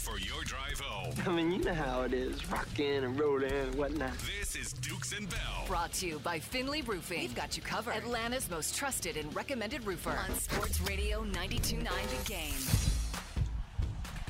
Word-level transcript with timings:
For 0.00 0.18
your 0.18 0.42
drive 0.44 0.80
home. 0.80 1.12
I 1.26 1.30
mean, 1.30 1.52
you 1.52 1.62
know 1.62 1.74
how 1.74 2.02
it 2.02 2.14
is, 2.14 2.50
rocking 2.50 3.04
and 3.04 3.20
rolling 3.20 3.52
and 3.52 3.74
whatnot. 3.74 4.12
This 4.38 4.56
is 4.56 4.72
Dukes 4.72 5.12
and 5.16 5.28
Bell. 5.28 5.64
Brought 5.66 5.92
to 5.94 6.06
you 6.06 6.18
by 6.20 6.38
Finley 6.38 6.80
Roofing. 6.82 7.20
We've 7.20 7.34
got 7.34 7.56
you 7.56 7.62
covered. 7.62 7.94
Atlanta's 7.94 8.48
most 8.50 8.74
trusted 8.74 9.18
and 9.18 9.34
recommended 9.36 9.86
roofer 9.86 10.10
on 10.10 10.34
Sports 10.36 10.80
Radio 10.80 11.22
92.9 11.24 12.24
The 12.24 12.28
Game. 12.28 12.90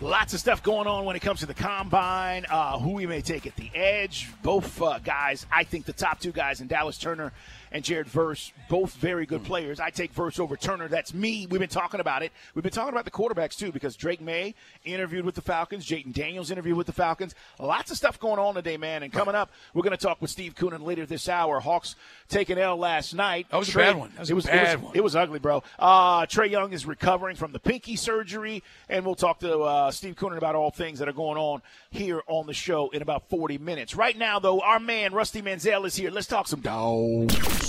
Lots 0.00 0.34
of 0.34 0.40
stuff 0.40 0.62
going 0.62 0.86
on 0.86 1.04
when 1.04 1.14
it 1.14 1.20
comes 1.20 1.40
to 1.40 1.46
the 1.46 1.54
combine. 1.54 2.46
Uh, 2.50 2.78
who 2.78 2.92
we 2.94 3.06
may 3.06 3.20
take 3.20 3.46
at 3.46 3.54
the 3.56 3.70
edge. 3.74 4.28
Both 4.42 4.80
uh, 4.82 4.98
guys, 4.98 5.46
I 5.52 5.62
think 5.64 5.84
the 5.84 5.92
top 5.92 6.20
two 6.20 6.32
guys 6.32 6.60
in 6.60 6.66
Dallas 6.66 6.98
Turner 6.98 7.32
and 7.72 7.84
Jared 7.84 8.08
Verse, 8.08 8.52
both 8.68 8.94
very 8.94 9.26
good 9.26 9.44
players. 9.44 9.80
I 9.80 9.90
take 9.90 10.12
Verse 10.12 10.38
over 10.38 10.56
Turner. 10.56 10.88
That's 10.88 11.14
me. 11.14 11.46
We've 11.46 11.60
been 11.60 11.68
talking 11.68 12.00
about 12.00 12.22
it. 12.22 12.32
We've 12.54 12.62
been 12.62 12.72
talking 12.72 12.92
about 12.92 13.04
the 13.04 13.10
quarterbacks 13.10 13.56
too 13.56 13.72
because 13.72 13.96
Drake 13.96 14.20
Maye 14.20 14.54
interviewed 14.84 15.24
with 15.24 15.34
the 15.34 15.42
Falcons. 15.42 15.86
Jayden 15.86 16.12
Daniels 16.12 16.50
interviewed 16.50 16.76
with 16.76 16.86
the 16.86 16.92
Falcons. 16.92 17.34
Lots 17.58 17.90
of 17.90 17.96
stuff 17.96 18.18
going 18.18 18.38
on 18.38 18.54
today, 18.54 18.76
man. 18.76 19.02
And 19.02 19.12
coming 19.12 19.34
up, 19.34 19.50
we're 19.74 19.82
going 19.82 19.96
to 19.96 20.02
talk 20.02 20.20
with 20.20 20.30
Steve 20.30 20.54
Koonin 20.54 20.82
later 20.82 21.06
this 21.06 21.28
hour. 21.28 21.60
Hawks 21.60 21.94
taking 22.28 22.58
L 22.58 22.76
last 22.76 23.14
night. 23.14 23.46
That 23.50 23.58
was 23.58 23.74
a 23.74 23.78
bad 23.78 23.96
one. 23.96 24.12
Was 24.18 24.30
it 24.30 24.32
a 24.32 24.36
was, 24.36 24.46
bad 24.46 24.56
it 24.56 24.76
was, 24.76 24.84
one. 24.84 24.96
It 24.96 25.04
was 25.04 25.16
ugly, 25.16 25.38
bro. 25.38 25.62
Uh, 25.78 26.26
Trae 26.26 26.50
Young 26.50 26.72
is 26.72 26.86
recovering 26.86 27.36
from 27.36 27.52
the 27.52 27.60
pinky 27.60 27.96
surgery, 27.96 28.62
and 28.88 29.04
we'll 29.04 29.14
talk 29.14 29.40
to 29.40 29.60
uh, 29.60 29.90
Steve 29.90 30.16
Koonin 30.16 30.38
about 30.38 30.54
all 30.54 30.70
things 30.70 30.98
that 30.98 31.08
are 31.08 31.12
going 31.12 31.38
on 31.38 31.62
here 31.90 32.22
on 32.26 32.46
the 32.46 32.54
show 32.54 32.90
in 32.90 33.02
about 33.02 33.28
40 33.28 33.58
minutes. 33.58 33.94
Right 33.94 34.16
now, 34.16 34.38
though, 34.38 34.60
our 34.60 34.80
man 34.80 35.12
Rusty 35.12 35.42
Mansell 35.42 35.84
is 35.84 35.96
here. 35.96 36.10
Let's 36.10 36.26
talk 36.26 36.48
some 36.48 36.60
dogs. 36.60 37.59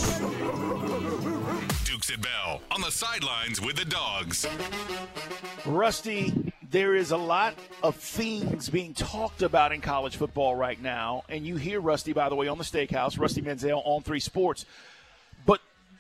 Dukes 1.84 2.10
and 2.10 2.22
Bell 2.22 2.62
on 2.72 2.82
the 2.82 2.92
sidelines 2.92 3.60
with 3.60 3.76
the 3.76 3.86
dogs. 3.86 4.48
Rusty, 5.66 6.54
there 6.70 6.96
is 6.96 7.12
a 7.12 7.18
lot 7.18 7.54
of 7.84 7.96
things 7.96 8.70
being 8.70 8.94
talked 8.94 9.42
about 9.42 9.74
in 9.74 9.82
college 9.82 10.16
football 10.16 10.56
right 10.56 10.82
now, 10.82 11.24
and 11.28 11.46
you 11.46 11.58
hear 11.58 11.82
Rusty, 11.82 12.14
by 12.14 12.30
the 12.30 12.36
way, 12.36 12.48
on 12.48 12.58
the 12.58 12.64
Steakhouse, 12.64 13.20
Rusty 13.20 13.42
Mansell 13.42 13.82
on 13.84 14.02
Three 14.04 14.22
Sports. 14.22 14.66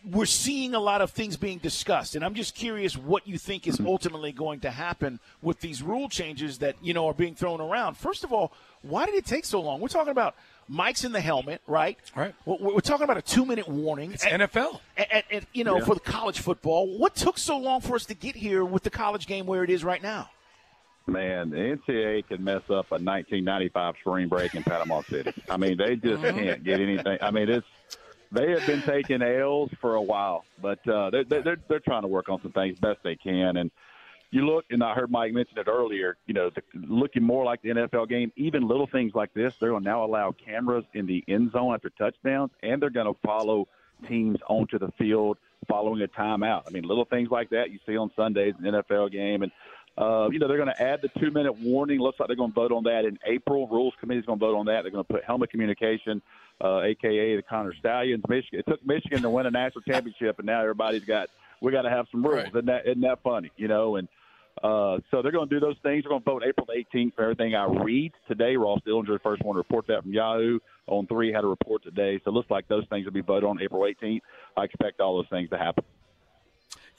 But 0.03 0.15
we're 0.15 0.25
seeing 0.25 0.73
a 0.73 0.79
lot 0.79 1.01
of 1.01 1.11
things 1.11 1.37
being 1.37 1.57
discussed, 1.59 2.15
and 2.15 2.23
I'm 2.23 2.33
just 2.33 2.55
curious 2.55 2.97
what 2.97 3.27
you 3.27 3.37
think 3.37 3.67
is 3.67 3.79
ultimately 3.79 4.31
going 4.31 4.59
to 4.61 4.71
happen 4.71 5.19
with 5.41 5.59
these 5.59 5.81
rule 5.81 6.09
changes 6.09 6.59
that 6.59 6.75
you 6.81 6.93
know 6.93 7.07
are 7.07 7.13
being 7.13 7.35
thrown 7.35 7.61
around. 7.61 7.97
First 7.97 8.23
of 8.23 8.31
all, 8.33 8.51
why 8.81 9.05
did 9.05 9.15
it 9.15 9.25
take 9.25 9.45
so 9.45 9.61
long? 9.61 9.79
We're 9.79 9.87
talking 9.87 10.11
about 10.11 10.35
Mike's 10.67 11.03
in 11.03 11.11
the 11.11 11.21
helmet, 11.21 11.61
right? 11.67 11.97
Right. 12.15 12.33
We're, 12.45 12.73
we're 12.75 12.79
talking 12.79 13.03
about 13.03 13.17
a 13.17 13.21
two-minute 13.21 13.67
warning. 13.67 14.13
It's 14.13 14.25
NFL. 14.25 14.79
And, 14.97 15.07
and, 15.11 15.23
and, 15.31 15.47
you 15.53 15.63
know, 15.63 15.79
for 15.81 15.93
the 15.93 16.01
college 16.01 16.39
football, 16.39 16.97
what 16.97 17.15
took 17.15 17.37
so 17.37 17.57
long 17.57 17.81
for 17.81 17.95
us 17.95 18.05
to 18.05 18.13
get 18.13 18.35
here 18.35 18.63
with 18.63 18.83
the 18.83 18.89
college 18.89 19.27
game 19.27 19.45
where 19.45 19.63
it 19.63 19.69
is 19.69 19.83
right 19.83 20.01
now? 20.01 20.29
Man, 21.07 21.49
the 21.49 21.57
NCAA 21.57 22.27
can 22.27 22.43
mess 22.43 22.61
up 22.69 22.91
a 22.91 22.95
1995 23.01 23.95
spring 23.99 24.27
break 24.29 24.55
in 24.55 24.63
Panama 24.63 25.01
City. 25.01 25.33
I 25.49 25.57
mean, 25.57 25.77
they 25.77 25.95
just 25.95 26.21
mm-hmm. 26.23 26.37
can't 26.37 26.63
get 26.63 26.79
anything. 26.79 27.17
I 27.21 27.31
mean, 27.31 27.49
it's 27.49 27.67
they 28.31 28.51
have 28.51 28.65
been 28.65 28.81
taking 28.81 29.21
L's 29.21 29.69
for 29.81 29.95
a 29.95 30.01
while, 30.01 30.45
but 30.61 30.85
uh, 30.87 31.09
they're, 31.09 31.23
they're 31.23 31.57
they're 31.67 31.79
trying 31.79 32.03
to 32.03 32.07
work 32.07 32.29
on 32.29 32.41
some 32.41 32.51
things 32.51 32.79
best 32.79 32.99
they 33.03 33.15
can. 33.15 33.57
And 33.57 33.71
you 34.31 34.45
look, 34.45 34.65
and 34.69 34.81
I 34.81 34.93
heard 34.93 35.11
Mike 35.11 35.33
mention 35.33 35.57
it 35.57 35.67
earlier. 35.67 36.17
You 36.25 36.33
know, 36.33 36.49
the, 36.49 36.61
looking 36.73 37.23
more 37.23 37.43
like 37.43 37.61
the 37.61 37.69
NFL 37.69 38.07
game. 38.07 38.31
Even 38.37 38.67
little 38.67 38.87
things 38.87 39.13
like 39.13 39.33
this, 39.33 39.53
they're 39.59 39.71
going 39.71 39.83
to 39.83 39.89
now 39.89 40.05
allow 40.05 40.31
cameras 40.31 40.85
in 40.93 41.05
the 41.05 41.23
end 41.27 41.51
zone 41.51 41.73
after 41.73 41.89
touchdowns, 41.89 42.51
and 42.63 42.81
they're 42.81 42.89
going 42.89 43.13
to 43.13 43.19
follow 43.25 43.67
teams 44.07 44.39
onto 44.47 44.79
the 44.79 44.91
field 44.97 45.37
following 45.67 46.01
a 46.01 46.07
timeout. 46.07 46.63
I 46.67 46.71
mean, 46.71 46.83
little 46.83 47.05
things 47.05 47.29
like 47.29 47.49
that 47.51 47.71
you 47.71 47.79
see 47.85 47.97
on 47.97 48.11
Sundays 48.15 48.55
in 48.57 48.63
the 48.63 48.81
NFL 48.81 49.11
game, 49.11 49.43
and 49.43 49.51
uh, 49.97 50.29
you 50.31 50.39
know 50.39 50.47
they're 50.47 50.57
going 50.57 50.73
to 50.73 50.81
add 50.81 51.01
the 51.01 51.09
two-minute 51.19 51.57
warning. 51.59 51.99
Looks 51.99 52.19
like 52.19 52.27
they're 52.27 52.35
going 52.35 52.51
to 52.51 52.55
vote 52.55 52.71
on 52.71 52.83
that 52.83 53.05
in 53.05 53.19
April. 53.25 53.67
Rules 53.67 53.93
Committee's 53.99 54.25
going 54.25 54.39
to 54.39 54.45
vote 54.45 54.57
on 54.57 54.65
that. 54.67 54.83
They're 54.83 54.91
going 54.91 55.03
to 55.03 55.13
put 55.13 55.23
helmet 55.23 55.51
communication, 55.51 56.21
uh, 56.63 56.81
aka 56.81 57.35
the 57.35 57.41
Connor 57.41 57.73
Stalions. 57.73 58.23
Michigan. 58.29 58.59
It 58.59 58.69
took 58.69 58.85
Michigan 58.85 59.21
to 59.21 59.29
win 59.29 59.45
a 59.45 59.51
national 59.51 59.81
championship, 59.81 60.39
and 60.39 60.45
now 60.45 60.61
everybody's 60.61 61.05
got 61.05 61.29
we 61.61 61.71
got 61.71 61.83
to 61.83 61.89
have 61.89 62.07
some 62.11 62.23
rules. 62.23 62.37
Right. 62.37 62.47
Isn't 62.47 62.65
that 62.65 62.87
isn't 62.87 63.01
that 63.01 63.21
funny? 63.21 63.51
You 63.57 63.67
know, 63.67 63.97
and 63.97 64.07
uh, 64.63 64.99
so 65.09 65.21
they're 65.21 65.31
going 65.31 65.49
to 65.49 65.55
do 65.55 65.59
those 65.59 65.77
things. 65.83 66.03
They're 66.03 66.09
going 66.09 66.21
to 66.21 66.29
vote 66.29 66.43
April 66.45 66.67
the 66.67 66.83
18th 66.97 67.15
for 67.15 67.23
everything 67.23 67.55
I 67.55 67.65
read 67.65 68.13
today. 68.27 68.55
Ross 68.55 68.79
Dellenger, 68.85 69.07
the 69.07 69.19
first 69.19 69.43
one 69.43 69.55
to 69.55 69.59
report 69.59 69.87
that 69.87 70.03
from 70.03 70.13
Yahoo. 70.13 70.59
On 70.87 71.07
three, 71.07 71.31
had 71.31 71.43
a 71.43 71.47
report 71.47 71.83
today. 71.83 72.19
So 72.23 72.31
it 72.31 72.33
looks 72.33 72.49
like 72.49 72.67
those 72.67 72.85
things 72.89 73.05
will 73.05 73.13
be 73.13 73.21
voted 73.21 73.45
on 73.45 73.61
April 73.61 73.81
18th. 73.81 74.21
I 74.57 74.63
expect 74.63 74.99
all 74.99 75.15
those 75.15 75.29
things 75.29 75.49
to 75.51 75.57
happen. 75.57 75.83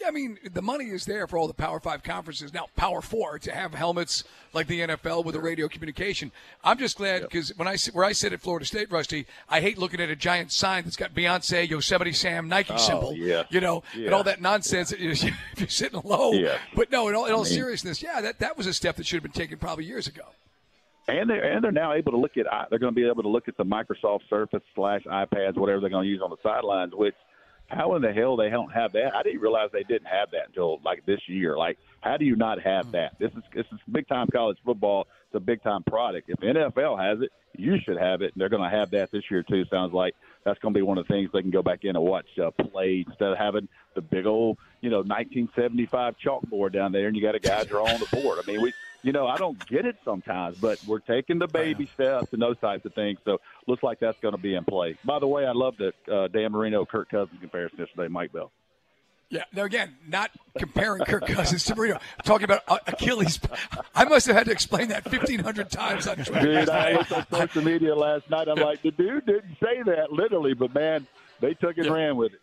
Yeah, 0.00 0.08
I 0.08 0.10
mean, 0.10 0.38
the 0.52 0.62
money 0.62 0.86
is 0.86 1.04
there 1.04 1.26
for 1.26 1.38
all 1.38 1.46
the 1.46 1.54
Power 1.54 1.78
Five 1.78 2.02
conferences. 2.02 2.52
Now, 2.52 2.66
Power 2.76 3.00
Four 3.00 3.38
to 3.40 3.52
have 3.52 3.72
helmets 3.72 4.24
like 4.52 4.66
the 4.66 4.80
NFL 4.80 5.24
with 5.24 5.36
a 5.36 5.40
radio 5.40 5.68
communication. 5.68 6.32
I'm 6.64 6.78
just 6.78 6.96
glad 6.96 7.22
because 7.22 7.56
when 7.56 7.68
I 7.68 7.76
where 7.92 8.04
I 8.04 8.12
sit 8.12 8.32
at 8.32 8.40
Florida 8.40 8.66
State, 8.66 8.90
Rusty, 8.90 9.26
I 9.48 9.60
hate 9.60 9.78
looking 9.78 10.00
at 10.00 10.10
a 10.10 10.16
giant 10.16 10.50
sign 10.50 10.84
that's 10.84 10.96
got 10.96 11.14
Beyonce, 11.14 11.68
Yosemite 11.68 12.12
Sam, 12.12 12.48
Nike 12.48 12.74
oh, 12.74 12.78
symbol. 12.78 13.08
Oh, 13.08 13.12
yeah. 13.12 13.44
You 13.50 13.60
know, 13.60 13.84
and 13.94 14.12
all 14.12 14.24
that 14.24 14.40
nonsense. 14.40 14.90
that 14.90 14.98
You're, 14.98 15.14
you're 15.56 15.68
sitting 15.68 16.00
low. 16.04 16.32
Yeah. 16.32 16.58
But 16.74 16.90
no, 16.90 17.08
in 17.08 17.14
all, 17.14 17.26
in 17.26 17.32
all 17.32 17.40
I 17.40 17.44
mean- 17.44 17.52
seriousness, 17.52 18.02
yeah, 18.02 18.20
that 18.20 18.40
that 18.40 18.56
was 18.56 18.66
a 18.66 18.74
step 18.74 18.96
that 18.96 19.06
should 19.06 19.22
have 19.22 19.22
been 19.22 19.32
taken 19.32 19.58
probably 19.58 19.84
years 19.84 20.08
ago. 20.08 20.24
And 21.08 21.28
they're 21.28 21.44
and 21.44 21.62
they're 21.62 21.72
now 21.72 21.92
able 21.92 22.12
to 22.12 22.18
look 22.18 22.36
at 22.36 22.46
uh, 22.46 22.64
they're 22.70 22.78
going 22.78 22.94
to 22.94 23.00
be 23.00 23.06
able 23.06 23.22
to 23.22 23.28
look 23.28 23.48
at 23.48 23.56
the 23.56 23.64
Microsoft 23.64 24.20
Surface 24.30 24.62
slash 24.74 25.02
iPads 25.04 25.56
whatever 25.56 25.80
they're 25.80 25.90
going 25.90 26.04
to 26.04 26.10
use 26.10 26.20
on 26.22 26.30
the 26.30 26.36
sidelines. 26.42 26.92
Which 26.94 27.14
how 27.72 27.94
in 27.96 28.02
the 28.02 28.12
hell 28.12 28.36
they 28.36 28.50
don't 28.50 28.72
have 28.72 28.92
that? 28.92 29.14
I 29.14 29.22
didn't 29.22 29.40
realize 29.40 29.70
they 29.72 29.82
didn't 29.82 30.06
have 30.06 30.30
that 30.32 30.48
until 30.48 30.80
like 30.84 31.04
this 31.06 31.20
year. 31.26 31.56
Like 31.56 31.78
how 32.00 32.16
do 32.16 32.24
you 32.24 32.36
not 32.36 32.60
have 32.60 32.92
that? 32.92 33.18
This 33.18 33.30
is 33.32 33.42
this 33.54 33.66
is 33.72 33.78
big 33.90 34.06
time 34.08 34.28
college 34.32 34.58
football. 34.64 35.06
It's 35.26 35.36
a 35.36 35.40
big 35.40 35.62
time 35.62 35.82
product. 35.84 36.28
If 36.28 36.38
NFL 36.40 37.00
has 37.00 37.22
it, 37.22 37.32
you 37.56 37.78
should 37.84 37.96
have 37.96 38.22
it. 38.22 38.32
And 38.34 38.40
they're 38.40 38.48
going 38.48 38.68
to 38.68 38.76
have 38.76 38.90
that 38.90 39.10
this 39.10 39.24
year 39.30 39.42
too. 39.42 39.64
Sounds 39.70 39.92
like 39.92 40.14
that's 40.44 40.58
going 40.58 40.74
to 40.74 40.78
be 40.78 40.82
one 40.82 40.98
of 40.98 41.06
the 41.06 41.14
things 41.14 41.30
they 41.32 41.40
can 41.40 41.50
go 41.50 41.62
back 41.62 41.84
in 41.84 41.96
and 41.96 42.04
watch 42.04 42.26
uh, 42.38 42.50
play 42.50 43.04
instead 43.06 43.30
of 43.30 43.38
having 43.38 43.68
the 43.94 44.00
big 44.00 44.26
old 44.26 44.58
you 44.80 44.90
know 44.90 44.98
1975 44.98 46.16
chalkboard 46.24 46.72
down 46.72 46.92
there 46.92 47.06
and 47.06 47.16
you 47.16 47.22
got 47.22 47.34
a 47.34 47.40
guy 47.40 47.64
drawing 47.64 47.98
the 47.98 48.22
board. 48.22 48.38
I 48.42 48.50
mean 48.50 48.60
we 48.60 48.72
you 49.02 49.12
know, 49.12 49.26
I 49.26 49.36
don't 49.36 49.64
get 49.66 49.84
it 49.84 49.96
sometimes, 50.04 50.56
but 50.60 50.78
we're 50.86 51.00
taking 51.00 51.38
the 51.38 51.48
baby 51.48 51.88
steps 51.94 52.32
and 52.32 52.40
those 52.40 52.58
types 52.58 52.84
of 52.84 52.94
things. 52.94 53.18
So 53.24 53.38
looks 53.66 53.82
like 53.82 54.00
that's 54.00 54.18
going 54.20 54.32
to 54.34 54.40
be 54.40 54.54
in 54.54 54.64
play. 54.64 54.96
By 55.04 55.18
the 55.18 55.26
way, 55.26 55.44
I 55.46 55.52
love 55.52 55.74
the 55.76 55.92
uh, 56.12 56.28
Dan 56.28 56.52
Marino 56.52 56.84
Kirk 56.84 57.10
Cousins 57.10 57.38
comparison 57.40 57.78
yesterday, 57.80 58.08
Mike 58.08 58.32
Bell. 58.32 58.50
Yeah. 59.28 59.44
Now 59.54 59.62
again, 59.64 59.96
not 60.06 60.30
comparing 60.58 61.04
Kirk 61.06 61.26
Cousins 61.26 61.64
to 61.64 61.74
Marino. 61.74 61.94
I'm 61.94 62.00
talking 62.22 62.44
about 62.44 62.60
uh, 62.68 62.78
Achilles. 62.86 63.40
I 63.94 64.04
must 64.04 64.26
have 64.26 64.36
had 64.36 64.44
to 64.44 64.52
explain 64.52 64.88
that 64.88 65.06
1,500 65.10 65.70
times 65.70 66.06
on 66.06 66.16
Twitter. 66.16 66.40
Dude, 66.60 66.68
I 66.68 66.92
looked 66.92 67.12
on 67.12 67.26
social 67.30 67.62
media 67.62 67.94
last 67.96 68.28
night. 68.28 68.46
I'm 68.48 68.58
like, 68.58 68.82
the 68.82 68.90
dude 68.90 69.24
didn't 69.24 69.56
say 69.58 69.82
that 69.86 70.12
literally, 70.12 70.52
but 70.52 70.74
man, 70.74 71.06
they 71.40 71.54
took 71.54 71.78
and 71.78 71.86
Yeah. 71.86 71.92
ran 71.92 72.16
with 72.16 72.34
it. 72.34 72.40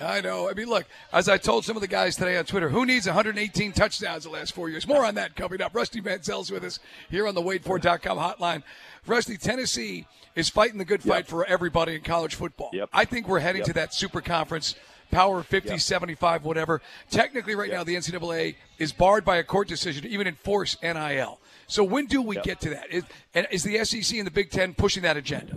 I 0.00 0.20
know. 0.20 0.48
I 0.48 0.54
mean, 0.54 0.66
look, 0.68 0.84
as 1.12 1.28
I 1.28 1.38
told 1.38 1.64
some 1.64 1.76
of 1.76 1.80
the 1.80 1.88
guys 1.88 2.16
today 2.16 2.36
on 2.36 2.44
Twitter, 2.44 2.68
who 2.68 2.84
needs 2.84 3.06
118 3.06 3.72
touchdowns 3.72 4.24
the 4.24 4.30
last 4.30 4.52
four 4.54 4.68
years? 4.68 4.86
More 4.88 5.04
on 5.04 5.14
that 5.14 5.36
coming 5.36 5.60
up. 5.62 5.74
Rusty 5.74 6.00
Mansell's 6.00 6.50
with 6.50 6.64
us 6.64 6.80
here 7.10 7.26
on 7.28 7.34
the 7.34 7.42
WadeFord.com 7.42 8.18
hotline. 8.18 8.62
Rusty, 9.06 9.36
Tennessee 9.36 10.06
is 10.34 10.48
fighting 10.48 10.78
the 10.78 10.84
good 10.84 11.02
fight 11.02 11.26
for 11.26 11.44
everybody 11.46 11.94
in 11.94 12.00
college 12.02 12.34
football. 12.34 12.70
Yep. 12.72 12.88
I 12.92 13.04
think 13.04 13.28
we're 13.28 13.38
heading 13.40 13.60
Yep. 13.60 13.66
to 13.68 13.72
that 13.74 13.94
super 13.94 14.20
conference, 14.20 14.74
power 15.10 15.42
50, 15.42 15.70
Yep. 15.70 15.80
75, 15.80 16.44
whatever. 16.44 16.82
Technically, 17.10 17.54
right 17.54 17.70
now, 17.70 17.84
the 17.84 17.94
NCAA 17.94 18.56
is 18.78 18.92
barred 18.92 19.24
by 19.24 19.36
a 19.36 19.44
court 19.44 19.68
decision 19.68 20.02
to 20.02 20.08
even 20.08 20.26
enforce 20.26 20.76
NIL. 20.82 21.38
So 21.66 21.84
when 21.84 22.06
do 22.06 22.20
we 22.20 22.34
Yep. 22.36 22.44
get 22.44 22.60
to 22.62 22.70
that? 22.70 22.90
Is, 22.90 23.04
and 23.32 23.46
is 23.50 23.62
the 23.62 23.78
SEC 23.78 24.18
and 24.18 24.26
the 24.26 24.30
Big 24.32 24.50
Ten 24.50 24.74
pushing 24.74 25.02
that 25.04 25.16
agenda? 25.16 25.56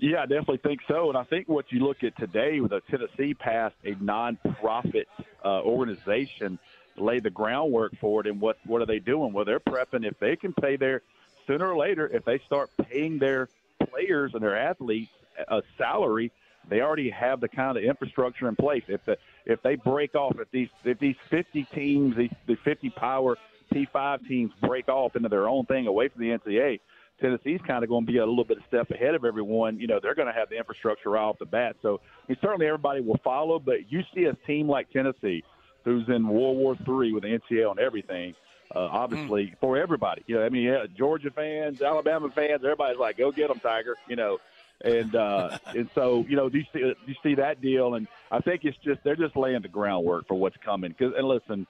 Yeah, 0.00 0.22
I 0.22 0.26
definitely 0.26 0.58
think 0.58 0.80
so. 0.86 1.08
And 1.08 1.18
I 1.18 1.24
think 1.24 1.48
what 1.48 1.72
you 1.72 1.80
look 1.80 2.04
at 2.04 2.16
today 2.16 2.60
with 2.60 2.70
the 2.70 2.80
Tennessee 2.88 3.34
passed 3.34 3.74
a 3.84 3.94
nonprofit 3.94 5.06
uh, 5.44 5.62
organization 5.62 6.58
to 6.96 7.04
lay 7.04 7.18
the 7.18 7.30
groundwork 7.30 7.96
for 8.00 8.20
it. 8.20 8.28
And 8.28 8.40
what, 8.40 8.58
what 8.64 8.80
are 8.80 8.86
they 8.86 9.00
doing? 9.00 9.32
Well, 9.32 9.44
they're 9.44 9.58
prepping. 9.58 10.06
If 10.06 10.18
they 10.20 10.36
can 10.36 10.52
pay 10.52 10.76
their, 10.76 11.02
sooner 11.48 11.72
or 11.72 11.76
later, 11.76 12.06
if 12.06 12.24
they 12.24 12.38
start 12.46 12.70
paying 12.88 13.18
their 13.18 13.48
players 13.90 14.34
and 14.34 14.42
their 14.42 14.56
athletes 14.56 15.10
a 15.48 15.62
salary, 15.76 16.30
they 16.68 16.80
already 16.80 17.10
have 17.10 17.40
the 17.40 17.48
kind 17.48 17.76
of 17.76 17.82
infrastructure 17.82 18.48
in 18.48 18.54
place. 18.54 18.84
If 18.86 19.04
the, 19.04 19.18
if 19.46 19.62
they 19.62 19.74
break 19.74 20.14
off, 20.14 20.38
if 20.38 20.50
these 20.50 20.68
if 20.84 20.98
these 20.98 21.16
50 21.30 21.64
teams, 21.74 22.16
these 22.16 22.32
the 22.46 22.56
50 22.56 22.90
power 22.90 23.36
P5 23.72 24.26
teams 24.26 24.52
break 24.60 24.88
off 24.88 25.16
into 25.16 25.28
their 25.28 25.48
own 25.48 25.64
thing 25.66 25.86
away 25.86 26.08
from 26.08 26.22
the 26.22 26.30
NCAA, 26.30 26.80
Tennessee's 27.20 27.60
kind 27.66 27.82
of 27.82 27.90
going 27.90 28.06
to 28.06 28.12
be 28.12 28.18
a 28.18 28.26
little 28.26 28.44
bit 28.44 28.58
of 28.58 28.64
step 28.68 28.90
ahead 28.90 29.14
of 29.14 29.24
everyone. 29.24 29.78
You 29.78 29.86
know, 29.86 30.00
they're 30.00 30.14
going 30.14 30.28
to 30.28 30.34
have 30.34 30.48
the 30.48 30.56
infrastructure 30.56 31.10
right 31.10 31.22
off 31.22 31.38
the 31.38 31.46
bat. 31.46 31.76
So 31.82 32.00
I 32.04 32.32
mean, 32.32 32.38
certainly 32.40 32.66
everybody 32.66 33.00
will 33.00 33.20
follow, 33.24 33.58
but 33.58 33.90
you 33.90 34.02
see 34.14 34.24
a 34.24 34.34
team 34.46 34.68
like 34.68 34.90
Tennessee, 34.90 35.44
who's 35.84 36.08
in 36.08 36.28
World 36.28 36.56
War 36.56 36.74
III 36.74 37.12
with 37.12 37.22
the 37.22 37.38
NCAA 37.38 37.70
on 37.70 37.78
everything. 37.78 38.34
Uh, 38.74 38.80
obviously, 38.80 39.54
for 39.62 39.78
everybody, 39.78 40.22
you 40.26 40.34
know, 40.34 40.44
I 40.44 40.50
mean, 40.50 40.64
yeah, 40.64 40.84
Georgia 40.94 41.30
fans, 41.30 41.80
Alabama 41.80 42.28
fans, 42.28 42.60
everybody's 42.62 42.98
like, 42.98 43.16
"Go 43.16 43.32
get 43.32 43.48
them, 43.48 43.58
Tiger!" 43.60 43.96
You 44.08 44.16
know, 44.16 44.38
and 44.82 45.14
uh, 45.14 45.58
and 45.66 45.88
so 45.94 46.24
you 46.28 46.36
know, 46.36 46.50
you 46.52 46.64
see 46.72 46.80
you 47.06 47.14
see 47.22 47.34
that 47.36 47.60
deal, 47.60 47.94
and 47.94 48.06
I 48.30 48.40
think 48.40 48.64
it's 48.64 48.76
just 48.84 49.02
they're 49.04 49.16
just 49.16 49.36
laying 49.36 49.62
the 49.62 49.68
groundwork 49.68 50.28
for 50.28 50.34
what's 50.34 50.56
coming. 50.58 50.94
Cause, 50.98 51.14
and 51.16 51.26
listen, 51.26 51.66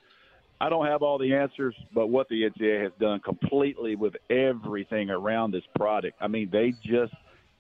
I 0.61 0.69
don't 0.69 0.87
have 0.87 1.03
all 1.03 1.19
the 1.19 1.35
answers, 1.35 1.75
but 1.95 2.09
what 2.09 2.29
the 2.29 2.43
NCAA 2.43 2.83
has 2.83 2.93
done 2.99 3.21
completely 3.21 3.95
with 3.95 4.15
everything 4.29 5.09
around 5.11 5.53
this 5.53 5.63
product, 5.77 6.17
I 6.21 6.27
mean, 6.27 6.49
they 6.51 6.73
just 6.83 7.13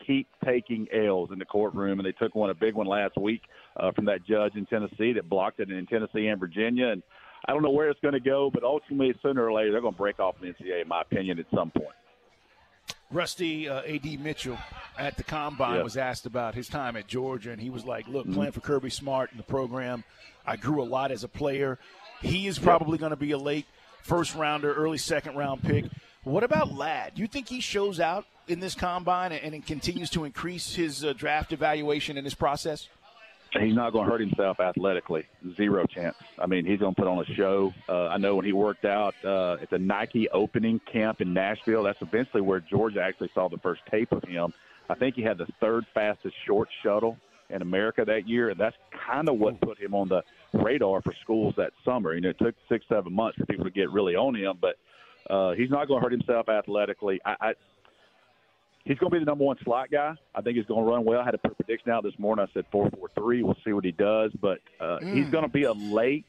keep 0.04 0.26
taking 0.44 0.88
L's 0.92 1.30
in 1.32 1.38
the 1.38 1.44
courtroom, 1.44 2.00
and 2.00 2.06
they 2.06 2.12
took 2.12 2.34
one 2.34 2.50
a 2.50 2.54
big 2.54 2.74
one 2.74 2.86
last 2.86 3.16
week 3.16 3.42
uh, 3.76 3.92
from 3.92 4.06
that 4.06 4.24
judge 4.26 4.56
in 4.56 4.66
Tennessee 4.66 5.12
that 5.12 5.28
blocked 5.28 5.60
it 5.60 5.70
in 5.70 5.86
Tennessee 5.86 6.26
and 6.26 6.40
Virginia, 6.40 6.88
and 6.88 7.02
I 7.46 7.52
don't 7.52 7.62
know 7.62 7.70
where 7.70 7.88
it's 7.88 8.00
going 8.00 8.14
to 8.14 8.20
go, 8.20 8.50
but 8.52 8.64
ultimately, 8.64 9.14
sooner 9.22 9.44
or 9.46 9.52
later, 9.52 9.70
they're 9.70 9.80
going 9.80 9.94
to 9.94 9.98
break 9.98 10.18
off 10.18 10.34
the 10.40 10.48
NCAA, 10.48 10.82
in 10.82 10.88
my 10.88 11.02
opinion, 11.02 11.38
at 11.38 11.46
some 11.54 11.70
point. 11.70 11.94
Rusty 13.10 13.68
uh, 13.68 13.80
AD 13.82 14.20
Mitchell 14.20 14.58
at 14.98 15.16
the 15.16 15.22
combine 15.24 15.76
Yeah. 15.76 15.82
was 15.82 15.96
asked 15.96 16.26
about 16.26 16.54
his 16.54 16.68
time 16.68 16.96
at 16.96 17.06
Georgia, 17.06 17.52
and 17.52 17.60
he 17.60 17.70
was 17.70 17.86
like, 17.86 18.06
"Look, 18.08 18.26
Mhm. 18.26 18.34
playing 18.34 18.52
for 18.52 18.60
Kirby 18.60 18.90
Smart 18.90 19.30
in 19.30 19.38
the 19.38 19.44
program, 19.44 20.04
I 20.44 20.56
grew 20.56 20.82
a 20.82 20.84
lot 20.84 21.10
as 21.10 21.24
a 21.24 21.28
player. 21.28 21.78
He 22.22 22.46
is 22.46 22.58
probably 22.58 22.98
going 22.98 23.10
to 23.10 23.16
be 23.16 23.32
a 23.32 23.38
late 23.38 23.66
first 24.02 24.34
rounder, 24.34 24.72
early 24.72 24.98
second 24.98 25.36
round 25.36 25.62
pick. 25.62 25.84
What 26.24 26.44
about 26.44 26.72
Ladd? 26.72 27.14
Do 27.14 27.22
you 27.22 27.28
think 27.28 27.48
he 27.48 27.60
shows 27.60 28.00
out 28.00 28.26
in 28.48 28.60
this 28.60 28.74
combine 28.74 29.32
and, 29.32 29.54
and 29.54 29.64
continues 29.64 30.10
to 30.10 30.24
increase 30.24 30.74
his 30.74 31.04
uh, 31.04 31.12
draft 31.12 31.52
evaluation 31.52 32.16
in 32.16 32.24
this 32.24 32.34
process?" 32.34 32.88
He's 33.58 33.74
not 33.74 33.92
going 33.92 34.04
to 34.04 34.10
hurt 34.10 34.20
himself 34.20 34.60
athletically. 34.60 35.24
Zero 35.56 35.86
chance. 35.86 36.16
I 36.38 36.46
mean, 36.46 36.66
he's 36.66 36.80
going 36.80 36.94
to 36.94 37.00
put 37.00 37.08
on 37.08 37.18
a 37.18 37.34
show. 37.34 37.72
Uh, 37.88 38.08
I 38.08 38.18
know 38.18 38.36
when 38.36 38.44
he 38.44 38.52
worked 38.52 38.84
out 38.84 39.14
uh, 39.24 39.56
at 39.62 39.70
the 39.70 39.78
Nike 39.78 40.28
opening 40.28 40.80
camp 40.80 41.22
in 41.22 41.32
Nashville, 41.32 41.84
that's 41.84 42.02
eventually 42.02 42.42
where 42.42 42.60
Georgia 42.60 43.00
actually 43.00 43.30
saw 43.34 43.48
the 43.48 43.56
first 43.58 43.80
tape 43.90 44.12
of 44.12 44.22
him. 44.24 44.52
I 44.90 44.94
think 44.94 45.14
he 45.14 45.22
had 45.22 45.38
the 45.38 45.46
third 45.60 45.86
fastest 45.94 46.34
short 46.46 46.68
shuttle 46.82 47.16
in 47.50 47.62
America 47.62 48.04
that 48.04 48.28
year, 48.28 48.50
and 48.50 48.60
that's 48.60 48.76
kind 49.06 49.28
of 49.28 49.38
what 49.38 49.60
put 49.60 49.78
him 49.78 49.94
on 49.94 50.08
the 50.08 50.22
radar 50.52 51.00
for 51.02 51.14
schools 51.22 51.54
that 51.56 51.72
summer. 51.84 52.14
You 52.14 52.20
know, 52.20 52.30
it 52.30 52.38
took 52.38 52.54
six, 52.68 52.84
seven 52.88 53.12
months 53.12 53.38
for 53.38 53.46
people 53.46 53.64
to 53.64 53.70
get 53.70 53.90
really 53.90 54.14
on 54.16 54.34
him, 54.34 54.58
but 54.60 54.76
uh, 55.32 55.52
he's 55.52 55.70
not 55.70 55.88
going 55.88 56.00
to 56.00 56.04
hurt 56.04 56.12
himself 56.12 56.48
athletically. 56.48 57.20
I, 57.24 57.36
I 57.40 57.52
he's 58.84 58.98
going 58.98 59.10
to 59.10 59.14
be 59.16 59.20
the 59.20 59.26
number 59.26 59.44
one 59.44 59.56
slot 59.64 59.90
guy. 59.90 60.14
I 60.34 60.40
think 60.40 60.56
he's 60.56 60.66
going 60.66 60.84
to 60.84 60.90
run 60.90 61.04
well. 61.04 61.20
I 61.20 61.24
had 61.24 61.34
a 61.34 61.38
prediction 61.38 61.90
out 61.90 62.02
this 62.02 62.18
morning. 62.18 62.46
I 62.48 62.52
said 62.52 62.64
four 62.70 62.90
four 62.90 63.08
three. 63.14 63.42
We'll 63.42 63.56
see 63.64 63.72
what 63.72 63.84
he 63.84 63.92
does, 63.92 64.30
but 64.40 64.58
uh, 64.80 64.98
he's 65.00 65.26
Mm. 65.26 65.30
going 65.32 65.44
to 65.44 65.50
be 65.50 65.64
a 65.64 65.72
late 65.72 66.26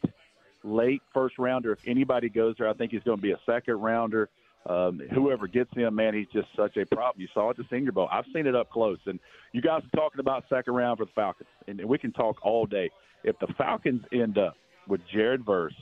late 0.64 1.02
first 1.14 1.38
rounder. 1.38 1.72
If 1.74 1.80
anybody 1.88 2.28
goes 2.30 2.56
there, 2.58 2.68
I 2.70 2.74
think 2.74 2.92
he's 2.92 3.04
going 3.04 3.18
to 3.18 3.22
be 3.22 3.32
a 3.32 3.40
second 3.46 3.76
rounder. 3.76 4.30
Um, 4.66 5.02
whoever 5.14 5.48
gets 5.48 5.74
him, 5.74 5.96
man, 5.96 6.14
he's 6.14 6.28
just 6.34 6.48
such 6.56 6.78
a 6.78 6.86
problem. 6.86 7.22
You 7.22 7.28
saw 7.34 7.48
it 7.48 7.52
at 7.52 7.58
the 7.58 7.66
Senior 7.72 7.92
Bowl. 7.92 8.10
I've 8.12 8.26
seen 8.34 8.46
it 8.46 8.56
up 8.56 8.70
close, 8.70 9.00
and 9.06 9.20
you 9.54 9.62
guys 9.62 9.82
are 9.84 9.98
talking 9.98 10.20
about 10.20 10.44
second 10.50 10.74
round 10.74 10.98
for 11.00 11.06
the 11.06 11.12
Falcons, 11.16 11.48
and 11.68 11.84
we 11.86 11.98
can 11.98 12.12
talk 12.12 12.38
all 12.44 12.66
day. 12.66 12.90
If 13.24 13.40
the 13.40 13.48
Falcons 13.58 14.04
end 14.14 14.38
up 14.38 14.56
with 14.88 15.02
Jared 15.12 15.46
Verse 15.46 15.74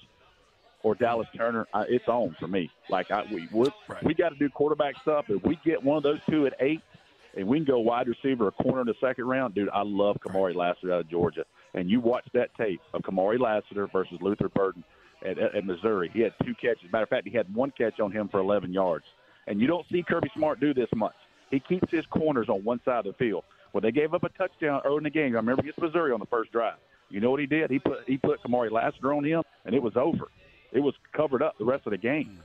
or 0.84 0.96
Dallas 0.96 1.28
Turner, 1.36 1.68
I, 1.74 1.84
it's 1.90 2.08
on 2.08 2.36
for 2.40 2.48
me. 2.48 2.70
Like 2.90 3.12
I, 3.12 3.24
we 3.32 3.48
we, 3.52 3.68
we 4.04 4.14
got 4.14 4.30
to 4.30 4.36
do 4.36 4.50
quarterback 4.50 4.96
stuff. 5.02 5.26
If 5.28 5.44
we 5.44 5.60
get 5.66 5.84
one 5.84 5.98
of 5.98 6.04
those 6.04 6.20
two 6.30 6.46
at 6.46 6.54
eight, 6.60 6.82
and 7.36 7.48
we 7.48 7.58
can 7.58 7.66
go 7.66 7.80
wide 7.80 8.08
receiver 8.08 8.48
or 8.48 8.52
corner 8.52 8.82
in 8.82 8.88
the 8.88 8.96
second 9.02 9.26
round, 9.26 9.56
dude, 9.56 9.70
I 9.70 9.84
love 9.84 10.18
Kamari 10.26 10.56
Lassiter 10.56 10.94
out 10.94 11.02
of 11.02 11.10
Georgia. 11.10 11.46
And 11.74 11.90
you 11.90 12.00
watch 12.00 12.26
that 12.34 12.50
tape 12.56 12.82
of 12.94 13.02
Kamari 13.02 13.40
Lassiter 13.40 13.88
versus 13.88 14.18
Luther 14.22 14.50
Burden 14.50 14.84
at, 15.26 15.38
at, 15.38 15.66
Missouri. 15.66 16.10
He 16.14 16.22
had 16.22 16.34
two 16.44 16.54
catches. 16.56 16.92
Matter 16.92 17.04
of 17.04 17.10
fact, 17.10 17.28
he 17.28 17.36
had 17.36 17.54
one 17.54 17.72
catch 17.72 18.00
on 18.00 18.12
him 18.12 18.28
for 18.28 18.40
11 18.40 18.74
yards. 18.74 19.06
And 19.48 19.62
you 19.62 19.68
don't 19.68 19.86
see 19.92 20.04
Kirby 20.04 20.30
Smart 20.36 20.60
do 20.60 20.74
this 20.74 20.90
much. 20.96 21.16
He 21.50 21.60
keeps 21.60 21.90
his 21.92 22.06
corners 22.08 22.50
on 22.50 22.64
one 22.64 22.82
side 22.84 23.06
of 23.06 23.06
the 23.06 23.14
field. 23.14 23.44
Well, 23.74 23.82
they 23.82 23.92
gave 23.92 24.14
up 24.14 24.24
a 24.24 24.30
touchdown 24.30 24.82
early 24.86 24.98
in 24.98 25.04
the 25.04 25.10
game. 25.10 25.34
I 25.34 25.38
remember 25.38 25.62
against 25.62 25.80
Missouri 25.80 26.12
on 26.12 26.20
the 26.20 26.26
first 26.26 26.52
drive. 26.52 26.78
You 27.10 27.22
know 27.22 27.32
what 27.32 27.40
he 27.40 27.46
did? 27.46 27.72
He 27.72 27.80
put 27.80 28.00
he 28.06 28.18
put 28.18 28.42
Kamari 28.44 28.70
Lassiter 28.70 29.14
on 29.14 29.24
him, 29.24 29.44
and 29.66 29.74
it 29.74 29.82
was 29.82 29.96
over. 29.96 30.28
It 30.74 30.82
was 30.82 30.94
covered 31.14 31.42
up 31.42 31.58
the 31.58 31.64
rest 31.64 31.86
of 31.86 31.92
the 31.92 31.98
game. 31.98 32.40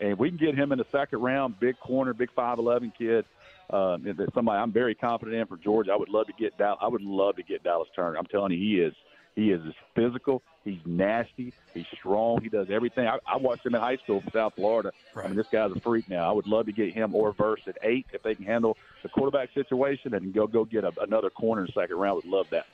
And 0.00 0.18
we 0.18 0.28
can 0.28 0.38
get 0.38 0.54
him 0.54 0.72
in 0.72 0.78
the 0.78 0.86
second 0.90 1.20
round, 1.20 1.58
big 1.60 1.78
corner, 1.78 2.14
big 2.14 2.30
five 2.34 2.58
eleven 2.58 2.92
kid. 2.96 3.24
Um, 3.70 4.04
somebody 4.34 4.58
I'm 4.58 4.72
very 4.72 4.94
confident 4.94 5.36
in 5.36 5.46
for 5.46 5.56
Georgia. 5.56 5.92
I 5.92 5.96
would 5.96 6.08
love 6.08 6.26
to 6.26 6.32
get 6.38 6.56
Dallas. 6.56 6.78
I 6.80 6.88
would 6.88 7.02
love 7.02 7.36
to 7.36 7.42
get 7.42 7.62
Dallas 7.62 7.88
Turner. 7.94 8.16
I'm 8.16 8.26
telling 8.26 8.52
you, 8.52 8.58
he 8.58 8.80
is 8.80 8.94
he 9.36 9.50
is 9.50 9.60
physical. 9.94 10.42
He's 10.68 10.80
nasty. 10.84 11.52
He's 11.72 11.86
strong. 11.94 12.42
He 12.42 12.48
does 12.48 12.68
everything. 12.70 13.06
I, 13.06 13.18
I 13.26 13.36
watched 13.36 13.64
him 13.64 13.74
in 13.74 13.80
high 13.80 13.96
school 13.96 14.20
from 14.20 14.30
South 14.32 14.54
Florida. 14.54 14.90
I 15.16 15.26
mean, 15.26 15.36
this 15.36 15.46
guy's 15.50 15.70
a 15.72 15.80
freak 15.80 16.08
now. 16.08 16.28
I 16.28 16.32
would 16.32 16.46
love 16.46 16.66
to 16.66 16.72
get 16.72 16.92
him 16.92 17.14
or 17.14 17.32
Verse 17.32 17.60
at 17.66 17.78
eight 17.82 18.06
if 18.12 18.22
they 18.22 18.34
can 18.34 18.44
handle 18.44 18.76
the 19.02 19.08
quarterback 19.08 19.48
situation 19.54 20.14
and 20.14 20.34
go 20.34 20.46
go 20.46 20.64
get 20.64 20.84
a, 20.84 20.92
another 21.00 21.30
corner 21.30 21.62
in 21.62 21.66
the 21.74 21.80
second 21.80 21.96
round. 21.96 22.16
Would 22.16 22.26
love 22.30 22.46
that. 22.50 22.66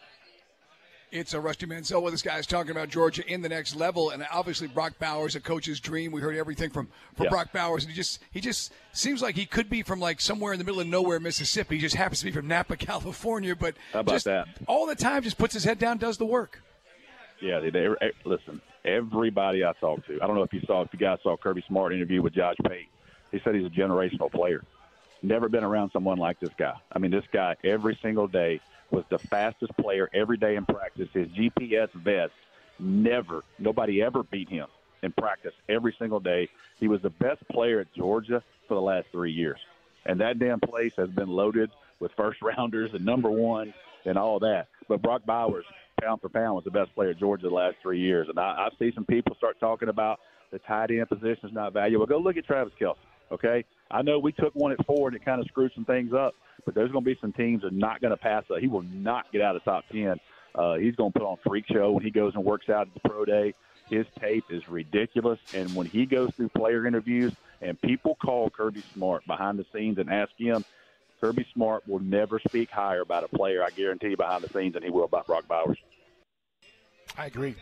It's 1.12 1.32
a 1.32 1.38
Rusty 1.40 1.66
Mansell 1.66 2.02
with 2.02 2.12
us, 2.12 2.22
guys, 2.22 2.44
talking 2.44 2.72
about 2.72 2.88
Georgia 2.88 3.22
in 3.32 3.40
the 3.40 3.48
next 3.48 3.76
level, 3.76 4.10
and 4.10 4.26
obviously 4.32 4.66
Brock 4.66 4.94
Bowers, 4.98 5.36
a 5.36 5.40
coach's 5.40 5.78
dream. 5.78 6.10
We 6.10 6.20
heard 6.20 6.34
everything 6.34 6.70
from 6.70 6.88
from 7.14 7.24
Yeah. 7.24 7.30
Brock 7.30 7.52
Bowers, 7.52 7.84
and 7.84 7.92
he 7.92 7.96
just 7.96 8.20
he 8.32 8.40
just 8.40 8.72
seems 8.92 9.22
like 9.22 9.36
he 9.36 9.46
could 9.46 9.70
be 9.70 9.84
from 9.84 10.00
like 10.00 10.20
somewhere 10.20 10.52
in 10.52 10.58
the 10.58 10.64
middle 10.64 10.80
of 10.80 10.88
nowhere, 10.88 11.20
Mississippi. 11.20 11.76
He 11.76 11.80
just 11.80 11.94
happens 11.94 12.18
to 12.20 12.24
be 12.24 12.32
from 12.32 12.48
Napa, 12.48 12.76
California, 12.78 13.54
but 13.54 13.76
How 13.92 14.00
about 14.00 14.24
that? 14.24 14.48
all 14.66 14.86
the 14.86 14.96
time 14.96 15.22
just 15.22 15.38
puts 15.38 15.54
his 15.54 15.62
head 15.62 15.78
down, 15.78 15.98
does 15.98 16.18
the 16.18 16.26
work. 16.26 16.60
Yeah, 17.44 17.60
they, 17.60 17.68
they, 17.68 17.86
eh, 18.00 18.10
listen. 18.24 18.62
Everybody 18.86 19.64
I 19.66 19.74
talked 19.74 20.06
to, 20.06 20.18
I 20.22 20.26
don't 20.26 20.34
know 20.34 20.44
if 20.44 20.52
you 20.54 20.62
saw, 20.66 20.80
if 20.80 20.88
you 20.94 20.98
guys 20.98 21.18
saw 21.22 21.36
Kirby 21.36 21.62
Smart 21.68 21.92
interview 21.92 22.22
with 22.22 22.32
Josh 22.32 22.56
Pate. 22.66 22.88
He 23.32 23.40
said 23.44 23.54
he's 23.54 23.66
a 23.66 23.70
generational 23.70 24.32
player. 24.32 24.64
Never 25.22 25.50
been 25.50 25.62
around 25.62 25.90
someone 25.90 26.16
like 26.16 26.40
this 26.40 26.52
guy. 26.56 26.74
I 26.90 26.98
mean, 26.98 27.10
this 27.10 27.24
guy 27.32 27.56
every 27.62 27.98
single 28.00 28.28
day 28.28 28.60
was 28.90 29.04
the 29.10 29.18
fastest 29.18 29.76
player 29.76 30.08
every 30.14 30.38
day 30.38 30.56
in 30.56 30.64
practice. 30.64 31.08
His 31.12 31.28
GPS 31.28 31.92
vest 31.92 32.32
never, 32.78 33.44
nobody 33.58 34.02
ever 34.02 34.22
beat 34.22 34.48
him 34.48 34.66
in 35.02 35.12
practice 35.12 35.54
every 35.68 35.94
single 35.98 36.20
day. 36.20 36.48
He 36.80 36.88
was 36.88 37.02
the 37.02 37.10
best 37.10 37.46
player 37.48 37.80
at 37.80 37.92
Georgia 37.92 38.42
for 38.68 38.74
the 38.74 38.82
last 38.82 39.08
three 39.12 39.32
years. 39.32 39.58
And 40.06 40.20
that 40.20 40.38
damn 40.38 40.60
place 40.60 40.92
has 40.96 41.10
been 41.10 41.28
loaded 41.28 41.70
with 42.00 42.12
first 42.12 42.40
rounders 42.40 42.94
and 42.94 43.04
number 43.04 43.30
one 43.30 43.74
and 44.06 44.16
all 44.16 44.38
that. 44.40 44.68
But 44.88 45.02
Brock 45.02 45.26
Bowers, 45.26 45.64
pound 46.00 46.20
for 46.20 46.28
pound, 46.28 46.54
was 46.54 46.64
the 46.64 46.70
best 46.70 46.94
player 46.94 47.10
at 47.10 47.18
Georgia 47.18 47.48
the 47.48 47.54
last 47.54 47.76
three 47.82 48.00
years. 48.00 48.28
And 48.28 48.38
I, 48.38 48.42
I 48.42 48.68
see 48.78 48.92
some 48.94 49.04
people 49.04 49.36
start 49.36 49.58
talking 49.60 49.88
about 49.88 50.20
The 50.54 50.60
tight 50.60 50.92
end 50.92 51.08
position 51.08 51.48
is 51.48 51.52
not 51.52 51.72
valuable. 51.72 52.06
Go 52.06 52.18
look 52.18 52.36
at 52.36 52.46
Travis 52.46 52.72
Kelce. 52.80 52.96
Okay, 53.32 53.64
I 53.90 54.02
know 54.02 54.20
we 54.20 54.30
took 54.30 54.54
one 54.54 54.70
at 54.70 54.86
four 54.86 55.08
and 55.08 55.16
it 55.16 55.24
kind 55.24 55.40
of 55.40 55.46
screwed 55.48 55.72
some 55.74 55.84
things 55.84 56.12
up, 56.12 56.34
but 56.64 56.74
there's 56.74 56.92
going 56.92 57.02
to 57.02 57.10
be 57.10 57.18
some 57.20 57.32
teams 57.32 57.62
that 57.62 57.68
are 57.68 57.76
not 57.76 58.00
going 58.00 58.12
to 58.12 58.16
pass 58.16 58.44
up. 58.50 58.58
He 58.60 58.68
will 58.68 58.82
not 58.82 59.32
get 59.32 59.42
out 59.42 59.56
of 59.56 59.64
top 59.64 59.84
ten. 59.90 60.20
Uh, 60.54 60.74
he's 60.74 60.94
going 60.94 61.10
to 61.10 61.18
put 61.18 61.26
on 61.26 61.38
freak 61.44 61.64
show 61.66 61.90
when 61.90 62.04
he 62.04 62.10
goes 62.10 62.34
and 62.36 62.44
works 62.44 62.68
out 62.68 62.86
at 62.86 62.94
the 62.94 63.08
pro 63.08 63.24
day. 63.24 63.54
His 63.90 64.06
tape 64.20 64.44
is 64.50 64.68
ridiculous, 64.68 65.40
and 65.54 65.74
when 65.74 65.86
he 65.86 66.06
goes 66.06 66.30
through 66.36 66.50
player 66.50 66.86
interviews 66.86 67.32
and 67.60 67.80
people 67.80 68.14
call 68.14 68.48
Kirby 68.48 68.84
Smart 68.94 69.26
behind 69.26 69.58
the 69.58 69.66
scenes 69.72 69.98
and 69.98 70.08
ask 70.08 70.30
him, 70.36 70.64
Kirby 71.24 71.46
Smart 71.54 71.88
will 71.88 72.00
never 72.00 72.38
speak 72.38 72.68
higher 72.68 73.00
about 73.00 73.24
a 73.24 73.28
player. 73.28 73.64
I 73.64 73.70
guarantee 73.70 74.08
you 74.08 74.16
behind 74.18 74.44
the 74.44 74.48
scenes 74.50 74.74
than 74.74 74.82
he 74.82 74.90
will 74.90 75.04
about 75.04 75.26
Brock 75.26 75.48
Bowers. 75.48 75.78
I 77.16 77.24
agree. 77.24 77.54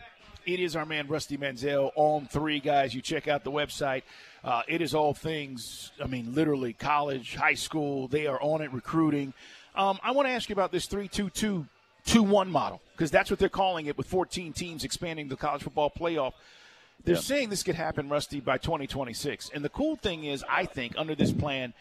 It 0.45 0.59
is 0.59 0.75
our 0.75 0.85
man 0.85 1.07
Rusty 1.07 1.37
Mansell 1.37 1.93
on 1.95 2.25
three 2.25 2.59
guys. 2.59 2.93
You 2.93 3.01
check 3.01 3.29
out 3.29 3.45
the 3.45 3.51
website. 3.51 4.01
Uh, 4.43 4.63
it 4.67 4.81
is 4.81 4.93
all 4.93 5.13
things. 5.13 5.93
I 6.03 6.07
mean, 6.07 6.35
literally 6.35 6.73
college, 6.73 7.35
high 7.35 7.53
school. 7.53 8.09
They 8.09 8.27
are 8.27 8.37
on 8.41 8.61
it 8.61 8.73
recruiting. 8.73 9.33
Um, 9.75 9.97
I 10.03 10.11
want 10.11 10.27
to 10.27 10.33
ask 10.33 10.49
you 10.49 10.53
about 10.53 10.73
this 10.73 10.87
three-two-two 10.87 11.65
two-one 12.03 12.51
model 12.51 12.81
because 12.91 13.11
that's 13.11 13.29
what 13.29 13.39
they're 13.39 13.47
calling 13.47 13.85
it 13.85 13.97
with 13.97 14.07
14 14.07 14.51
teams 14.51 14.83
expanding 14.83 15.29
the 15.29 15.37
college 15.37 15.63
football 15.63 15.89
playoff. 15.89 16.33
They're 17.05 17.15
saying 17.15 17.49
this 17.49 17.63
could 17.63 17.75
happen, 17.75 18.09
Rusty, 18.09 18.41
by 18.41 18.57
2026. 18.57 19.51
And 19.53 19.63
the 19.63 19.69
cool 19.69 19.95
thing 19.95 20.25
is, 20.25 20.43
I 20.49 20.65
think 20.65 20.95
under 20.97 21.15
this 21.15 21.31
plan, 21.31 21.73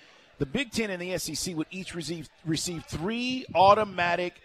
the 0.43 0.47
Big 0.47 0.73
Ten 0.73 0.91
and 0.91 1.01
the 1.01 1.17
SEC 1.19 1.55
would 1.57 1.69
each 1.71 1.95
receive 1.95 2.29
receive 2.45 2.85
three 2.87 3.47
automatic 3.55 4.41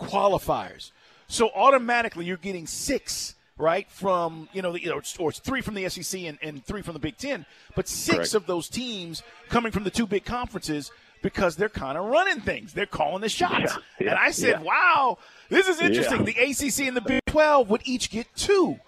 qualifiers. 0.00 0.92
So 1.28 1.50
automatically, 1.54 2.24
you're 2.24 2.38
getting 2.38 2.66
six 2.66 3.34
right 3.58 3.86
from 3.90 4.48
you 4.54 4.62
know, 4.62 4.72
the, 4.72 4.80
you 4.80 4.88
know 4.88 5.02
or 5.18 5.28
it's 5.28 5.38
three 5.38 5.60
from 5.60 5.74
the 5.74 5.86
SEC 5.90 6.22
and, 6.22 6.38
and 6.40 6.64
three 6.64 6.80
from 6.80 6.94
the 6.94 7.00
Big 7.00 7.18
Ten, 7.18 7.44
but 7.74 7.86
six 7.86 8.16
Correct. 8.16 8.34
of 8.34 8.46
those 8.46 8.70
teams 8.70 9.22
coming 9.50 9.72
from 9.72 9.84
the 9.84 9.90
two 9.90 10.06
big 10.06 10.24
conferences 10.24 10.90
because 11.20 11.54
they're 11.54 11.68
kind 11.68 11.98
of 11.98 12.06
running 12.06 12.40
things. 12.40 12.72
They're 12.72 12.86
calling 12.86 13.20
the 13.20 13.28
shots. 13.28 13.74
Yeah, 14.00 14.06
yeah, 14.06 14.10
and 14.12 14.18
I 14.18 14.30
said, 14.30 14.62
yeah. 14.62 14.62
"Wow, 14.62 15.18
this 15.50 15.68
is 15.68 15.82
interesting." 15.82 16.24
The 16.24 16.32
ACC 16.32 16.88
and 16.88 16.96
the 16.96 17.02
Big 17.02 17.20
Twelve 17.26 17.68
would 17.68 17.82
each 17.84 18.08
get 18.08 18.26
two. 18.36 18.80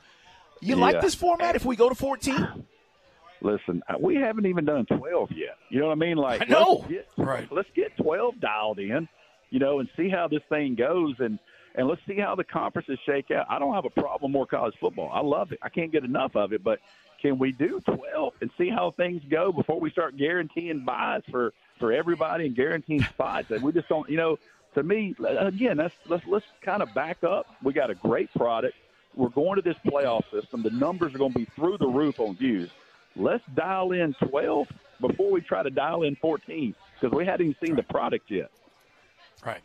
You 0.63 0.77
like 0.77 1.03
this 1.03 1.15
format 1.15 1.57
if 1.57 1.67
we 1.67 1.77
go 1.77 1.91
to 1.91 1.95
fourteen? 1.95 2.65
Listen, 3.41 3.83
uh, 3.89 3.95
we 4.01 4.17
haven't 4.17 4.47
even 4.47 4.65
done 4.65 4.87
12 4.87 5.31
yet. 5.33 5.57
You 5.71 5.81
know 5.81 5.87
what 5.87 5.93
I 5.93 5.97
mean? 5.97 6.17
Like, 6.17 6.43
I 6.43 6.45
know. 6.47 6.79
Let's 6.81 6.89
get, 6.89 7.09
Right. 7.17 7.53
Let's 7.53 7.71
get 7.75 7.97
12 7.97 8.41
dialed 8.41 8.79
in, 8.79 9.09
you 9.51 9.59
know, 9.59 9.81
and 9.81 9.89
see 9.97 10.09
how 10.09 10.29
this 10.29 10.43
thing 10.49 10.75
goes, 10.75 11.15
and 11.19 11.39
and 11.75 11.87
let's 11.87 12.01
see 12.09 12.19
how 12.19 12.35
the 12.35 12.43
conferences 12.45 12.99
shake 13.07 13.31
out. 13.31 13.47
I 13.49 13.59
don't 13.61 13.75
have 13.75 13.85
a 13.85 13.91
problem 13.91 14.33
more 14.33 14.47
college 14.47 14.75
football. 14.81 15.11
I 15.13 15.21
love 15.21 15.53
it. 15.53 15.61
I 15.63 15.69
can't 15.69 15.93
get 15.93 16.03
enough 16.05 16.35
of 16.35 16.53
it, 16.53 16.65
but 16.65 16.81
can 17.23 17.39
we 17.39 17.53
do 17.53 17.81
12 17.85 18.33
and 18.41 18.51
see 18.59 18.69
how 18.69 18.91
things 18.93 19.23
go 19.31 19.53
before 19.53 19.79
we 19.79 19.91
start 19.91 20.17
guaranteeing 20.17 20.85
buys 20.85 21.23
for 21.31 21.53
for 21.79 21.93
everybody 21.93 22.47
and 22.47 22.57
guaranteeing 22.57 23.03
spots? 23.15 23.51
And 23.51 23.63
we 23.63 23.73
just 23.73 23.89
don't, 23.89 24.09
you 24.11 24.17
know. 24.17 24.39
To 24.75 24.83
me, 24.83 25.15
again, 25.25 25.79
let's 25.79 25.95
let's 26.07 26.27
let's 26.27 26.45
kind 26.63 26.83
of 26.83 26.93
back 26.95 27.25
up. 27.25 27.47
We 27.63 27.73
got 27.73 27.91
a 27.91 27.95
great 27.95 28.33
product. 28.35 28.75
We're 29.15 29.31
going 29.31 29.57
to 29.57 29.63
this 29.63 29.77
playoff 29.85 30.31
system. 30.31 30.63
The 30.63 30.71
numbers 30.71 31.15
are 31.15 31.19
going 31.19 31.33
to 31.33 31.39
be 31.39 31.47
through 31.57 31.79
the 31.79 31.89
roof 31.89 32.21
on 32.21 32.37
views. 32.37 32.71
Let's 33.19 33.45
dial 33.55 33.93
in 33.93 34.15
12 34.29 34.69
before 35.01 35.31
we 35.31 35.41
try 35.41 35.63
to 35.63 35.71
dial 35.71 36.03
in 36.03 36.17
14 36.17 36.75
because 37.01 37.17
we 37.17 37.25
hadn't 37.27 37.47
even 37.49 37.57
seen 37.67 37.77
the 37.77 37.83
product 37.83 38.31
yet. 38.31 38.51
Right. 39.45 39.61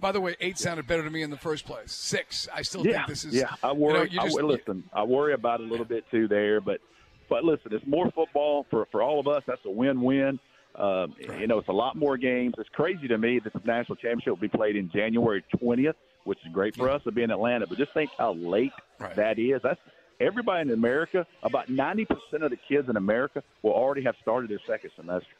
By 0.00 0.12
the 0.12 0.20
way, 0.20 0.36
eight 0.40 0.58
sounded 0.58 0.86
better 0.86 1.02
to 1.02 1.10
me 1.10 1.22
in 1.22 1.30
the 1.30 1.36
first 1.38 1.64
place. 1.64 1.92
Six. 1.92 2.48
I 2.52 2.62
still 2.62 2.86
Yeah, 2.86 2.96
think 2.98 3.08
this 3.08 3.24
is. 3.24 3.34
yeah. 3.34 3.54
I 3.62 3.72
worry. 3.72 4.10
you 4.10 4.20
I 4.20 4.24
just- 4.24 4.34
wor- 4.34 4.44
listen, 4.50 4.84
I 4.92 5.02
worry 5.04 5.32
about 5.32 5.60
it 5.60 5.66
a 5.66 5.70
little 5.70 5.86
bit 5.86 6.04
too 6.10 6.28
there, 6.28 6.60
but 6.60 6.80
but 7.28 7.42
listen, 7.44 7.72
it's 7.74 7.86
more 7.86 8.10
football 8.12 8.66
for 8.70 8.86
for 8.92 9.02
all 9.02 9.18
of 9.18 9.26
us. 9.26 9.42
That's 9.46 9.64
a 9.64 9.70
win-win. 9.70 10.38
Um, 10.76 11.14
You 11.40 11.46
know, 11.46 11.58
it's 11.58 11.68
a 11.68 11.72
lot 11.72 11.96
more 11.96 12.18
games. 12.18 12.54
It's 12.58 12.68
crazy 12.68 13.08
to 13.08 13.16
me 13.16 13.38
that 13.38 13.52
the 13.54 13.60
national 13.64 13.96
championship 13.96 14.28
will 14.28 14.36
be 14.36 14.48
played 14.48 14.76
in 14.76 14.90
January 14.90 15.42
20th, 15.56 15.94
which 16.24 16.38
is 16.46 16.52
great 16.52 16.76
for 16.76 16.90
us 16.90 17.02
to 17.04 17.10
be 17.10 17.22
in 17.22 17.30
Atlanta. 17.30 17.66
But 17.66 17.78
just 17.78 17.92
think 17.94 18.10
how 18.18 18.34
late 18.34 18.72
Right. 19.00 19.16
that 19.16 19.38
is. 19.38 19.62
That's 19.62 19.80
everybody 20.20 20.62
in 20.68 20.70
America. 20.74 21.26
About 21.42 21.68
90 21.68 22.04
percent 22.06 22.42
of 22.42 22.50
the 22.50 22.56
kids 22.68 22.88
in 22.88 22.96
America 22.96 23.42
will 23.62 23.72
already 23.72 24.02
have 24.02 24.16
started 24.22 24.50
their 24.50 24.60
second 24.66 24.90
semester 24.96 25.30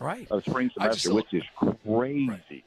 Right. 0.00 0.26
of 0.30 0.44
spring 0.44 0.70
semester, 0.72 1.12
which 1.14 1.32
is 1.34 1.42
crazy. 1.84 2.64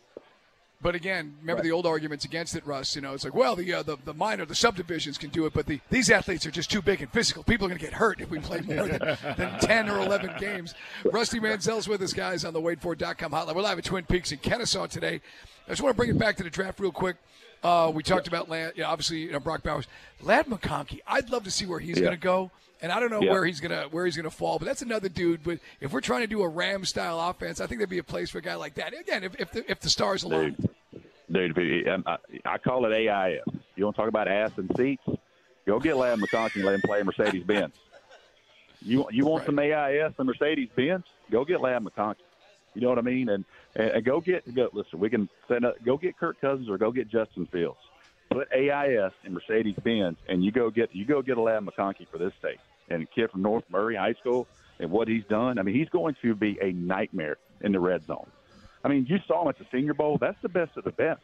But 0.82 0.96
again, 0.96 1.38
remember 1.40 1.64
the 1.64 1.72
old 1.72 1.86
arguments 1.86 2.26
against 2.26 2.58
it, 2.58 2.66
Russ. 2.68 2.94
You 2.94 3.02
know, 3.02 3.14
it's 3.14 3.24
like, 3.24 3.34
well, 3.34 3.56
the 3.56 3.74
uh, 3.74 3.84
the, 3.84 3.96
the 4.04 4.14
minor, 4.14 4.44
the 4.46 4.54
subdivisions 4.54 5.18
can 5.18 5.30
do 5.30 5.46
it, 5.46 5.54
but 5.54 5.66
the 5.66 5.80
these 5.90 6.12
athletes 6.12 6.46
are 6.46 6.52
just 6.52 6.70
too 6.70 6.82
big 6.82 7.02
and 7.02 7.10
physical. 7.10 7.42
People 7.42 7.68
are 7.68 7.70
going 7.70 7.80
to 7.80 7.86
get 7.86 7.94
hurt 7.94 8.20
if 8.20 8.30
we 8.30 8.40
play 8.40 8.60
more 8.60 8.86
than, 8.90 9.18
than 9.38 9.60
ten 9.62 9.90
or 9.90 10.00
eleven 10.00 10.32
games. 10.42 10.76
Rusty 11.06 11.40
Mansell's 11.40 11.88
with 11.88 12.02
us, 12.02 12.12
guys, 12.12 12.44
on 12.44 12.52
the 12.54 12.60
WadeFord.com 12.60 13.32
hotline. 13.32 13.56
We're 13.56 13.62
live 13.62 13.78
at 13.78 13.86
Twin 13.86 14.04
Peaks 14.04 14.34
in 14.34 14.40
Kennesaw 14.40 14.88
today. 14.88 15.22
I 15.68 15.70
just 15.72 15.82
want 15.82 15.94
to 15.94 15.98
bring 15.98 16.10
it 16.10 16.20
back 16.20 16.36
to 16.36 16.44
the 16.44 16.50
draft 16.50 16.82
real 16.82 16.92
quick. 16.92 17.16
Uh, 17.64 17.92
we 17.94 18.04
talked 18.04 18.28
about 18.28 18.50
Ladd, 18.50 18.74
you 18.76 18.84
know, 18.84 18.90
obviously 18.90 19.20
you 19.20 19.32
know, 19.32 19.40
Brock 19.40 19.64
Bowers, 19.64 19.88
Ladd 20.22 20.48
McConkey. 20.48 21.00
I'd 21.08 21.30
love 21.30 21.44
to 21.46 21.52
see 21.52 21.66
where 21.66 21.80
he's 21.80 21.98
Yeah. 21.98 22.06
going 22.06 22.18
to 22.18 22.22
go. 22.22 22.52
And 22.82 22.92
I 22.92 23.00
don't 23.00 23.10
know 23.12 23.22
Yeah. 23.22 23.32
where 23.32 23.46
he's 23.46 23.62
gonna 23.62 23.84
where 23.92 24.04
he's 24.06 24.18
gonna 24.18 24.30
fall, 24.30 24.60
but 24.60 24.66
that's 24.66 24.82
another 24.82 25.08
dude. 25.08 25.42
But 25.42 25.60
if 25.80 25.94
we're 25.94 26.02
trying 26.02 26.20
to 26.20 26.28
do 26.28 26.42
a 26.42 26.48
Ram 26.50 26.84
style 26.84 27.18
offense, 27.18 27.62
I 27.62 27.66
think 27.66 27.80
there'd 27.80 27.90
be 27.90 28.00
a 28.00 28.04
place 28.04 28.30
for 28.30 28.40
a 28.40 28.42
guy 28.42 28.56
like 28.56 28.74
that. 28.74 28.94
Again, 28.94 29.24
if 29.24 29.40
if 29.40 29.52
the, 29.54 29.72
if 29.72 29.80
the 29.80 29.90
stars 29.90 30.24
align. 30.24 30.58
Dude, 31.32 31.56
dude, 31.56 31.88
I, 32.06 32.18
I 32.44 32.58
call 32.58 32.86
it 32.86 32.92
AIF. 32.94 33.42
You 33.78 33.86
want 33.86 33.96
to 33.96 34.02
talk 34.02 34.10
about 34.10 34.28
ass 34.28 34.52
and 34.58 34.70
seats? 34.76 35.02
Go 35.66 35.80
get 35.80 35.96
Ladd 35.96 36.20
McConkey 36.20 36.56
and 36.56 36.66
let 36.66 36.76
him 36.76 36.82
play 36.82 37.02
Mercedes 37.04 37.44
Benz. 37.46 37.74
You 38.82 39.08
you 39.12 39.26
want 39.26 39.46
some 39.46 39.58
AIS 39.60 40.12
and 40.18 40.28
Mercedes 40.28 40.68
Benz? 40.76 41.06
Go 41.32 41.46
get 41.46 41.62
Ladd 41.62 41.84
McConkey. 41.86 42.18
You 42.76 42.82
know 42.82 42.90
what 42.90 42.98
I 42.98 43.02
mean? 43.02 43.30
And, 43.30 43.46
and, 43.76 44.04
go 44.04 44.22
get 44.22 44.54
go 44.54 44.70
listen. 44.74 45.00
We 45.00 45.10
can 45.10 45.30
send 45.48 45.66
up. 45.66 45.84
Go 45.84 45.98
get 45.98 46.18
Kirk 46.18 46.40
Cousins 46.40 46.70
or 46.70 46.78
go 46.78 46.92
get 46.92 47.10
Justin 47.10 47.48
Fields. 47.52 47.80
Put 48.30 48.48
AIS 48.52 49.12
and 49.24 49.34
Mercedes 49.34 49.76
Benz, 49.84 50.18
and 50.28 50.44
you 50.44 50.52
go 50.52 50.70
get 50.70 50.96
you 50.96 51.06
go 51.06 51.22
get 51.22 51.38
a 51.38 51.42
Ladd 51.42 51.64
McConkey 51.66 52.08
for 52.12 52.18
this 52.18 52.34
state 52.40 52.60
and 52.90 53.04
a 53.04 53.06
kid 53.06 53.32
from 53.32 53.42
North 53.42 53.64
Murray 53.70 53.96
High 53.96 54.14
School 54.14 54.48
and 54.80 54.92
what 54.92 55.08
he's 55.08 55.24
done. 55.30 55.60
I 55.60 55.64
mean, 55.64 55.76
he's 55.76 55.90
going 55.90 56.16
to 56.22 56.36
be 56.36 56.58
a 56.62 56.72
nightmare 56.72 57.38
in 57.62 57.72
the 57.72 57.80
red 57.80 58.06
zone. 58.06 58.28
I 58.84 58.90
mean, 58.90 59.06
you 59.08 59.18
saw 59.28 59.44
him 59.44 59.48
at 59.48 59.58
the 59.58 59.66
Senior 59.72 59.94
Bowl. 59.94 60.18
That's 60.20 60.42
the 60.42 60.50
best 60.50 60.76
of 60.78 60.84
the 60.84 60.92
best. 60.92 61.22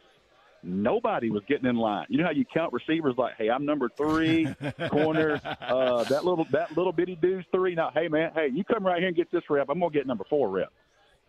Nobody 0.62 1.30
was 1.30 1.42
getting 1.48 1.66
in 1.66 1.76
line. 1.76 2.06
You 2.10 2.18
know 2.18 2.24
how 2.24 2.32
you 2.32 2.44
count 2.44 2.72
receivers 2.74 3.14
like, 3.16 3.34
"Hey, 3.36 3.48
I'm 3.48 3.64
number 3.64 3.88
three, 3.96 4.46
corner. 4.90 5.40
Uh, 5.44 6.04
that 6.04 6.24
little 6.24 6.44
that 6.50 6.76
little 6.76 6.92
bitty 6.92 7.16
dude's 7.16 7.46
three. 7.50 7.74
Now, 7.74 7.90
hey 7.94 8.08
man, 8.08 8.32
hey, 8.34 8.48
you 8.52 8.62
come 8.62 8.84
right 8.84 8.98
here 8.98 9.08
and 9.08 9.16
get 9.16 9.30
this 9.30 9.42
rep. 9.48 9.68
I'm 9.70 9.80
gonna 9.80 9.90
get 9.90 10.06
number 10.06 10.24
four 10.28 10.50
rep. 10.50 10.70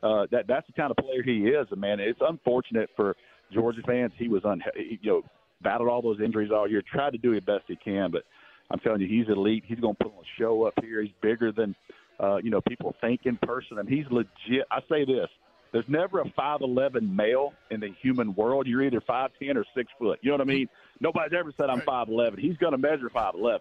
Uh, 0.04 0.26
that 0.32 0.48
that's 0.48 0.66
the 0.68 0.74
kind 0.74 0.92
of 0.92 0.98
player 0.98 1.22
he 1.24 1.48
is, 1.48 1.68
and 1.72 1.80
man, 1.80 2.00
it's 2.00 2.20
unfortunate 2.22 2.90
for 2.96 3.16
Georgia 3.54 3.82
fans. 3.86 4.12
He 4.18 4.28
was 4.28 4.44
un, 4.46 4.62
he, 4.76 5.00
you 5.02 5.12
know, 5.12 5.24
battled 5.62 5.90
all 5.90 6.02
those 6.02 6.20
injuries 6.20 6.52
all 6.52 6.68
year, 6.68 6.82
tried 6.82 7.12
to 7.12 7.20
do 7.20 7.36
the 7.36 7.42
best 7.42 7.66
he 7.68 7.76
can, 7.76 8.10
but 8.10 8.24
I'm 8.72 8.80
telling 8.80 9.02
you, 9.02 9.08
he's 9.08 9.30
elite. 9.30 9.64
He's 9.68 9.80
going 9.80 9.96
to 9.96 10.04
put 10.04 10.14
on 10.14 10.24
a 10.24 10.42
show 10.42 10.64
up 10.64 10.74
here. 10.82 11.02
He's 11.02 11.12
bigger 11.22 11.52
than 11.52 11.76
uh, 12.20 12.38
you 12.38 12.50
know 12.50 12.62
people 12.62 12.96
think 13.02 13.22
in 13.26 13.38
person. 13.38 13.78
I 13.78 13.84
mean, 13.84 13.98
he's 13.98 14.12
legit. 14.12 14.66
I 14.72 14.80
say 14.90 15.06
this: 15.06 15.30
there's 15.72 15.86
never 15.88 16.22
a 16.22 16.26
5'11 16.26 17.16
male 17.16 17.54
in 17.70 17.80
the 17.80 17.90
human 18.02 18.34
world. 18.36 18.68
You're 18.68 18.84
either 18.84 19.02
5'10 19.02 19.56
or 19.56 19.66
six 19.76 19.92
foot. 19.98 20.20
You 20.22 20.32
know 20.32 20.38
what 20.38 20.42
I 20.42 20.52
mean? 20.52 20.70
Nobody's 21.00 21.38
ever 21.38 21.54
said 21.60 21.70
I'm 21.70 21.82
5'11. 21.82 22.40
He's 22.40 22.58
going 22.58 22.74
to 22.74 22.78
measure 22.78 23.10
5'11, 23.10 23.60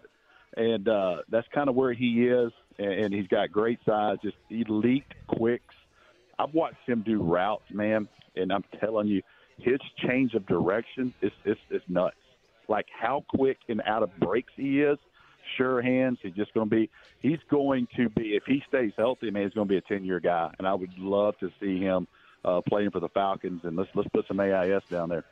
and 0.57 0.87
uh, 0.87 1.17
that's 1.29 1.47
kind 1.53 1.69
of 1.69 1.75
where 1.75 1.93
he 1.93 2.27
is. 2.27 2.51
And, 2.77 2.91
and 2.91 3.13
he's 3.13 3.27
got 3.27 3.51
great 3.51 3.79
size, 3.85 4.17
just 4.23 4.37
elite 4.49 5.05
quicks. 5.27 5.70
I've 6.41 6.53
watched 6.53 6.87
him 6.87 7.03
do 7.05 7.21
routes, 7.21 7.63
man, 7.71 8.07
and 8.35 8.51
I'm 8.51 8.63
telling 8.79 9.07
you, 9.07 9.21
his 9.57 9.79
change 9.97 10.33
of 10.33 10.45
direction 10.47 11.13
is 11.21 11.31
is, 11.45 11.57
is 11.69 11.81
nuts. 11.87 12.15
Like 12.67 12.87
how 12.99 13.23
quick 13.29 13.57
and 13.69 13.81
out 13.85 14.01
of 14.01 14.17
breaks 14.19 14.51
he 14.55 14.81
is. 14.81 14.97
Sure 15.57 15.81
hands. 15.81 16.19
He's 16.21 16.33
just 16.33 16.53
going 16.53 16.69
to 16.69 16.75
be. 16.75 16.89
He's 17.19 17.39
going 17.49 17.87
to 17.97 18.09
be. 18.09 18.35
If 18.35 18.43
he 18.45 18.63
stays 18.67 18.93
healthy, 18.97 19.29
man, 19.31 19.43
he's 19.43 19.53
going 19.53 19.67
to 19.67 19.71
be 19.71 19.77
a 19.77 19.81
ten 19.81 20.05
year 20.05 20.19
guy. 20.19 20.51
And 20.57 20.67
I 20.67 20.73
would 20.73 20.97
love 20.97 21.37
to 21.39 21.51
see 21.59 21.79
him 21.79 22.07
uh, 22.45 22.61
playing 22.67 22.91
for 22.91 22.99
the 22.99 23.09
Falcons. 23.09 23.61
And 23.63 23.75
let's 23.75 23.89
let's 23.93 24.09
put 24.09 24.27
some 24.27 24.39
AIS 24.39 24.83
down 24.89 25.09
there. 25.09 25.25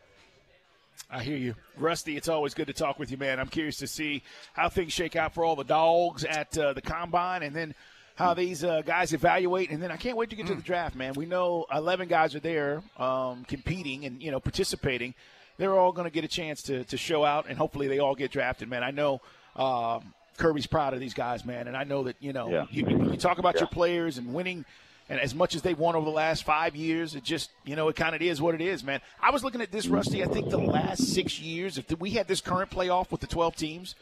I 1.09 1.23
hear 1.23 1.37
you, 1.37 1.55
Rusty. 1.77 2.17
It's 2.17 2.27
always 2.27 2.53
good 2.53 2.67
to 2.67 2.73
talk 2.73 2.99
with 2.99 3.11
you, 3.11 3.17
man. 3.17 3.39
I'm 3.39 3.47
curious 3.47 3.77
to 3.77 3.87
see 3.87 4.21
how 4.53 4.67
things 4.67 4.91
shake 4.91 5.15
out 5.15 5.33
for 5.33 5.45
all 5.45 5.55
the 5.55 5.63
dogs 5.63 6.25
at 6.25 6.57
uh, 6.57 6.73
the 6.73 6.81
combine, 6.81 7.41
and 7.41 7.55
then 7.55 7.73
how 8.19 8.33
these 8.35 8.63
uh, 8.63 8.81
guys 8.85 9.13
evaluate. 9.13 9.71
And 9.71 9.81
then 9.81 9.91
I 9.91 9.97
can't 9.97 10.17
wait 10.17 10.29
to 10.29 10.35
get 10.35 10.45
to 10.47 10.55
the 10.55 10.61
draft, 10.61 10.95
man. 10.95 11.13
We 11.15 11.25
know 11.25 11.65
11 11.73 12.07
guys 12.09 12.35
are 12.35 12.39
there 12.39 12.83
um, 12.97 13.45
competing 13.45 14.05
and 14.05 14.21
you 14.21 14.29
know 14.29 14.39
participating. 14.39 15.15
They're 15.57 15.75
all 15.77 15.91
going 15.91 16.05
to 16.05 16.11
get 16.11 16.23
a 16.23 16.27
chance 16.27 16.61
to 16.63 16.83
to 16.83 16.97
show 16.97 17.23
out, 17.25 17.47
and 17.49 17.57
hopefully 17.57 17.87
they 17.87 17.99
all 17.99 18.13
get 18.15 18.31
drafted, 18.31 18.69
man. 18.69 18.83
I 18.83 18.91
know. 18.91 19.21
Um, 19.55 20.13
Kirby's 20.37 20.67
proud 20.67 20.93
of 20.93 21.01
these 21.01 21.13
guys, 21.13 21.43
man, 21.43 21.67
and 21.67 21.75
I 21.75 21.83
know 21.83 22.03
that 22.03 22.15
you 22.21 22.31
know 22.31 22.49
Yeah. 22.49 22.65
you, 22.71 22.87
you 23.11 23.17
talk 23.17 23.39
about 23.39 23.55
Yeah. 23.55 23.61
your 23.61 23.67
players 23.69 24.17
and 24.17 24.33
winning 24.33 24.63
and 25.09 25.19
as 25.19 25.33
much 25.33 25.55
as 25.55 25.63
they've 25.63 25.77
won 25.77 25.95
over 25.95 26.05
the 26.05 26.11
last 26.11 26.43
five 26.43 26.75
years, 26.75 27.15
it 27.15 27.23
just, 27.23 27.49
you 27.65 27.75
know, 27.75 27.87
it 27.89 27.95
kind 27.95 28.13
of 28.15 28.21
is 28.21 28.39
what 28.39 28.53
it 28.53 28.61
is, 28.61 28.83
man. 28.83 29.01
I 29.19 29.31
was 29.31 29.43
looking 29.43 29.59
at 29.59 29.71
this, 29.71 29.87
Rusty. 29.87 30.23
I 30.23 30.27
think 30.27 30.51
the 30.51 30.59
last 30.59 31.01
six 31.15 31.39
years, 31.39 31.79
if 31.79 31.89
we 31.99 32.11
had 32.11 32.27
this 32.27 32.41
current 32.41 32.69
playoff 32.69 33.09
with 33.11 33.19
the 33.19 33.25
12 33.27 33.55
teams, 33.55 33.95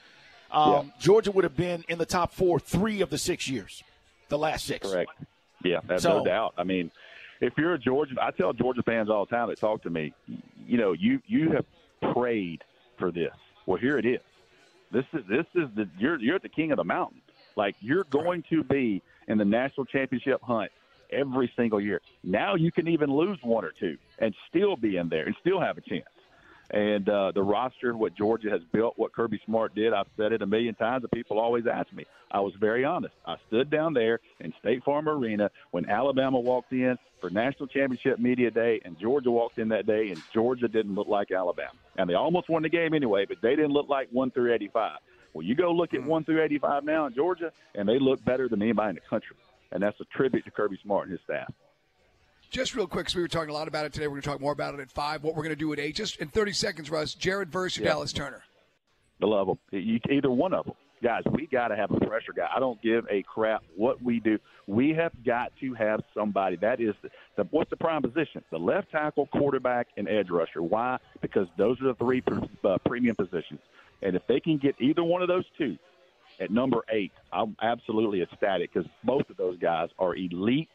Um, 0.51 0.71
Yeah. 0.71 0.83
Georgia 0.99 1.31
would 1.31 1.43
have 1.45 1.55
been 1.57 1.85
in 1.87 1.97
the 1.97 2.05
top 2.05 2.33
four 2.33 2.59
three 2.59 2.99
of 3.01 3.09
the 3.09 3.17
six 3.17 3.47
years, 3.47 3.83
the 4.29 4.37
last 4.37 4.65
six. 4.65 4.89
Correct. 4.89 5.11
Yeah, 5.63 5.79
that's 5.87 6.03
So- 6.03 6.19
no 6.19 6.25
doubt. 6.25 6.53
I 6.57 6.63
mean, 6.63 6.91
if 7.41 7.53
you're 7.57 7.73
a 7.73 7.79
Georgia, 7.79 8.15
I 8.21 8.31
tell 8.31 8.53
Georgia 8.53 8.83
fans 8.83 9.09
all 9.09 9.25
the 9.25 9.35
time 9.35 9.49
that 9.49 9.59
talk 9.59 9.83
to 9.83 9.89
me, 9.89 10.13
you 10.65 10.77
know, 10.77 10.93
you 10.93 11.21
you 11.27 11.51
have 11.51 11.65
prayed 12.13 12.63
for 12.97 13.11
this. 13.11 13.33
Well, 13.65 13.77
here 13.77 13.97
it 13.97 14.05
is. 14.05 14.21
This 14.91 15.05
is 15.13 15.21
this 15.29 15.45
is 15.55 15.69
the 15.75 15.87
you're 15.97 16.19
you're 16.19 16.39
the 16.39 16.49
king 16.49 16.71
of 16.71 16.77
the 16.77 16.83
mountain. 16.83 17.21
Like 17.55 17.75
you're 17.79 18.05
going 18.05 18.43
to 18.49 18.63
be 18.63 19.01
in 19.27 19.37
the 19.37 19.45
national 19.45 19.85
championship 19.85 20.41
hunt 20.41 20.71
every 21.11 21.51
single 21.55 21.81
year. 21.81 22.01
Now 22.23 22.55
you 22.55 22.71
can 22.71 22.87
even 22.87 23.09
lose 23.11 23.39
one 23.43 23.65
or 23.65 23.71
two 23.79 23.97
and 24.19 24.33
still 24.49 24.75
be 24.75 24.97
in 24.97 25.09
there 25.09 25.25
and 25.25 25.35
still 25.41 25.59
have 25.59 25.77
a 25.77 25.81
chance. 25.81 26.05
And 26.69 27.07
uh, 27.07 27.31
the 27.31 27.41
roster, 27.41 27.95
what 27.95 28.15
Georgia 28.15 28.49
has 28.49 28.61
built, 28.73 28.95
what 28.97 29.13
Kirby 29.13 29.39
Smart 29.45 29.73
did, 29.73 29.93
I've 29.93 30.07
said 30.17 30.33
it 30.33 30.41
a 30.41 30.45
million 30.45 30.75
times, 30.75 31.03
and 31.03 31.11
people 31.11 31.39
always 31.39 31.65
ask 31.65 31.91
me. 31.93 32.05
I 32.29 32.41
was 32.41 32.53
very 32.59 32.83
honest. 32.83 33.13
I 33.25 33.37
stood 33.47 33.69
down 33.69 33.93
there 33.93 34.19
in 34.41 34.53
State 34.59 34.83
Farm 34.83 35.07
Arena 35.07 35.49
when 35.71 35.89
Alabama 35.89 36.39
walked 36.39 36.73
in 36.73 36.97
for 37.21 37.29
National 37.29 37.67
Championship 37.67 38.19
Media 38.19 38.51
Day, 38.51 38.81
and 38.83 38.99
Georgia 38.99 39.31
walked 39.31 39.59
in 39.59 39.69
that 39.69 39.85
day, 39.85 40.09
and 40.09 40.21
Georgia 40.33 40.67
didn't 40.67 40.93
look 40.93 41.07
like 41.07 41.31
Alabama. 41.31 41.71
And 41.95 42.09
they 42.09 42.15
almost 42.15 42.49
won 42.49 42.63
the 42.63 42.69
game 42.69 42.93
anyway, 42.93 43.25
but 43.25 43.37
they 43.41 43.55
didn't 43.55 43.71
look 43.71 43.87
like 43.87 44.09
1 44.11 44.31
through 44.31 44.53
85. 44.53 44.99
Well, 45.33 45.45
you 45.45 45.55
go 45.55 45.71
look 45.71 45.93
at 45.93 46.03
1 46.03 46.23
through 46.25 46.43
85 46.43 46.83
now 46.83 47.05
in 47.05 47.13
Georgia, 47.13 47.51
and 47.75 47.87
they 47.87 47.99
look 47.99 48.23
better 48.25 48.49
than 48.49 48.61
anybody 48.61 48.89
in 48.89 48.95
the 48.95 49.01
country. 49.01 49.37
And 49.71 49.81
that's 49.81 49.99
a 50.01 50.05
tribute 50.05 50.43
to 50.45 50.51
Kirby 50.51 50.79
Smart 50.83 51.07
and 51.07 51.11
his 51.11 51.21
staff. 51.23 51.51
Just 52.49 52.75
real 52.75 52.87
quick, 52.87 53.05
because 53.05 53.15
we 53.15 53.21
were 53.21 53.27
talking 53.27 53.49
a 53.49 53.53
lot 53.53 53.67
about 53.67 53.85
it 53.85 53.93
today. 53.93 54.07
We're 54.07 54.11
going 54.13 54.21
to 54.21 54.29
talk 54.29 54.41
more 54.41 54.53
about 54.53 54.73
it 54.73 54.79
at 54.79 54.91
five. 54.91 55.23
What 55.23 55.35
we're 55.35 55.43
going 55.43 55.55
to 55.55 55.59
do 55.59 55.73
at 55.73 55.79
eight. 55.79 55.95
Just 55.95 56.17
in 56.17 56.29
30 56.29 56.53
seconds, 56.53 56.89
Russ. 56.89 57.13
Jared 57.13 57.51
versus 57.51 57.79
Yeah. 57.79 57.89
Dallas 57.89 58.13
Turner. 58.13 58.43
I 59.21 59.25
love 59.25 59.47
them. 59.47 59.57
You, 59.71 59.99
either 60.09 60.31
one 60.31 60.53
of 60.53 60.65
them. 60.65 60.75
Guys, 61.03 61.23
we 61.31 61.45
got 61.45 61.67
to 61.67 61.75
have 61.75 61.91
a 61.91 61.99
pressure 61.99 62.33
guy. 62.35 62.47
I 62.55 62.59
don't 62.59 62.81
give 62.81 63.05
a 63.11 63.21
crap 63.23 63.61
what 63.75 64.01
we 64.01 64.19
do. 64.19 64.39
We 64.65 64.93
have 64.93 65.11
got 65.23 65.51
to 65.59 65.73
have 65.75 66.01
somebody. 66.15 66.55
That 66.55 66.79
is 66.81 66.95
the, 67.03 67.09
the 67.35 67.43
what's 67.51 67.69
the 67.69 67.77
prime 67.77 68.01
position? 68.01 68.43
The 68.49 68.57
left 68.57 68.91
tackle, 68.91 69.27
quarterback, 69.27 69.87
and 69.97 70.07
edge 70.07 70.29
rusher. 70.31 70.63
Why? 70.63 70.97
Because 71.21 71.47
those 71.55 71.79
are 71.81 71.85
the 71.87 71.93
three 71.95 72.23
uh, 72.63 72.77
premium 72.85 73.15
positions. 73.15 73.59
And 74.01 74.15
if 74.15 74.25
they 74.27 74.39
can 74.39 74.57
get 74.57 74.75
either 74.79 75.03
one 75.03 75.21
of 75.21 75.27
those 75.27 75.45
two 75.57 75.77
at 76.39 76.49
number 76.49 76.83
eight, 76.91 77.11
I'm 77.31 77.55
absolutely 77.61 78.23
ecstatic 78.23 78.73
because 78.73 78.89
both 79.03 79.29
of 79.29 79.37
those 79.37 79.59
guys 79.59 79.89
are 79.99 80.15
elite, 80.15 80.69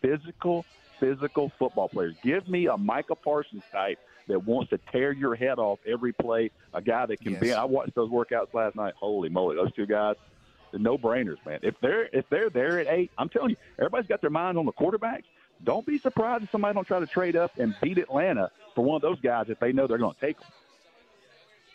physical, 0.00 0.64
physical 1.00 1.50
football 1.58 1.88
players. 1.88 2.14
Give 2.22 2.48
me 2.48 2.66
a 2.66 2.76
Micah 2.76 3.14
Parsons 3.14 3.62
type 3.72 3.98
that 4.28 4.44
wants 4.44 4.70
to 4.70 4.78
tear 4.90 5.12
your 5.12 5.34
head 5.34 5.58
off 5.58 5.78
every 5.86 6.12
play. 6.12 6.50
A 6.74 6.82
guy 6.82 7.06
that 7.06 7.20
can 7.20 7.32
Yes. 7.32 7.40
be. 7.40 7.52
I 7.52 7.64
watched 7.64 7.94
those 7.94 8.10
workouts 8.10 8.52
last 8.54 8.74
night. 8.76 8.94
Holy 8.98 9.28
moly, 9.28 9.56
those 9.56 9.72
two 9.74 9.86
guys. 9.86 10.16
The 10.72 10.78
no 10.80 10.98
brainers, 10.98 11.36
man. 11.46 11.60
If 11.62 11.74
they're 11.80 12.08
if 12.12 12.28
they're 12.28 12.50
there 12.50 12.80
at 12.80 12.88
eight, 12.88 13.10
I'm 13.16 13.28
telling 13.28 13.50
you, 13.50 13.56
everybody's 13.78 14.08
got 14.08 14.20
their 14.20 14.30
mind 14.30 14.58
on 14.58 14.66
the 14.66 14.72
quarterbacks. 14.72 15.22
Don't 15.64 15.86
be 15.86 15.98
surprised 15.98 16.44
if 16.44 16.50
somebody 16.50 16.74
don't 16.74 16.86
try 16.86 16.98
to 17.00 17.06
trade 17.06 17.36
up 17.36 17.56
and 17.58 17.74
beat 17.80 17.98
Atlanta 17.98 18.50
for 18.74 18.84
one 18.84 18.96
of 18.96 19.02
those 19.02 19.20
guys 19.20 19.46
if 19.48 19.58
they 19.60 19.72
know 19.72 19.86
they're 19.86 19.96
going 19.96 20.14
to 20.14 20.20
take 20.20 20.38
them. 20.38 20.48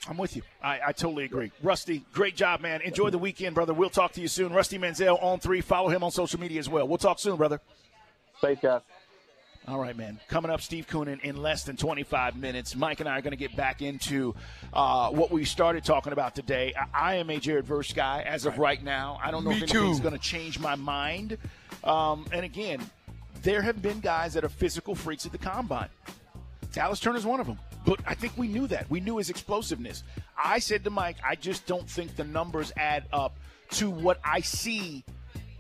I'm 0.09 0.17
with 0.17 0.35
you. 0.35 0.41
I, 0.63 0.79
I 0.87 0.91
totally 0.93 1.25
agree. 1.25 1.51
Rusty, 1.63 2.03
great 2.11 2.35
job, 2.35 2.61
man. 2.61 2.81
Enjoy 2.81 3.09
the 3.11 3.17
weekend, 3.19 3.55
brother. 3.55 3.73
We'll 3.73 3.89
talk 3.89 4.11
to 4.13 4.21
you 4.21 4.27
soon. 4.27 4.51
Rusty 4.51 4.77
Mansell 4.77 5.17
on 5.17 5.39
three. 5.39 5.61
Follow 5.61 5.89
him 5.89 6.03
on 6.03 6.11
social 6.11 6.39
media 6.39 6.59
as 6.59 6.67
well. 6.67 6.87
We'll 6.87 6.97
talk 6.97 7.19
soon, 7.19 7.37
brother. 7.37 7.61
Thanks, 8.41 8.61
guys. 8.61 8.81
All 9.67 9.79
right, 9.79 9.95
man. 9.95 10.19
Coming 10.27 10.49
up, 10.49 10.59
Steve 10.61 10.87
Koonin 10.87 11.21
in 11.21 11.37
less 11.37 11.63
than 11.63 11.77
25 11.77 12.35
minutes. 12.35 12.75
Mike 12.75 12.99
and 12.99 13.07
I 13.07 13.19
are 13.19 13.21
going 13.21 13.31
to 13.31 13.37
get 13.37 13.55
back 13.55 13.83
into 13.83 14.33
uh, 14.73 15.09
what 15.11 15.29
we 15.29 15.45
started 15.45 15.83
talking 15.83 16.13
about 16.13 16.33
today. 16.33 16.73
I, 16.75 17.11
I 17.11 17.15
am 17.15 17.29
a 17.29 17.37
Jared 17.37 17.65
Verse 17.65 17.93
guy 17.93 18.23
as 18.23 18.47
of 18.47 18.57
right 18.57 18.83
now. 18.83 19.19
I 19.23 19.29
don't 19.29 19.43
know 19.43 19.51
Me 19.51 19.57
if 19.57 19.63
anything's 19.63 19.99
going 19.99 20.13
to 20.13 20.19
change 20.19 20.59
my 20.59 20.73
mind. 20.73 21.37
Um, 21.83 22.25
and 22.31 22.43
again, 22.43 22.81
there 23.43 23.61
have 23.61 23.83
been 23.83 23.99
guys 23.99 24.33
that 24.33 24.43
are 24.43 24.49
physical 24.49 24.95
freaks 24.95 25.27
at 25.27 25.31
the 25.31 25.37
combine. 25.37 25.89
Dallas 26.73 26.99
Turner's 26.99 27.25
one 27.25 27.39
of 27.39 27.45
them. 27.45 27.59
But 27.85 27.99
I 28.05 28.15
think 28.15 28.37
we 28.37 28.47
knew 28.47 28.65
that. 28.67 28.89
We 28.89 28.99
knew 28.99 29.17
his 29.17 29.29
explosiveness. 29.29 30.03
I 30.37 30.59
said 30.59 30.83
to 30.85 30.89
Mike, 30.89 31.17
I 31.23 31.35
just 31.35 31.67
don't 31.67 31.87
think 31.87 32.15
the 32.15 32.23
numbers 32.23 32.71
add 32.77 33.05
up 33.13 33.37
to 33.71 33.89
what 33.89 34.19
I 34.23 34.41
see 34.41 35.03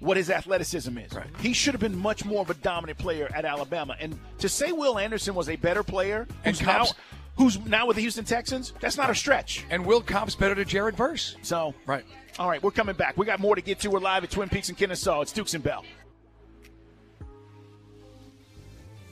what 0.01 0.17
his 0.17 0.29
athleticism 0.29 0.97
is. 0.97 1.11
He 1.39 1.53
should 1.53 1.73
have 1.73 1.79
been 1.81 1.97
much 1.97 2.25
more 2.25 2.41
of 2.41 2.49
a 2.49 2.55
dominant 2.55 2.99
player 2.99 3.29
at 3.33 3.45
Alabama. 3.45 3.95
And 3.99 4.19
to 4.39 4.49
say 4.49 4.71
Will 4.73 4.99
Anderson 4.99 5.33
was 5.33 5.47
a 5.47 5.55
better 5.55 5.83
player 5.83 6.27
And 6.43 6.57
who's 6.57 6.65
now 6.67 6.85
who's 7.37 7.59
now 7.65 7.85
with 7.87 7.95
the 7.95 8.01
Houston 8.01 8.25
Texans, 8.25 8.73
that's 8.81 8.97
not 8.97 9.09
a 9.09 9.15
stretch. 9.15 9.65
And 9.69 9.85
Will 9.85 10.01
Cobb's 10.01 10.35
better 10.35 10.55
to 10.55 10.65
Jared 10.65 10.95
Verse. 10.97 11.37
So 11.43 11.73
Right. 11.85 12.03
all 12.39 12.49
right, 12.49 12.61
we're 12.61 12.71
coming 12.71 12.95
back. 12.95 13.15
We 13.17 13.25
got 13.25 13.39
more 13.39 13.55
to 13.55 13.61
get 13.61 13.79
to. 13.81 13.89
We're 13.89 13.99
live 13.99 14.23
at 14.23 14.31
Twin 14.31 14.49
Peaks 14.49 14.69
and 14.69 14.77
Kennesaw. 14.77 15.21
It's 15.21 15.31
Dukes 15.31 15.53
and 15.53 15.63
Bell. 15.63 15.85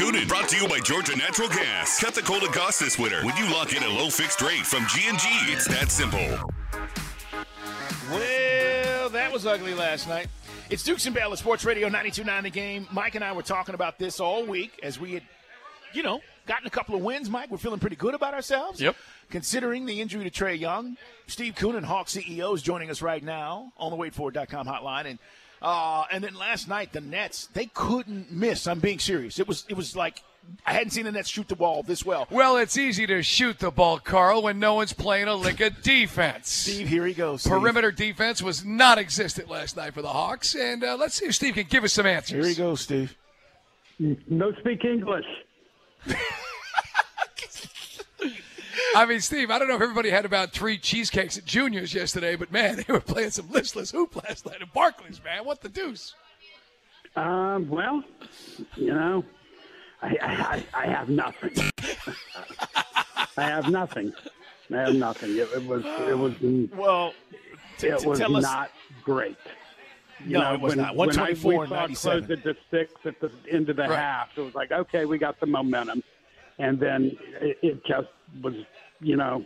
Koonin 0.00 0.26
brought 0.26 0.48
to 0.48 0.56
you 0.56 0.66
by 0.66 0.80
Georgia 0.80 1.14
Natural 1.14 1.46
Gas. 1.50 2.00
Cut 2.00 2.14
the 2.14 2.22
cold 2.22 2.42
and 2.42 2.50
cost 2.54 2.80
this 2.80 2.98
winter 2.98 3.22
when 3.22 3.36
you 3.36 3.44
lock 3.52 3.76
in 3.76 3.82
a 3.82 3.88
low 3.88 4.08
fixed 4.08 4.40
rate 4.40 4.64
from 4.64 4.86
G&G. 4.86 5.28
It's 5.52 5.68
that 5.68 5.90
simple. 5.90 6.26
Well, 8.10 9.10
that 9.10 9.30
was 9.30 9.44
ugly 9.44 9.74
last 9.74 10.08
night. 10.08 10.28
It's 10.70 10.82
Dukes 10.82 11.04
and 11.04 11.14
Bell 11.14 11.34
at 11.34 11.38
Sports 11.38 11.66
Radio 11.66 11.90
92.9 11.90 12.44
The 12.44 12.48
Game. 12.48 12.88
Mike 12.90 13.14
and 13.14 13.22
I 13.22 13.32
were 13.32 13.42
talking 13.42 13.74
about 13.74 13.98
this 13.98 14.20
all 14.20 14.46
week 14.46 14.80
as 14.82 14.98
we 14.98 15.12
had, 15.12 15.22
you 15.92 16.02
know, 16.02 16.22
gotten 16.46 16.66
a 16.66 16.70
couple 16.70 16.94
of 16.94 17.02
wins, 17.02 17.28
Mike. 17.28 17.50
We're 17.50 17.58
feeling 17.58 17.78
pretty 17.78 17.96
good 17.96 18.14
about 18.14 18.32
ourselves. 18.32 18.80
Yep. 18.80 18.96
Considering 19.28 19.84
the 19.84 20.00
injury 20.00 20.24
to 20.24 20.30
Trae 20.30 20.58
Young, 20.58 20.96
Steve 21.26 21.56
Koonin, 21.56 21.84
Hawk 21.84 22.06
CEO, 22.06 22.54
is 22.54 22.62
joining 22.62 22.88
us 22.88 23.02
right 23.02 23.22
now 23.22 23.70
on 23.76 23.90
the 23.90 23.98
WadeFord.com 23.98 24.66
hotline. 24.66 25.04
And 25.04 25.18
uh, 25.62 26.04
and 26.10 26.24
then 26.24 26.34
last 26.34 26.68
night, 26.68 26.92
the 26.92 27.00
Nets, 27.00 27.48
they 27.52 27.66
couldn't 27.66 28.32
miss. 28.32 28.66
I'm 28.66 28.80
being 28.80 28.98
serious. 28.98 29.38
It 29.38 29.46
was 29.46 29.64
it 29.68 29.76
was 29.76 29.94
like 29.94 30.22
I 30.66 30.72
hadn't 30.72 30.90
seen 30.90 31.04
the 31.04 31.12
Nets 31.12 31.28
shoot 31.28 31.48
the 31.48 31.56
ball 31.56 31.82
this 31.82 32.04
well. 32.04 32.26
Well, 32.30 32.56
it's 32.56 32.76
easy 32.76 33.06
to 33.06 33.22
shoot 33.22 33.58
the 33.58 33.70
ball, 33.70 33.98
Carl, 33.98 34.42
when 34.42 34.58
no 34.58 34.74
one's 34.74 34.92
playing 34.92 35.28
a 35.28 35.34
lick 35.34 35.60
of 35.60 35.82
defense. 35.82 36.50
Steve, 36.50 36.88
here 36.88 37.06
he 37.06 37.14
goes. 37.14 37.42
Steve. 37.42 37.52
Perimeter 37.52 37.90
defense 37.90 38.42
was 38.42 38.64
not 38.64 38.98
existent 38.98 39.48
last 39.48 39.76
night 39.76 39.94
for 39.94 40.02
the 40.02 40.08
Hawks. 40.08 40.54
And 40.54 40.82
uh, 40.82 40.96
let's 40.98 41.14
see 41.14 41.26
if 41.26 41.34
Steve 41.34 41.54
can 41.54 41.66
give 41.68 41.84
us 41.84 41.92
some 41.92 42.06
answers. 42.06 42.44
Here 42.44 42.54
he 42.54 42.54
goes, 42.54 42.80
Steve. 42.80 43.16
No 43.98 44.52
speak 44.54 44.84
English. 44.84 45.26
I 48.96 49.06
mean, 49.06 49.20
Steve, 49.20 49.50
I 49.50 49.58
don't 49.58 49.68
know 49.68 49.76
if 49.76 49.82
everybody 49.82 50.10
had 50.10 50.24
about 50.24 50.52
three 50.52 50.76
cheesecakes 50.78 51.38
at 51.38 51.44
Junior's 51.44 51.94
yesterday, 51.94 52.36
but 52.36 52.50
man, 52.52 52.76
they 52.86 52.92
were 52.92 53.00
playing 53.00 53.30
some 53.30 53.50
listless 53.50 53.90
hoop 53.90 54.16
last 54.24 54.46
night 54.46 54.60
at 54.62 54.72
Barclays, 54.72 55.20
man. 55.22 55.44
What 55.44 55.60
the 55.60 55.68
deuce? 55.68 56.14
Um, 57.16 57.68
well, 57.68 58.02
you 58.76 58.92
know, 58.94 59.24
I, 60.02 60.16
I, 60.74 60.82
I 60.82 60.86
have 60.86 61.08
nothing. 61.08 61.52
I 63.36 63.42
have 63.42 63.68
nothing. 63.68 64.12
I 64.72 64.76
have 64.76 64.94
nothing. 64.94 65.30
It, 65.36 65.48
it 65.54 65.64
was 65.66 65.82
it 65.84 66.16
was 66.16 66.34
Well, 66.76 67.12
t- 67.78 67.88
it 67.88 67.98
t- 68.00 68.06
was 68.08 68.18
tell 68.18 68.36
us 68.36 68.42
not 68.44 68.70
great. 69.02 69.36
You 70.24 70.34
No, 70.34 70.40
know, 70.42 70.54
it 70.54 70.60
was 70.60 70.70
when, 70.76 70.78
not. 70.84 70.96
when 70.96 71.08
I, 71.18 71.32
124 71.32 71.50
we 71.52 71.58
and 71.58 71.68
saw 71.68 71.74
97. 72.10 72.26
close 72.26 72.38
it 72.38 72.42
to 72.44 72.56
six 72.70 72.92
at 73.06 73.20
the 73.20 73.32
end 73.50 73.70
of 73.70 73.76
the 73.76 73.82
Right. 73.82 73.98
half, 73.98 74.28
it 74.36 74.40
was 74.42 74.54
like, 74.54 74.70
okay, 74.70 75.04
we 75.06 75.18
got 75.18 75.40
the 75.40 75.46
momentum, 75.46 76.02
and 76.58 76.78
then 76.78 77.16
it, 77.40 77.58
it 77.62 77.84
just 77.86 78.08
was, 78.42 78.54
you 79.00 79.16
know, 79.16 79.44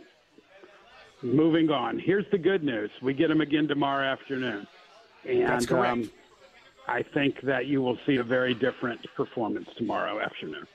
moving 1.21 1.69
on. 1.69 1.99
Here's 1.99 2.25
the 2.31 2.37
good 2.37 2.63
news: 2.63 2.91
we 3.01 3.13
get 3.13 3.29
them 3.29 3.41
again 3.41 3.67
tomorrow 3.67 4.05
afternoon, 4.05 4.67
and 5.27 5.47
That's 5.47 5.65
correct. 5.65 5.91
Um, 5.91 6.11
I 6.87 7.01
think 7.01 7.41
that 7.41 7.65
you 7.65 7.81
will 7.81 7.97
see 8.05 8.17
a 8.17 8.23
very 8.23 8.53
different 8.53 9.01
performance 9.15 9.67
tomorrow 9.77 10.19
afternoon. 10.19 10.67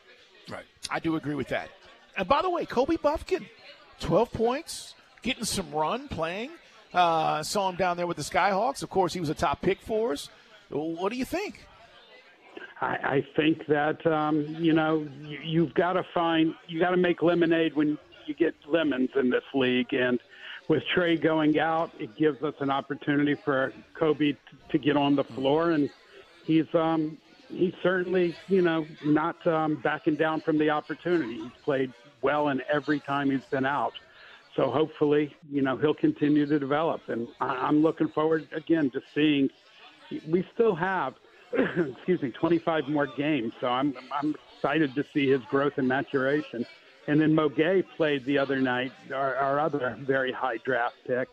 Right. 0.50 0.64
I 0.90 0.98
do 0.98 1.16
agree 1.16 1.36
with 1.36 1.48
that. 1.48 1.70
And 2.16 2.26
by 2.26 2.42
the 2.42 2.50
way, 2.50 2.66
Kobe 2.66 2.96
Buffkin, 2.96 3.46
12 4.00 4.32
points, 4.32 4.94
getting 5.22 5.44
some 5.44 5.70
run, 5.70 6.08
playing. 6.08 6.50
Uh, 6.92 7.42
saw 7.44 7.68
him 7.68 7.76
down 7.76 7.96
there 7.96 8.06
with 8.08 8.16
the 8.16 8.24
Skyhawks. 8.24 8.82
Of 8.82 8.90
course, 8.90 9.12
he 9.12 9.20
was 9.20 9.28
a 9.28 9.34
top 9.34 9.62
pick 9.62 9.80
for 9.80 10.12
us. 10.12 10.28
What 10.70 11.12
do 11.12 11.16
you 11.16 11.24
think? 11.24 11.66
I, 12.80 12.86
I 12.86 13.26
think 13.36 13.66
that 13.68 14.04
um, 14.06 14.56
you 14.58 14.72
know 14.72 15.06
you, 15.18 15.38
you've 15.44 15.74
got 15.74 15.94
to 15.94 16.02
find 16.14 16.54
you 16.66 16.80
got 16.80 16.90
to 16.90 16.96
make 16.96 17.22
lemonade 17.22 17.74
when 17.74 17.98
you 18.26 18.34
get 18.34 18.54
lemons 18.66 19.10
in 19.16 19.30
this 19.30 19.42
league, 19.54 19.92
and 19.92 20.20
with 20.68 20.82
Trae 20.96 21.20
going 21.22 21.58
out, 21.58 21.90
it 21.98 22.16
gives 22.16 22.42
us 22.42 22.54
an 22.60 22.70
opportunity 22.70 23.34
for 23.44 23.72
Kobe 23.98 24.32
t- 24.32 24.38
to 24.70 24.78
get 24.78 24.96
on 24.96 25.16
the 25.16 25.24
floor, 25.34 25.72
and 25.72 25.90
he's 26.44 26.66
um, 26.74 27.18
he's 27.48 27.74
certainly 27.82 28.36
you 28.48 28.62
know 28.62 28.86
not 29.02 29.44
um, 29.46 29.80
backing 29.82 30.16
down 30.16 30.40
from 30.42 30.58
the 30.58 30.70
opportunity. 30.70 31.42
He's 31.44 31.62
played 31.64 31.92
well 32.22 32.48
in 32.48 32.60
every 32.72 33.00
time 33.00 33.30
he's 33.30 33.40
been 33.50 33.66
out. 33.66 33.92
So 34.56 34.70
hopefully, 34.70 35.34
you 35.50 35.62
know, 35.62 35.76
he'll 35.76 35.94
continue 35.94 36.44
to 36.46 36.58
develop, 36.58 37.02
and 37.08 37.28
I- 37.40 37.56
I'm 37.66 37.82
looking 37.82 38.08
forward 38.08 38.48
again 38.54 38.90
to 38.92 39.00
seeing. 39.14 39.48
We 40.26 40.44
still 40.54 40.74
have, 40.74 41.14
excuse 41.96 42.22
me, 42.22 42.30
25 42.30 42.88
more 42.88 43.08
games, 43.16 43.52
so 43.60 43.66
I'm 43.66 43.94
I'm 44.12 44.34
excited 44.56 44.94
to 44.94 45.04
see 45.12 45.30
his 45.30 45.40
growth 45.50 45.72
and 45.76 45.88
maturation. 45.88 46.64
And 47.08 47.20
then 47.20 47.34
Mo 47.34 47.48
Gueye 47.48 47.82
played 47.96 48.24
the 48.26 48.38
other 48.38 48.60
night, 48.60 48.92
our, 49.12 49.34
our 49.34 49.58
other 49.58 49.98
very 50.06 50.32
high 50.32 50.58
draft 50.64 50.94
pick. 51.06 51.28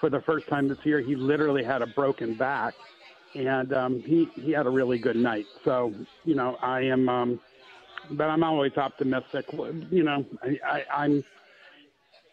For 0.00 0.08
the 0.08 0.20
first 0.20 0.48
time 0.48 0.68
this 0.68 0.78
year, 0.84 1.00
he 1.00 1.16
literally 1.16 1.64
had 1.64 1.82
a 1.82 1.86
broken 1.86 2.36
back, 2.36 2.74
and 3.34 3.72
um, 3.72 4.02
he 4.06 4.28
he 4.36 4.52
had 4.52 4.66
a 4.66 4.70
really 4.70 4.98
good 4.98 5.16
night. 5.16 5.46
So 5.64 5.92
you 6.24 6.34
know, 6.34 6.56
I 6.62 6.80
am, 6.82 7.08
um, 7.08 7.40
but 8.12 8.24
I'm 8.24 8.44
always 8.44 8.72
optimistic. 8.76 9.46
You 9.90 10.04
know, 10.04 10.24
I, 10.42 10.58
I, 10.66 11.02
I'm 11.02 11.24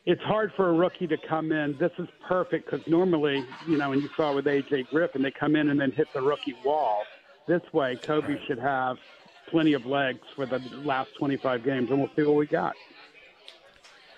it's 0.08 0.22
hard 0.22 0.54
for 0.56 0.70
a 0.70 0.74
rookie 0.74 1.06
to 1.06 1.18
come 1.18 1.52
in. 1.52 1.78
This 1.78 1.92
is 2.00 2.08
perfect 2.26 2.72
because 2.72 2.88
normally, 2.88 3.46
you 3.68 3.78
know, 3.78 3.92
and 3.92 4.02
you 4.02 4.10
saw 4.16 4.34
with 4.34 4.46
AJ 4.46 4.88
Griffin, 4.90 5.22
they 5.22 5.32
come 5.32 5.58
in 5.58 5.70
and 5.70 5.78
then 5.78 5.92
hit 5.92 6.08
the 6.14 6.22
rookie 6.22 6.56
wall. 6.64 7.04
This 7.46 7.62
way, 7.74 7.98
Kobe 7.98 8.38
should 8.48 8.58
have 8.58 8.96
plenty 9.50 9.74
of 9.74 9.86
legs 9.86 10.22
for 10.34 10.46
the 10.46 10.60
last 10.86 11.10
25 11.20 11.66
games, 11.66 11.90
and 11.90 12.00
we'll 12.00 12.10
see 12.16 12.24
what 12.24 12.38
we 12.38 12.48
got. 12.48 12.74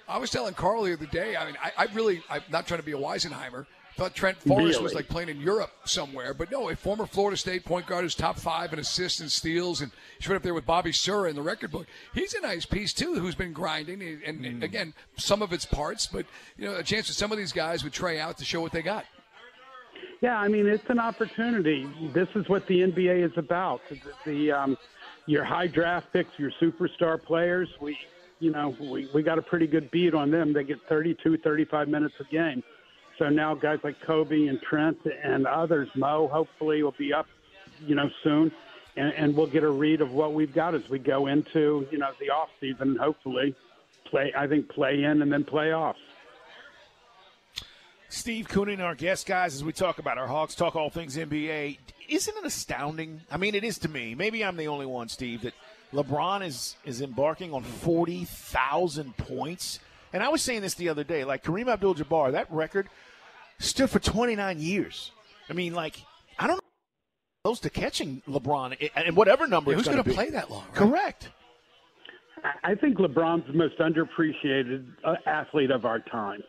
I 0.08 0.20
was 0.20 0.30
telling 0.30 0.54
Carl 0.54 0.84
the 0.84 0.94
other 0.94 1.08
day. 1.08 1.36
I 1.36 1.46
mean, 1.48 1.58
I, 1.62 1.72
I 1.76 1.88
really, 1.94 2.22
I'm 2.30 2.44
not 2.52 2.68
trying 2.68 2.82
to 2.82 2.86
be 2.86 2.92
a 2.92 2.98
Weisenheimer. 2.98 3.66
Thought 4.00 4.16
Trent 4.16 4.42
Forrest 4.44 4.82
was 4.82 4.94
like 4.94 5.10
playing 5.10 5.28
in 5.28 5.42
Europe 5.42 5.72
somewhere, 5.84 6.34
but 6.34 6.50
no, 6.50 6.70
a 6.70 6.76
former 6.78 7.06
Florida 7.06 7.36
State 7.36 7.66
point 7.66 7.86
guard 7.86 8.04
who's 8.04 8.16
top 8.16 8.40
five 8.40 8.72
in 8.72 8.80
assists 8.80 9.20
and 9.20 9.30
steals, 9.30 9.82
and 9.82 9.92
he's 10.18 10.30
right 10.30 10.38
up 10.38 10.42
there 10.42 10.54
with 10.54 10.66
Bobby 10.66 10.94
Sura 10.94 11.30
in 11.30 11.36
the 11.36 11.42
record 11.42 11.70
book. 11.70 11.86
He's 12.14 12.34
a 12.34 12.40
nice 12.40 12.66
piece 12.66 12.94
too, 12.94 13.16
who's 13.16 13.36
been 13.36 13.52
grinding, 13.52 14.02
and, 14.02 14.24
and 14.24 14.40
Mm. 14.40 14.64
again, 14.64 14.94
some 15.18 15.42
of 15.42 15.52
it's 15.52 15.66
parts, 15.66 16.08
but 16.08 16.26
you 16.58 16.64
know, 16.66 16.76
a 16.78 16.84
chance 16.84 17.08
for 17.08 17.14
some 17.14 17.34
of 17.34 17.38
these 17.38 17.52
guys 17.52 17.84
with 17.84 17.92
try 17.92 18.20
out 18.20 18.38
to 18.38 18.46
show 18.46 18.62
what 18.62 18.72
they 18.72 18.82
got. 18.82 19.04
Yeah, 20.22 20.40
I 20.40 20.48
mean 20.48 20.66
it's 20.66 20.90
an 20.90 21.00
opportunity. 21.00 21.86
This 22.14 22.30
is 22.36 22.48
what 22.48 22.68
the 22.68 22.80
NBA 22.84 23.26
is 23.30 23.38
about. 23.38 23.82
The, 23.90 24.00
the 24.26 24.52
um, 24.54 24.78
your 25.26 25.44
high 25.44 25.68
draft 25.68 26.08
picks, 26.14 26.32
your 26.40 26.52
superstar 26.62 27.22
players. 27.22 27.68
We, 27.82 27.98
you 28.40 28.52
know, 28.52 28.76
we 28.80 29.10
we 29.14 29.24
got 29.24 29.38
a 29.38 29.42
pretty 29.42 29.68
good 29.68 29.92
beat 29.92 30.14
on 30.14 30.32
them. 30.32 30.54
They 30.54 30.64
get 30.64 30.80
32, 30.88 31.38
35 31.40 31.90
minutes 31.90 32.16
a 32.22 32.24
game. 32.32 32.64
So 33.20 33.28
now 33.28 33.54
guys 33.54 33.80
like 33.84 34.00
Kobe 34.02 34.48
and 34.48 34.62
Trent 34.62 34.98
and 35.24 35.46
others, 35.46 35.90
Mo, 35.94 36.30
hopefully 36.30 36.82
will 36.82 36.96
be 36.98 37.14
up, 37.14 37.28
you 37.86 37.94
know, 37.94 38.10
soon, 38.24 38.50
and, 38.96 39.14
and 39.14 39.36
we'll 39.36 39.46
get 39.46 39.64
a 39.64 39.70
read 39.70 40.00
of 40.00 40.14
what 40.14 40.34
we've 40.34 40.54
got 40.54 40.74
as 40.74 40.88
we 40.90 41.00
go 41.00 41.28
into 41.28 41.86
you 41.92 41.98
know 41.98 42.12
the 42.22 42.30
off 42.30 42.50
season. 42.62 42.96
Hopefully, 42.96 43.54
play. 44.06 44.34
I 44.36 44.48
think 44.48 44.70
play 44.70 45.04
in 45.04 45.22
and 45.22 45.32
then 45.32 45.44
playoffs. 45.44 45.96
Steve 48.08 48.48
Koonin, 48.48 48.80
our 48.80 48.96
guest, 48.96 49.28
guys, 49.28 49.54
as 49.54 49.64
we 49.64 49.72
talk 49.72 50.00
about 50.00 50.18
our 50.18 50.26
Hawks, 50.26 50.56
talk 50.56 50.76
all 50.76 50.90
things 50.90 51.16
NBA. 51.16 51.78
Isn't 52.08 52.38
it 52.38 52.46
astounding? 52.46 53.22
I 53.30 53.38
mean, 53.38 53.54
it 53.54 53.64
is 53.64 53.78
to 53.80 53.90
me. 53.90 54.16
Maybe 54.16 54.44
I'm 54.44 54.56
the 54.56 54.68
only 54.68 54.88
one, 54.88 55.10
Steve, 55.10 55.42
that 55.42 55.54
LeBron 55.94 56.44
is 56.46 56.78
is 56.86 57.02
embarking 57.02 57.54
on 57.54 57.64
forty 57.64 58.24
thousand 58.24 59.18
points. 59.18 59.80
And 60.14 60.24
I 60.24 60.30
was 60.30 60.42
saying 60.42 60.62
this 60.62 60.74
the 60.74 60.90
other 60.90 61.04
day, 61.04 61.24
like 61.24 61.44
Kareem 61.44 61.72
Abdul-Jabbar, 61.72 62.32
that 62.32 62.52
record 62.52 62.90
stood 63.60 63.90
for 63.90 64.00
29 64.00 64.60
years. 64.60 65.12
I 65.50 65.54
mean, 65.54 65.74
like 65.74 66.02
I 66.38 66.48
don't 66.48 66.56
know 66.58 66.62
close 67.44 67.60
to 67.62 67.70
catching 67.70 68.22
LeBron 68.28 68.90
and 68.96 69.16
whatever 69.16 69.48
number. 69.48 69.72
Yeah, 69.72 69.78
who's 69.78 69.86
going 69.86 69.98
gonna 70.02 70.14
play 70.16 70.30
that 70.32 70.50
long, 70.52 70.66
right? 70.66 70.76
Correct. 70.76 71.30
I- 72.44 72.72
I 72.72 72.76
think 72.76 72.98
LeBron's 72.98 73.46
the 73.48 73.54
most 73.54 73.78
underappreciated 73.80 74.86
uh, 75.04 75.16
athlete 75.26 75.72
of 75.72 75.86
our 75.86 76.00
time. 76.00 76.42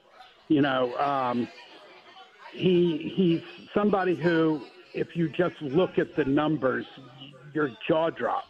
You 0.48 0.62
know, 0.62 0.96
um, 0.98 1.48
he 2.52 3.12
he's 3.16 3.42
somebody 3.74 4.14
who, 4.16 4.62
if 4.94 5.14
you 5.16 5.28
just 5.28 5.60
look 5.62 5.98
at 5.98 6.14
the 6.16 6.24
numbers, 6.24 6.86
your 7.54 7.70
jaw 7.88 8.10
drops. 8.10 8.46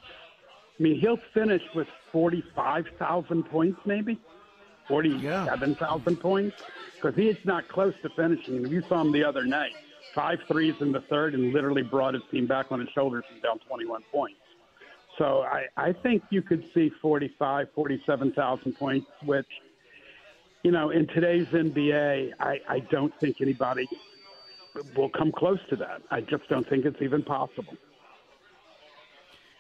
I 0.79 0.83
mean, 0.83 0.99
he'll 1.01 1.21
finish 1.35 1.63
with 1.75 1.89
forty-five 2.11 2.87
thousand 2.99 3.45
points, 3.45 3.79
maybe 3.85 4.19
forty-seven 4.89 5.75
thousand 5.77 6.17
points, 6.21 6.57
because 6.95 7.15
he's 7.17 7.37
not 7.45 7.69
close 7.69 7.95
to 8.03 8.09
finishing. 8.11 8.57
And 8.57 8.71
you 8.71 8.83
saw 8.89 9.01
him 9.01 9.13
the 9.13 9.25
other 9.25 9.45
night, 9.45 9.73
five 10.15 10.39
threes 10.49 10.75
in 10.81 10.93
the 10.93 11.01
third, 11.03 11.35
and 11.35 11.53
literally 11.53 11.83
brought 11.83 12.15
his 12.15 12.23
team 12.31 12.47
back 12.47 12.67
on 12.71 12.81
his 12.81 12.89
shoulders 12.95 13.25
and 13.33 13.43
down 13.43 13.59
twenty-one 13.61 14.03
points. 14.13 14.41
So 15.19 15.43
I, 15.43 15.67
I 15.77 15.93
think 15.93 16.23
you 16.31 16.41
could 16.41 16.65
see 16.73 16.91
45, 17.03 17.67
47,000 17.75 18.73
points, 18.73 19.07
which, 19.25 19.47
you 20.63 20.71
know, 20.71 20.91
in 20.91 21.07
today's 21.09 21.47
NBA, 21.49 22.31
I, 22.41 22.61
I 22.67 22.79
don't 22.91 23.13
think 23.21 23.37
anybody 23.43 23.87
will 24.97 25.11
come 25.11 25.31
close 25.31 25.59
to 25.69 25.77
that. 25.77 26.01
I 26.11 26.23
just 26.23 26.49
don't 26.49 26.67
think 26.69 26.87
it's 26.87 27.03
even 27.03 27.23
possible. 27.23 27.75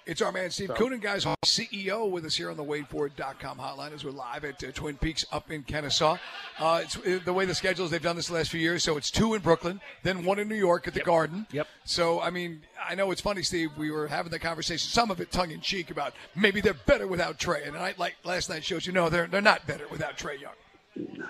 It's 0.06 0.22
our 0.22 0.32
man 0.32 0.50
Steve 0.50 0.68
So- 0.68 0.74
Koonin, 0.74 1.00
guys, 1.00 1.24
CEO 1.44 2.10
with 2.10 2.24
us 2.24 2.34
here 2.34 2.50
on 2.50 2.56
the 2.56 2.64
WadeFord.com 2.64 3.58
hotline 3.58 3.92
as 3.92 4.04
we're 4.04 4.10
live 4.10 4.44
at 4.44 4.62
uh, 4.64 4.72
Twin 4.72 4.96
Peaks 4.96 5.24
up 5.30 5.50
in 5.50 5.62
Kennesaw. 5.62 6.16
Uh, 6.58 6.80
it's 6.82 6.96
uh, 6.96 7.20
the 7.24 7.32
way 7.32 7.44
the 7.44 7.54
schedule 7.54 7.84
is, 7.84 7.90
they've 7.90 8.02
done 8.02 8.16
this 8.16 8.28
the 8.28 8.34
last 8.34 8.50
few 8.50 8.60
years. 8.60 8.82
So 8.82 8.96
it's 8.96 9.10
two 9.10 9.34
in 9.34 9.42
Brooklyn, 9.42 9.80
then 10.02 10.24
one 10.24 10.38
in 10.38 10.48
New 10.48 10.54
York 10.56 10.88
at 10.88 10.94
the 10.94 11.00
Garden. 11.00 11.46
Yep. 11.52 11.68
So, 11.84 12.20
I 12.20 12.30
mean, 12.30 12.62
I 12.82 12.94
know 12.94 13.10
it's 13.10 13.20
funny, 13.20 13.42
Steve. 13.42 13.70
We 13.76 13.90
were 13.90 14.06
having 14.08 14.32
the 14.32 14.38
conversation, 14.38 14.88
some 14.88 15.10
of 15.10 15.20
it 15.20 15.30
tongue 15.30 15.50
in 15.50 15.60
cheek, 15.60 15.90
about 15.90 16.14
maybe 16.34 16.60
they're 16.60 16.74
better 16.74 17.06
without 17.06 17.38
Trae. 17.38 17.66
And 17.66 17.76
I, 17.76 17.94
like 17.98 18.16
last 18.24 18.48
night 18.48 18.64
shows 18.64 18.86
you, 18.86 18.92
no, 18.92 19.08
they're, 19.10 19.26
they're 19.26 19.40
not 19.40 19.66
better 19.66 19.86
without 19.90 20.16
Trae 20.16 20.40
Young. 20.40 20.54
No, 20.96 21.26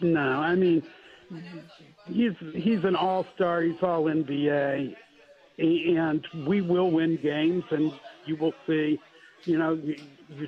no, 0.00 0.20
I 0.20 0.54
mean, 0.54 0.82
he's 2.06 2.32
he's 2.54 2.84
an 2.84 2.94
all 2.94 3.26
star. 3.34 3.62
He's 3.62 3.82
all 3.82 4.04
NBA, 4.04 4.94
and 5.58 6.26
we 6.46 6.60
will 6.60 6.90
win 6.90 7.16
games. 7.16 7.64
And 7.70 7.92
you 8.24 8.36
will 8.36 8.54
see, 8.66 9.00
you 9.44 9.58
know, 9.58 9.74
you, 9.74 9.96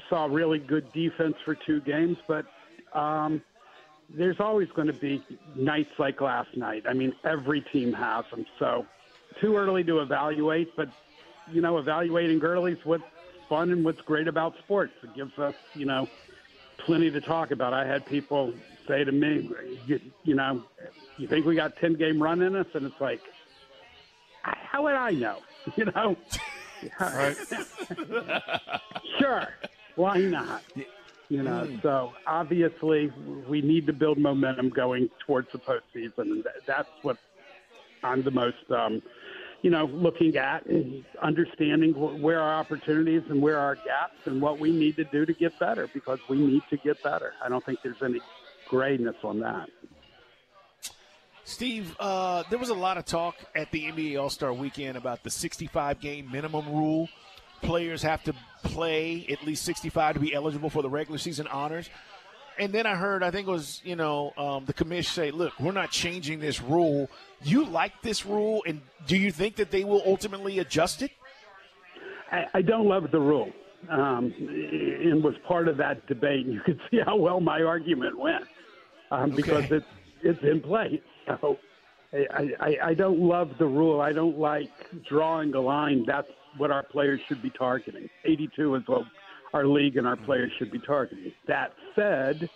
saw 0.09 0.27
really 0.27 0.59
good 0.59 0.90
defense 0.93 1.37
for 1.45 1.55
two 1.55 1.81
games, 1.83 2.17
but 2.27 2.47
um, 2.95 3.43
there's 4.09 4.40
always 4.40 4.69
going 4.71 4.87
to 4.87 4.95
be 4.95 5.23
nights 5.55 5.90
like 5.99 6.21
last 6.21 6.57
night. 6.57 6.85
I 6.88 6.95
mean, 6.95 7.14
every 7.25 7.61
team 7.61 7.93
has 7.93 8.25
them. 8.31 8.47
So 8.59 8.87
too 9.40 9.57
early 9.57 9.85
to 9.85 10.01
evaluate, 10.01 10.75
but 10.77 10.88
you 11.51 11.61
know, 11.61 11.79
evaluating 11.79 12.43
is 12.43 12.79
what's 12.85 13.05
fun 13.49 13.71
and 13.71 13.85
what's 13.85 14.01
great 14.01 14.29
about 14.29 14.57
sports. 14.59 14.93
It 15.03 15.14
gives 15.14 15.38
us, 15.38 15.55
you 15.75 15.85
know, 15.85 16.09
plenty 16.79 17.11
to 17.11 17.21
talk 17.21 17.51
about. 17.51 17.73
I 17.73 17.87
had 17.87 18.07
people 18.07 18.55
say 18.88 19.05
to 19.05 19.12
me, 19.12 19.51
you, 19.87 20.01
you 20.23 20.35
know, 20.35 20.62
you 21.19 21.29
think 21.29 21.47
we 21.47 21.55
got 21.55 21.77
10 21.77 21.95
game 21.95 22.23
run 22.23 22.43
in 22.43 22.57
us? 22.57 22.67
And 22.75 22.87
it's 22.87 23.01
like, 23.01 23.21
how 24.44 24.83
would 24.83 24.94
I 24.94 25.11
know? 25.11 25.38
You 25.76 25.87
know? 25.87 26.14
Right. 27.00 27.37
sure. 29.18 29.48
Why 29.96 30.18
not? 30.18 30.62
You 31.30 31.42
know, 31.42 31.78
so 31.83 32.12
obviously 32.26 33.11
we 33.48 33.62
need 33.62 33.87
to 33.87 33.94
build 33.94 34.18
momentum 34.18 34.68
going 34.68 35.09
towards 35.26 35.48
the 35.52 35.59
postseason. 35.59 36.18
And 36.18 36.44
that's 36.66 36.90
what 37.00 37.16
I'm 38.02 38.22
the 38.22 38.30
most, 38.30 38.70
um, 38.70 39.00
you 39.62 39.70
know, 39.70 39.87
looking 39.87 40.37
at 40.37 40.66
and 40.66 41.02
understanding 41.22 41.92
where 42.20 42.40
our 42.40 42.61
opportunities 42.61 43.22
and 43.30 43.40
where 43.40 43.59
our 43.59 43.76
gaps 43.76 44.18
and 44.26 44.42
what 44.42 44.61
we 44.61 44.70
need 44.70 44.96
to 44.96 45.04
do 45.04 45.24
to 45.24 45.33
get 45.33 45.59
better 45.59 45.88
because 45.94 46.18
we 46.28 46.37
need 46.37 46.62
to 46.68 46.76
get 46.76 47.02
better. 47.02 47.33
I 47.42 47.48
don't 47.48 47.64
think 47.64 47.78
there's 47.83 48.02
any 48.04 48.20
grayness 48.68 49.16
on 49.24 49.40
that. 49.40 49.70
Steve, 51.44 51.94
uh, 52.00 52.42
there 52.48 52.59
was 52.59 52.70
a 52.70 52.74
lot 52.74 52.96
of 52.96 53.04
talk 53.04 53.37
at 53.54 53.70
the 53.70 53.85
NBA 53.85 54.20
All 54.20 54.30
Star 54.30 54.52
Weekend 54.52 54.96
about 54.96 55.22
the 55.22 55.30
65 55.30 56.00
game 56.00 56.30
minimum 56.33 56.66
rule. 56.72 57.09
Players 57.61 58.02
have 58.02 58.22
to 58.24 58.35
play 58.62 59.26
at 59.30 59.44
least 59.44 59.64
65 59.64 60.14
to 60.14 60.20
be 60.20 60.35
eligible 60.35 60.70
for 60.70 60.83
the 60.83 60.88
regular 60.88 61.18
season 61.18 61.46
honors. 61.48 61.90
And 62.59 62.72
then 62.72 62.87
I 62.87 62.94
heard, 62.94 63.22
I 63.22 63.30
think 63.30 63.46
it 63.46 63.50
was, 63.50 63.83
you 63.85 63.96
know, 63.96 64.33
um, 64.38 64.64
the 64.64 64.72
commission 64.72 65.12
say, 65.12 65.30
look, 65.33 65.52
we're 65.61 65.72
not 65.72 65.90
changing 65.90 66.40
this 66.40 66.62
rule. 66.62 67.11
You 67.42 67.66
like 67.66 68.00
this 68.00 68.24
rule, 68.24 68.62
and 68.66 68.80
do 69.07 69.16
you 69.16 69.30
think 69.30 69.57
that 69.57 69.70
they 69.70 69.85
will 69.85 70.02
ultimately 70.07 70.61
adjust 70.61 71.02
it? 71.02 71.11
I, 72.30 72.44
I 72.54 72.62
don't 72.62 72.87
love 72.87 73.11
the 73.11 73.20
rule. 73.20 73.50
Um, 73.90 74.33
and 74.38 75.22
was 75.22 75.35
part 75.46 75.68
of 75.68 75.76
that 75.76 76.07
debate. 76.07 76.46
And 76.46 76.54
you 76.54 76.61
could 76.64 76.80
see 76.90 77.00
how 77.04 77.16
well 77.16 77.40
my 77.40 77.62
argument 77.62 78.18
went 78.18 78.44
um, 79.11 79.30
because 79.33 79.70
it's 79.70 79.85
it's 80.22 80.42
in 80.42 80.62
place. 80.62 81.00
So 81.27 81.59
I, 82.13 82.49
I, 82.61 82.77
I 82.85 82.95
don't 82.95 83.21
love 83.21 83.51
the 83.59 83.67
rule. 83.67 84.01
I 84.01 84.13
don't 84.13 84.39
like 84.39 84.71
drawing 85.09 85.55
a 85.55 85.61
line. 85.61 86.05
That's 86.07 86.29
what 86.57 86.71
our 86.71 86.83
players 86.83 87.21
should 87.29 87.43
be 87.43 87.51
targeting. 87.51 88.09
82 88.25 88.77
is 88.77 88.83
what 88.87 89.03
our 89.53 89.67
league 89.67 89.97
and 89.97 90.07
our 90.07 90.17
players 90.17 90.53
should 90.59 90.71
be 90.71 90.79
targeting. 90.81 91.33
That 91.49 91.73
said, 91.95 92.49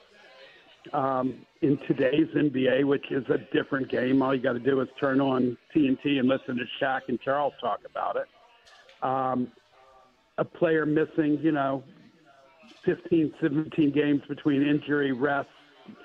um, 0.93 1.45
in 1.63 1.79
today's 1.89 2.29
NBA, 2.37 2.85
which 2.85 3.05
is 3.11 3.25
a 3.29 3.39
different 3.53 3.91
game, 3.91 4.23
all 4.23 4.35
you 4.35 4.43
got 4.43 4.53
to 4.53 4.61
do 4.61 4.81
is 4.81 4.89
turn 5.01 5.21
on 5.21 5.57
TNT 5.75 6.19
and 6.19 6.29
listen 6.29 6.57
to 6.57 6.65
Shaq 6.81 7.03
and 7.09 7.21
Charles 7.21 7.53
talk 7.61 7.81
about 7.89 8.17
it. 8.17 8.27
Um, 9.03 9.49
a 10.39 10.45
player 10.45 10.87
missing, 10.87 11.39
you 11.43 11.53
know, 11.53 11.83
15, 12.85 13.35
17 13.41 13.93
games 13.93 14.23
between 14.29 14.63
injury, 14.63 15.13
rest, 15.13 15.49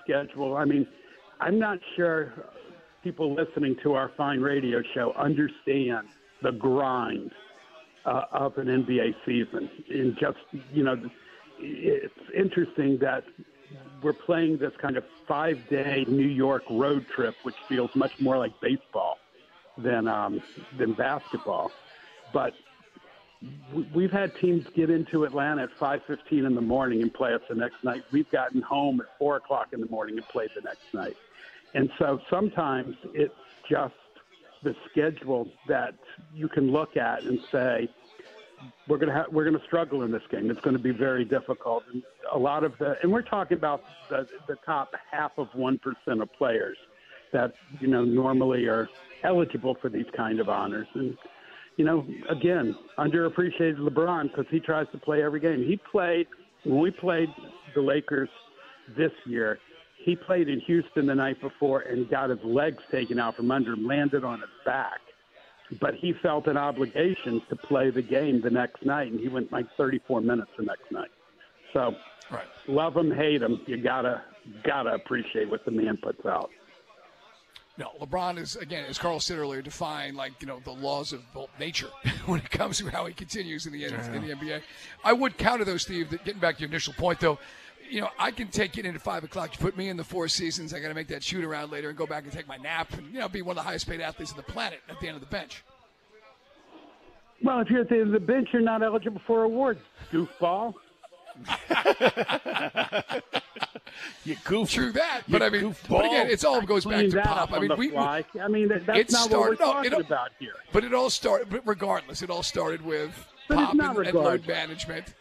schedule. 0.03 0.57
I 0.57 0.65
mean, 0.65 0.87
I'm 1.43 1.59
not 1.59 1.77
sure 1.97 2.33
people 3.03 3.35
listening 3.35 3.75
to 3.83 3.93
our 3.93 4.11
fine 4.15 4.39
radio 4.39 4.81
show 4.93 5.13
understand 5.17 6.07
the 6.41 6.51
grind 6.53 7.33
uh, 8.05 8.21
of 8.31 8.57
an 8.57 8.67
NBA 8.67 9.13
season. 9.25 9.69
And 9.89 10.17
just, 10.17 10.37
you 10.73 10.83
know, 10.85 10.95
it's 11.59 12.13
interesting 12.33 12.97
that 13.01 13.25
we're 14.01 14.13
playing 14.13 14.57
this 14.57 14.71
kind 14.81 14.95
of 14.95 15.03
five 15.27 15.57
day 15.69 16.05
New 16.07 16.27
York 16.27 16.63
road 16.69 17.05
trip, 17.13 17.35
which 17.43 17.57
feels 17.67 17.89
much 17.93 18.13
more 18.21 18.37
like 18.37 18.53
baseball 18.61 19.17
than, 19.77 20.07
um, 20.07 20.41
than 20.77 20.93
basketball. 20.93 21.73
But 22.31 22.53
we- 23.73 23.83
we've 23.93 24.11
had 24.11 24.33
teams 24.35 24.65
get 24.75 24.89
into 24.89 25.25
Atlanta 25.25 25.63
at 25.63 25.71
5:15 25.77 26.45
in 26.45 26.55
the 26.55 26.61
morning 26.61 27.01
and 27.01 27.13
play 27.13 27.33
us 27.33 27.41
the 27.49 27.55
next 27.55 27.83
night. 27.83 28.01
We've 28.11 28.29
gotten 28.29 28.61
home 28.61 29.01
at 29.01 29.07
four 29.17 29.35
o'clock 29.35 29.73
in 29.73 29.81
the 29.81 29.87
morning 29.87 30.17
and 30.17 30.27
played 30.29 30.49
the 30.55 30.61
next 30.61 30.93
night. 30.93 31.17
And 31.73 31.89
so 31.97 32.19
sometimes 32.29 32.95
it's 33.13 33.33
just 33.69 33.93
the 34.63 34.75
schedule 34.91 35.47
that 35.67 35.95
you 36.33 36.47
can 36.47 36.71
look 36.71 36.95
at 36.95 37.23
and 37.23 37.39
say 37.51 37.89
we're 38.87 38.97
going 38.97 39.09
to 39.09 39.15
have, 39.15 39.25
we're 39.31 39.43
going 39.43 39.59
to 39.59 39.65
struggle 39.65 40.03
in 40.03 40.11
this 40.11 40.21
game. 40.31 40.49
It's 40.49 40.61
going 40.61 40.77
to 40.77 40.81
be 40.81 40.91
very 40.91 41.25
difficult. 41.25 41.83
And 41.91 42.03
a 42.31 42.37
lot 42.37 42.63
of 42.63 42.73
the 42.79 42.95
and 43.03 43.11
we're 43.11 43.21
talking 43.21 43.57
about 43.57 43.83
the 44.09 44.27
the 44.47 44.55
top 44.65 44.93
half 45.11 45.31
of 45.37 45.47
one 45.53 45.79
percent 45.79 46.21
of 46.21 46.31
players 46.33 46.77
that 47.33 47.53
you 47.81 47.87
know 47.87 48.05
normally 48.05 48.65
are 48.67 48.87
eligible 49.23 49.75
for 49.81 49.89
these 49.89 50.05
kind 50.15 50.39
of 50.39 50.47
honors 50.47 50.87
and 50.93 51.17
you 51.77 51.85
know, 51.85 52.05
again, 52.29 52.75
underappreciated 52.97 53.77
LeBron 53.77 54.29
because 54.29 54.45
he 54.51 54.59
tries 54.59 54.87
to 54.91 54.97
play 54.97 55.23
every 55.23 55.39
game. 55.39 55.63
He 55.63 55.79
played 55.91 56.27
when 56.63 56.79
we 56.79 56.91
played 56.91 57.29
the 57.73 57.81
Lakers 57.81 58.29
this 58.97 59.11
year. 59.25 59.59
He 60.03 60.15
played 60.17 60.49
in 60.49 60.59
Houston 60.61 61.05
the 61.05 61.15
night 61.15 61.39
before 61.39 61.81
and 61.81 62.09
got 62.09 62.29
his 62.29 62.39
legs 62.43 62.83
taken 62.91 63.19
out 63.19 63.37
from 63.37 63.51
under 63.51 63.73
him, 63.73 63.87
landed 63.87 64.23
on 64.23 64.41
his 64.41 64.49
back. 64.65 64.99
But 65.79 65.95
he 65.95 66.13
felt 66.21 66.47
an 66.47 66.57
obligation 66.57 67.41
to 67.49 67.55
play 67.55 67.89
the 67.89 68.01
game 68.01 68.41
the 68.41 68.49
next 68.49 68.85
night, 68.85 69.11
and 69.11 69.19
he 69.19 69.29
went 69.29 69.51
like 69.51 69.65
34 69.77 70.21
minutes 70.21 70.51
the 70.57 70.65
next 70.65 70.91
night. 70.91 71.09
So, 71.71 71.95
right. 72.29 72.45
love 72.67 72.97
him, 72.97 73.11
hate 73.11 73.41
him, 73.41 73.61
you 73.65 73.77
gotta 73.77 74.21
gotta 74.63 74.93
appreciate 74.93 75.49
what 75.49 75.63
the 75.63 75.71
man 75.71 75.97
puts 75.97 76.25
out. 76.25 76.49
No, 77.75 77.89
LeBron 77.99 78.37
is 78.37 78.55
again, 78.55 78.85
as 78.87 78.99
Carl 78.99 79.19
said 79.19 79.39
earlier, 79.39 79.61
defying 79.61 80.13
like 80.13 80.33
you 80.41 80.47
know 80.47 80.59
the 80.63 80.71
laws 80.71 81.11
of 81.11 81.23
nature 81.59 81.89
when 82.27 82.39
it 82.39 82.51
comes 82.51 82.77
to 82.79 82.89
how 82.89 83.05
he 83.07 83.13
continues 83.13 83.65
in 83.65 83.73
the 83.73 83.85
in 83.85 83.91
the 83.91 84.35
NBA. 84.35 84.61
I 85.03 85.13
would 85.13 85.37
counter 85.37 85.65
though, 85.65 85.77
Steve. 85.77 86.11
That 86.11 86.23
getting 86.23 86.41
back 86.41 86.57
to 86.57 86.61
your 86.61 86.69
initial 86.69 86.93
point 86.93 87.19
though, 87.19 87.39
you 87.93 88.01
know 88.01 88.09
I 88.17 88.31
can 88.31 88.47
take 88.47 88.77
it 88.79 88.85
in 88.87 88.95
at 88.95 89.01
five 89.01 89.23
o'clock. 89.23 89.51
You 89.53 89.59
put 89.59 89.77
me 89.77 89.87
in 89.89 89.97
the 89.97 90.03
Four 90.03 90.27
Seasons. 90.27 90.73
I 90.73 90.79
got 90.79 90.87
to 90.87 90.95
make 90.95 91.07
that 91.09 91.21
shoot 91.23 91.43
around 91.45 91.71
later 91.71 91.89
and 91.89 91.97
go 91.97 92.07
back 92.07 92.23
and 92.23 92.33
take 92.33 92.47
my 92.47 92.57
nap 92.57 92.91
and 92.93 93.13
you 93.13 93.19
know 93.19 93.29
be 93.29 93.43
one 93.43 93.55
of 93.57 93.63
the 93.63 93.67
highest 93.67 93.87
paid 93.87 94.01
athletes 94.01 94.31
on 94.31 94.37
the 94.37 94.43
planet 94.43 94.79
at 94.89 94.99
the 94.99 95.07
end 95.07 95.15
of 95.15 95.21
the 95.21 95.27
bench. 95.27 95.63
Well, 97.43 97.59
if 97.59 97.69
you're 97.69 97.81
at 97.81 97.89
the 97.89 97.95
end 97.95 98.07
of 98.07 98.11
the 98.13 98.19
bench, 98.19 98.49
you're 98.51 98.63
not 98.63 98.81
eligible 98.81 99.21
for 99.27 99.43
awards, 99.43 99.79
goofball. 100.11 100.73
You 104.25 104.35
goof. 104.45 104.71
True 104.71 104.91
that, 104.93 105.21
You 105.27 105.33
but 105.33 105.41
I 105.43 105.49
mean, 105.49 105.61
goofball. 105.63 105.89
but 105.89 106.05
again, 106.05 106.27
it's 106.29 106.43
all 106.45 106.61
goes 106.61 106.85
back 106.85 107.07
to 107.09 107.21
pop. 107.21 107.51
I 107.53 107.59
mean, 107.59 107.69
the 107.69 107.75
we, 107.75 107.87
we 107.87 107.93
fly. 107.93 108.23
I 108.41 108.47
mean, 108.47 108.67
that, 108.69 108.85
that's 108.85 108.99
it 108.99 109.11
not 109.11 109.25
started. 109.25 109.59
what 109.59 109.59
we're 109.59 109.65
no, 109.65 109.71
it 109.71 109.73
talking 109.73 109.93
all- 109.93 109.99
about 110.01 110.29
here. 110.39 110.53
But 110.71 110.83
it 110.83 110.93
all 110.93 111.09
started. 111.09 111.49
But 111.49 111.61
regardless, 111.65 112.21
it 112.23 112.29
all 112.29 112.41
started 112.43 112.83
with 112.83 113.11
But 113.47 113.55
it's 113.59 113.65
pop 113.67 113.75
not 113.75 113.97
and, 113.97 114.07
and 114.07 114.15
load 114.17 114.47
management. 114.47 115.13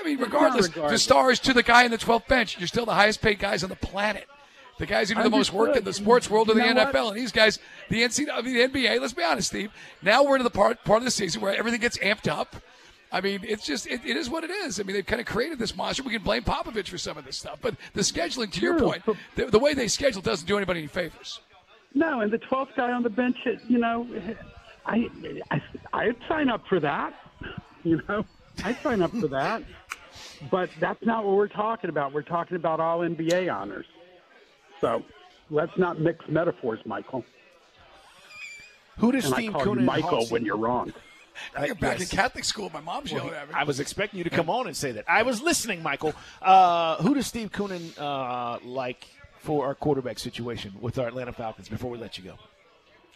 I 0.00 0.04
mean, 0.04 0.18
not 0.18 0.26
regardless, 0.26 0.68
the 0.68 0.98
stars 0.98 1.38
to 1.40 1.52
the 1.52 1.62
guy 1.62 1.84
in 1.84 1.90
the 1.90 1.98
12th 1.98 2.26
bench. 2.28 2.58
You're 2.58 2.68
still 2.68 2.86
the 2.86 2.94
highest 2.94 3.20
paid 3.20 3.38
guys 3.38 3.62
on 3.62 3.70
the 3.70 3.76
planet. 3.76 4.26
The 4.78 4.86
guys 4.86 5.10
who 5.10 5.14
do 5.14 5.22
the 5.22 5.30
most 5.30 5.52
work 5.52 5.76
in 5.76 5.84
the 5.84 5.92
sports 5.92 6.28
world 6.28 6.48
of 6.50 6.56
the 6.56 6.64
You 6.64 6.74
know 6.74 6.84
what? 6.84 6.94
NFL, 6.94 7.08
and 7.08 7.16
these 7.16 7.30
guys, 7.30 7.58
the 7.88 8.02
NCAA, 8.02 8.42
the 8.42 8.68
NBA. 8.68 9.00
Let's 9.00 9.12
be 9.12 9.22
honest, 9.22 9.48
Steve. 9.48 9.70
Now 10.02 10.24
we're 10.24 10.38
to 10.38 10.44
the 10.44 10.50
part 10.50 10.82
part 10.84 10.98
of 10.98 11.04
the 11.04 11.10
season 11.10 11.40
where 11.40 11.54
everything 11.54 11.80
gets 11.80 11.98
amped 11.98 12.26
up. 12.26 12.56
I 13.12 13.20
mean, 13.20 13.40
it's 13.42 13.64
just 13.64 13.86
it, 13.86 14.00
it 14.04 14.16
is 14.16 14.30
what 14.30 14.42
it 14.42 14.50
is. 14.50 14.80
I 14.80 14.84
mean, 14.84 14.94
they've 14.94 15.06
kind 15.06 15.20
of 15.20 15.26
created 15.26 15.58
this 15.58 15.76
monster. 15.76 16.02
We 16.02 16.12
can 16.12 16.22
blame 16.22 16.42
Popovich 16.42 16.88
for 16.88 16.98
some 16.98 17.18
of 17.18 17.24
this 17.26 17.36
stuff, 17.36 17.58
but 17.60 17.76
the 17.92 18.00
scheduling, 18.00 18.50
to 18.52 18.60
your 18.60 18.78
True. 18.78 18.86
point, 18.88 19.02
the, 19.36 19.46
the 19.46 19.58
way 19.58 19.74
they 19.74 19.86
schedule 19.86 20.22
doesn't 20.22 20.46
do 20.48 20.56
anybody 20.56 20.80
any 20.80 20.86
favors. 20.88 21.40
No, 21.94 22.20
and 22.20 22.32
the 22.32 22.38
12th 22.38 22.74
guy 22.74 22.90
on 22.90 23.02
the 23.02 23.10
bench, 23.10 23.36
you 23.68 23.78
know, 23.78 24.08
I, 24.86 25.10
I, 25.50 25.62
I'd 25.92 26.16
sign 26.26 26.48
up 26.48 26.66
for 26.68 26.80
that. 26.80 27.14
You 27.84 28.00
know, 28.08 28.24
I'd 28.64 28.78
sign 28.82 29.02
up 29.02 29.10
for 29.12 29.28
that. 29.28 29.62
But 30.50 30.70
that's 30.80 31.04
not 31.04 31.24
what 31.24 31.36
we're 31.36 31.48
talking 31.48 31.90
about. 31.90 32.12
We're 32.12 32.22
talking 32.22 32.56
about 32.56 32.80
all 32.80 33.00
NBA 33.00 33.52
honors. 33.52 33.86
So 34.80 35.02
let's 35.50 35.76
not 35.78 36.00
mix 36.00 36.26
metaphors, 36.28 36.80
Michael. 36.84 37.24
Who 38.98 39.12
does 39.12 39.24
and 39.24 39.34
Steve 39.34 39.54
I 39.56 39.64
call 39.64 39.78
you 39.78 39.84
Michael 39.86 40.10
Hawks- 40.10 40.30
when 40.30 40.44
you're 40.44 40.56
wrong. 40.56 40.92
I 41.56 41.66
think 41.66 41.80
back 41.80 41.98
yes. 41.98 42.10
in 42.10 42.16
Catholic 42.16 42.44
school, 42.44 42.70
my 42.74 42.80
mom's 42.80 43.10
Well, 43.10 43.24
yelling 43.24 43.38
at 43.38 43.48
me. 43.48 43.54
I 43.56 43.64
was 43.64 43.80
expecting 43.80 44.18
you 44.18 44.24
to 44.24 44.30
come 44.30 44.50
on 44.50 44.66
and 44.66 44.76
say 44.76 44.92
that. 44.92 45.04
I 45.08 45.22
was 45.22 45.40
listening, 45.40 45.82
Michael. 45.82 46.12
Uh, 46.42 46.96
who 46.96 47.14
does 47.14 47.26
Steve 47.26 47.50
Koonin 47.50 47.98
uh, 47.98 48.58
like 48.64 49.06
for 49.38 49.64
our 49.66 49.74
quarterback 49.74 50.18
situation 50.18 50.74
with 50.78 50.98
our 50.98 51.08
Atlanta 51.08 51.32
Falcons 51.32 51.68
before 51.70 51.90
we 51.90 51.96
let 51.98 52.18
you 52.18 52.24
go? 52.24 52.34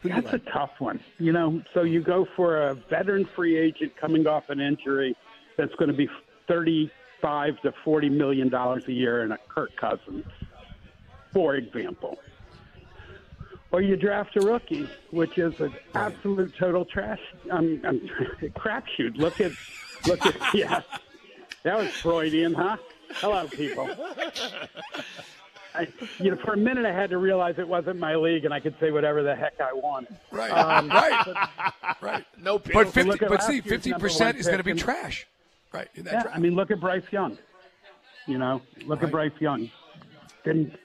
Who 0.00 0.08
do 0.08 0.14
you 0.14 0.22
That's 0.22 0.32
like? 0.32 0.46
a 0.46 0.50
tough 0.50 0.72
one. 0.78 0.98
You 1.18 1.32
know, 1.32 1.62
so 1.74 1.82
you 1.82 2.00
go 2.02 2.26
for 2.36 2.68
a 2.68 2.74
veteran 2.74 3.28
free 3.36 3.58
agent 3.58 3.96
coming 3.96 4.26
off 4.26 4.48
an 4.48 4.60
injury 4.60 5.14
that's 5.56 5.74
going 5.76 5.90
to 5.90 5.96
be 5.96 6.08
thirty-five 6.48 7.60
to 7.62 7.72
forty 7.84 8.08
million 8.08 8.48
dollars 8.48 8.84
a 8.88 8.92
year, 8.92 9.22
in 9.24 9.32
a 9.32 9.38
Kirk 9.48 9.70
Cousins, 9.76 10.24
for 11.32 11.54
example. 11.56 12.18
Or 13.72 13.82
you 13.82 13.96
draft 13.96 14.36
a 14.36 14.40
rookie, 14.40 14.88
which 15.10 15.38
is 15.38 15.58
an 15.60 15.74
absolute 15.94 16.54
total 16.56 16.84
trash, 16.84 17.18
um, 17.50 17.80
um, 17.84 18.00
crapshoot. 18.56 19.16
Look 19.16 19.40
at, 19.40 19.52
look 20.06 20.24
at, 20.24 20.36
yeah, 20.54 20.80
that 21.64 21.76
was 21.76 21.88
Freudian, 21.90 22.54
huh? 22.54 22.76
Hello, 23.16 23.46
people. 23.48 23.88
I, 25.74 25.88
you 26.20 26.30
know, 26.30 26.36
for 26.42 26.54
a 26.54 26.56
minute 26.56 26.86
I 26.86 26.92
had 26.92 27.10
to 27.10 27.18
realize 27.18 27.56
it 27.58 27.68
wasn't 27.68 27.98
my 27.98 28.14
league, 28.14 28.44
and 28.46 28.54
I 28.54 28.60
could 28.60 28.74
say 28.80 28.90
whatever 28.92 29.22
the 29.22 29.34
heck 29.34 29.60
I 29.60 29.72
wanted. 29.74 30.16
Right, 30.30 30.50
Um, 30.50 30.88
right, 30.88 31.48
right. 32.00 32.24
No, 32.40 32.58
But 32.58 32.74
Look 32.74 32.94
fifty, 32.94 33.10
at 33.10 33.18
but 33.20 33.30
last 33.30 33.44
Steve, 33.44 33.66
year's 33.66 33.74
fifty 33.76 33.90
number 33.90 34.06
percent 34.06 34.38
is 34.38 34.46
going 34.46 34.58
to 34.58 34.64
pick 34.64 34.64
be 34.64 34.70
and- 34.70 34.80
trash, 34.80 35.26
right? 35.76 35.88
Yeah, 35.94 36.02
draft. 36.02 36.28
I 36.34 36.38
mean, 36.38 36.54
look 36.54 36.70
at 36.70 36.80
Bryce 36.80 37.02
Young. 37.10 37.38
You 38.26 38.38
know, 38.38 38.60
look 38.86 39.02
at 39.02 39.10
Bryce 39.10 39.30
Young. 39.38 39.70
And 40.44 40.76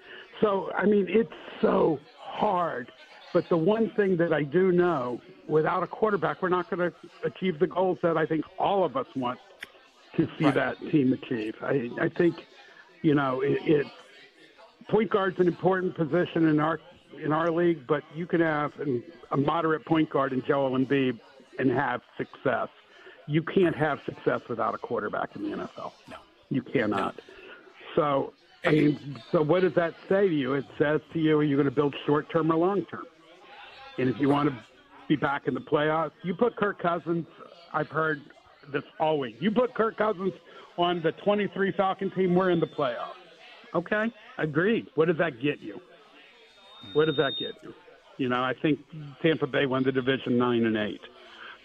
so, 0.42 0.72
I 0.76 0.86
mean, 0.86 1.06
it's 1.10 1.32
so 1.62 2.00
hard. 2.20 2.92
But 3.34 3.48
the 3.50 3.58
one 3.58 3.92
thing 3.96 4.18
that 4.18 4.34
I 4.34 4.44
do 4.44 4.72
know, 4.72 5.22
without 5.48 5.84
a 5.84 5.88
quarterback, 5.88 6.42
we're 6.42 6.50
not 6.50 6.70
going 6.70 6.92
to 6.92 6.96
achieve 7.24 7.60
the 7.60 7.68
goals 7.68 7.98
that 8.04 8.18
I 8.18 8.26
think 8.26 8.44
all 8.60 8.84
of 8.84 8.98
us 8.98 9.08
want 9.16 9.40
to 10.18 10.28
see 10.38 10.46
Right. 10.46 10.54
that 10.56 10.80
team 10.92 11.14
achieve. 11.14 11.56
I, 11.62 11.90
I 12.00 12.10
think, 12.10 12.36
you 13.02 13.16
know, 13.16 13.42
it, 13.42 13.60
it 13.66 13.88
point 14.90 15.10
guard's 15.10 15.40
an 15.40 15.48
important 15.48 15.96
position 15.96 16.48
in 16.48 16.60
our 16.60 16.80
in 17.24 17.32
our 17.32 17.52
league, 17.52 17.86
but 17.88 18.04
you 18.16 18.26
can 18.26 18.42
have 18.42 18.72
an, 18.80 19.04
a 19.32 19.38
moderate 19.38 19.86
point 19.86 20.10
guard 20.10 20.34
in 20.34 20.42
Joel 20.48 20.72
Embiid 20.78 21.20
and 21.60 21.70
have 21.72 22.02
success. 22.18 22.70
You 23.28 23.44
can't 23.44 23.76
have 23.76 24.00
success 24.06 24.42
without 24.50 24.76
a 24.76 24.78
quarterback 24.78 25.36
in 25.36 25.44
the 25.44 25.58
NFL. 25.58 25.92
No. 26.10 26.18
You 26.50 26.62
cannot. 26.62 27.16
So 27.96 28.34
I 28.64 28.72
mean, 28.72 29.22
so 29.32 29.42
what 29.42 29.62
does 29.62 29.74
that 29.76 29.94
say 30.08 30.28
to 30.28 30.34
you? 30.34 30.54
It 30.54 30.66
says 30.78 31.02
to 31.14 31.20
you, 31.20 31.38
are 31.38 31.44
you 31.44 31.56
going 31.56 31.66
to 31.66 31.72
build 31.72 31.96
short 32.06 32.30
term 32.32 32.52
or 32.52 32.56
long 32.56 32.86
term? 32.86 33.06
And 33.98 34.10
if 34.10 34.20
you 34.20 34.30
want 34.30 34.50
to 34.50 34.56
be 35.08 35.16
back 35.16 35.48
in 35.48 35.54
the 35.54 35.62
playoffs, 35.62 36.12
you 36.24 36.34
put 36.34 36.56
Kirk 36.56 36.82
Cousins. 36.82 37.26
I've 37.74 37.90
heard 37.90 38.22
this 38.72 38.84
always. 39.00 39.34
You 39.40 39.52
put 39.52 39.74
Kirk 39.74 39.98
Cousins 39.98 40.34
on 40.78 41.02
the 41.02 41.12
23 41.24 41.74
Falcon 41.74 42.12
team, 42.12 42.36
we're 42.36 42.52
in 42.52 42.60
the 42.60 42.68
playoffs. 42.68 43.16
Okay, 43.74 44.06
agreed. 44.38 44.88
What 44.96 45.08
does 45.08 45.18
that 45.18 45.42
get 45.42 45.60
you? 45.60 45.80
What 46.94 47.06
does 47.06 47.18
that 47.18 47.34
get 47.40 47.54
you? 47.64 47.74
You 48.18 48.30
know, 48.30 48.42
I 48.42 48.54
think 48.62 48.80
Tampa 49.22 49.48
Bay 49.48 49.66
won 49.66 49.84
the 49.84 49.92
division 49.92 50.38
nine 50.38 50.66
and 50.66 50.78
eight. 50.78 51.02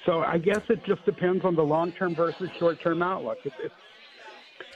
So 0.07 0.21
I 0.21 0.38
guess 0.38 0.62
it 0.69 0.85
just 0.85 1.05
depends 1.05 1.45
on 1.45 1.57
the 1.57 1.64
long 1.64 1.92
term 1.92 2.14
versus 2.14 2.49
short 2.59 2.81
term 2.81 3.03
outlook. 3.03 3.38
It's, 3.45 3.57
it's 3.62 3.75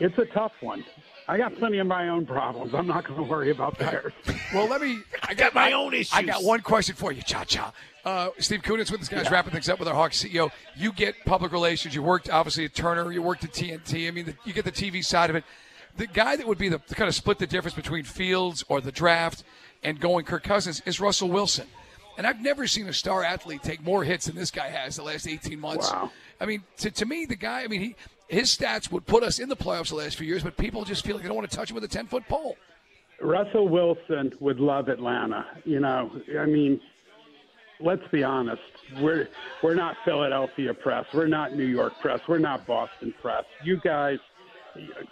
it's 0.00 0.18
a 0.18 0.24
tough 0.34 0.52
one. 0.60 0.84
I 1.28 1.38
got 1.38 1.54
plenty 1.56 1.78
of 1.78 1.86
my 1.86 2.08
own 2.08 2.26
problems. 2.26 2.74
I'm 2.74 2.88
not 2.88 3.06
going 3.06 3.22
to 3.22 3.30
worry 3.30 3.50
about 3.50 3.78
theirs. 3.78 4.12
Well, 4.52 4.66
let 4.66 4.80
me. 4.80 4.98
I 5.22 5.34
got 5.34 5.54
my 5.54 5.72
own 5.72 5.94
issues. 5.94 6.12
I 6.12 6.22
got 6.22 6.42
one 6.42 6.60
question 6.60 6.96
for 6.96 7.12
you, 7.12 7.22
Cha 7.22 7.44
Cha. 7.44 7.72
Uh, 8.04 8.30
Steve 8.38 8.62
Koonin 8.62 8.90
with 8.90 8.98
this 9.00 9.08
guy's 9.08 9.30
wrapping 9.30 9.52
things 9.52 9.68
up 9.68 9.78
with 9.78 9.86
our 9.86 9.94
Hawks 9.94 10.24
CEO. 10.24 10.50
You 10.74 10.92
get 10.92 11.14
public 11.24 11.52
relations. 11.52 11.94
You 11.94 12.02
worked 12.02 12.28
obviously 12.28 12.64
at 12.64 12.74
Turner. 12.74 13.12
You 13.12 13.22
worked 13.22 13.44
at 13.44 13.52
TNT. 13.52 14.08
I 14.08 14.10
mean, 14.10 14.26
the, 14.26 14.34
you 14.44 14.52
get 14.52 14.64
the 14.64 14.72
TV 14.72 15.04
side 15.04 15.30
of 15.30 15.36
it. 15.36 15.44
The 15.96 16.08
guy 16.08 16.34
that 16.34 16.46
would 16.46 16.58
be 16.58 16.68
the 16.68 16.78
to 16.78 16.94
kind 16.96 17.08
of 17.08 17.14
split 17.14 17.38
the 17.38 17.46
difference 17.46 17.76
between 17.76 18.02
Fields 18.02 18.64
or 18.68 18.80
the 18.80 18.90
draft 18.90 19.44
and 19.84 20.00
going 20.00 20.24
Kirk 20.24 20.42
Cousins 20.42 20.82
is 20.86 20.98
Russell 20.98 21.28
Wilson. 21.28 21.66
And 22.20 22.26
I've 22.26 22.42
never 22.42 22.66
seen 22.66 22.86
a 22.86 22.92
star 22.92 23.24
athlete 23.24 23.62
take 23.62 23.82
more 23.82 24.04
hits 24.04 24.26
than 24.26 24.36
this 24.36 24.50
guy 24.50 24.68
has 24.68 24.96
the 24.96 25.02
last 25.02 25.26
18 25.26 25.58
months. 25.58 25.90
Wow. 25.90 26.10
I 26.38 26.44
mean, 26.44 26.62
to, 26.76 26.90
to 26.90 27.06
me, 27.06 27.24
the 27.24 27.34
guy, 27.34 27.62
I 27.62 27.66
mean, 27.66 27.80
he 27.80 27.96
his 28.28 28.54
stats 28.54 28.92
would 28.92 29.06
put 29.06 29.22
us 29.22 29.38
in 29.38 29.48
the 29.48 29.56
playoffs 29.56 29.88
the 29.88 29.94
last 29.94 30.18
few 30.18 30.26
years, 30.26 30.42
but 30.42 30.54
people 30.58 30.84
just 30.84 31.02
feel 31.02 31.16
like 31.16 31.22
they 31.22 31.28
don't 31.28 31.38
want 31.38 31.50
to 31.50 31.56
touch 31.56 31.70
him 31.70 31.76
with 31.76 31.84
a 31.84 31.88
10 31.88 32.08
foot 32.08 32.28
pole. 32.28 32.58
Russell 33.22 33.70
Wilson 33.70 34.34
would 34.38 34.60
love 34.60 34.90
Atlanta. 34.90 35.46
You 35.64 35.80
know, 35.80 36.10
I 36.38 36.44
mean, 36.44 36.78
let's 37.80 38.06
be 38.12 38.22
honest. 38.22 38.60
We're 39.00 39.30
we're 39.62 39.74
not 39.74 39.96
Philadelphia 40.04 40.74
press. 40.74 41.06
We're 41.14 41.26
not 41.26 41.56
New 41.56 41.64
York 41.64 41.94
press. 42.02 42.20
We're 42.28 42.36
not 42.36 42.66
Boston 42.66 43.14
press. 43.22 43.44
You 43.64 43.80
guys 43.80 44.18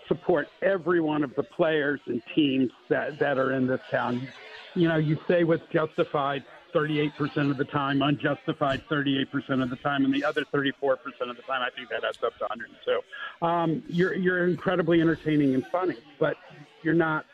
support 0.08 0.48
every 0.60 1.00
one 1.00 1.24
of 1.24 1.34
the 1.36 1.42
players 1.42 2.00
and 2.04 2.20
teams 2.34 2.70
that 2.90 3.18
that 3.18 3.38
are 3.38 3.54
in 3.54 3.66
this 3.66 3.80
town. 3.90 4.28
You 4.74 4.88
know, 4.88 4.98
you 4.98 5.16
say 5.26 5.44
what's 5.44 5.66
justified 5.72 6.44
38% 6.74 7.50
of 7.50 7.56
the 7.56 7.64
time, 7.64 8.02
unjustified 8.02 8.82
38% 8.90 9.62
of 9.62 9.70
the 9.70 9.76
time, 9.76 10.04
and 10.04 10.12
the 10.14 10.24
other 10.24 10.44
34% 10.52 10.66
of 10.72 11.36
the 11.36 11.42
time, 11.42 11.62
I 11.62 11.70
think 11.74 11.88
that 11.90 12.04
adds 12.04 12.18
up 12.22 12.36
to 12.38 12.44
102. 12.44 13.46
Um, 13.46 13.82
you're, 13.88 14.14
you're 14.14 14.46
incredibly 14.46 15.00
entertaining 15.00 15.54
and 15.54 15.66
funny, 15.66 15.96
but 16.18 16.36
you're 16.82 16.94
not 16.94 17.24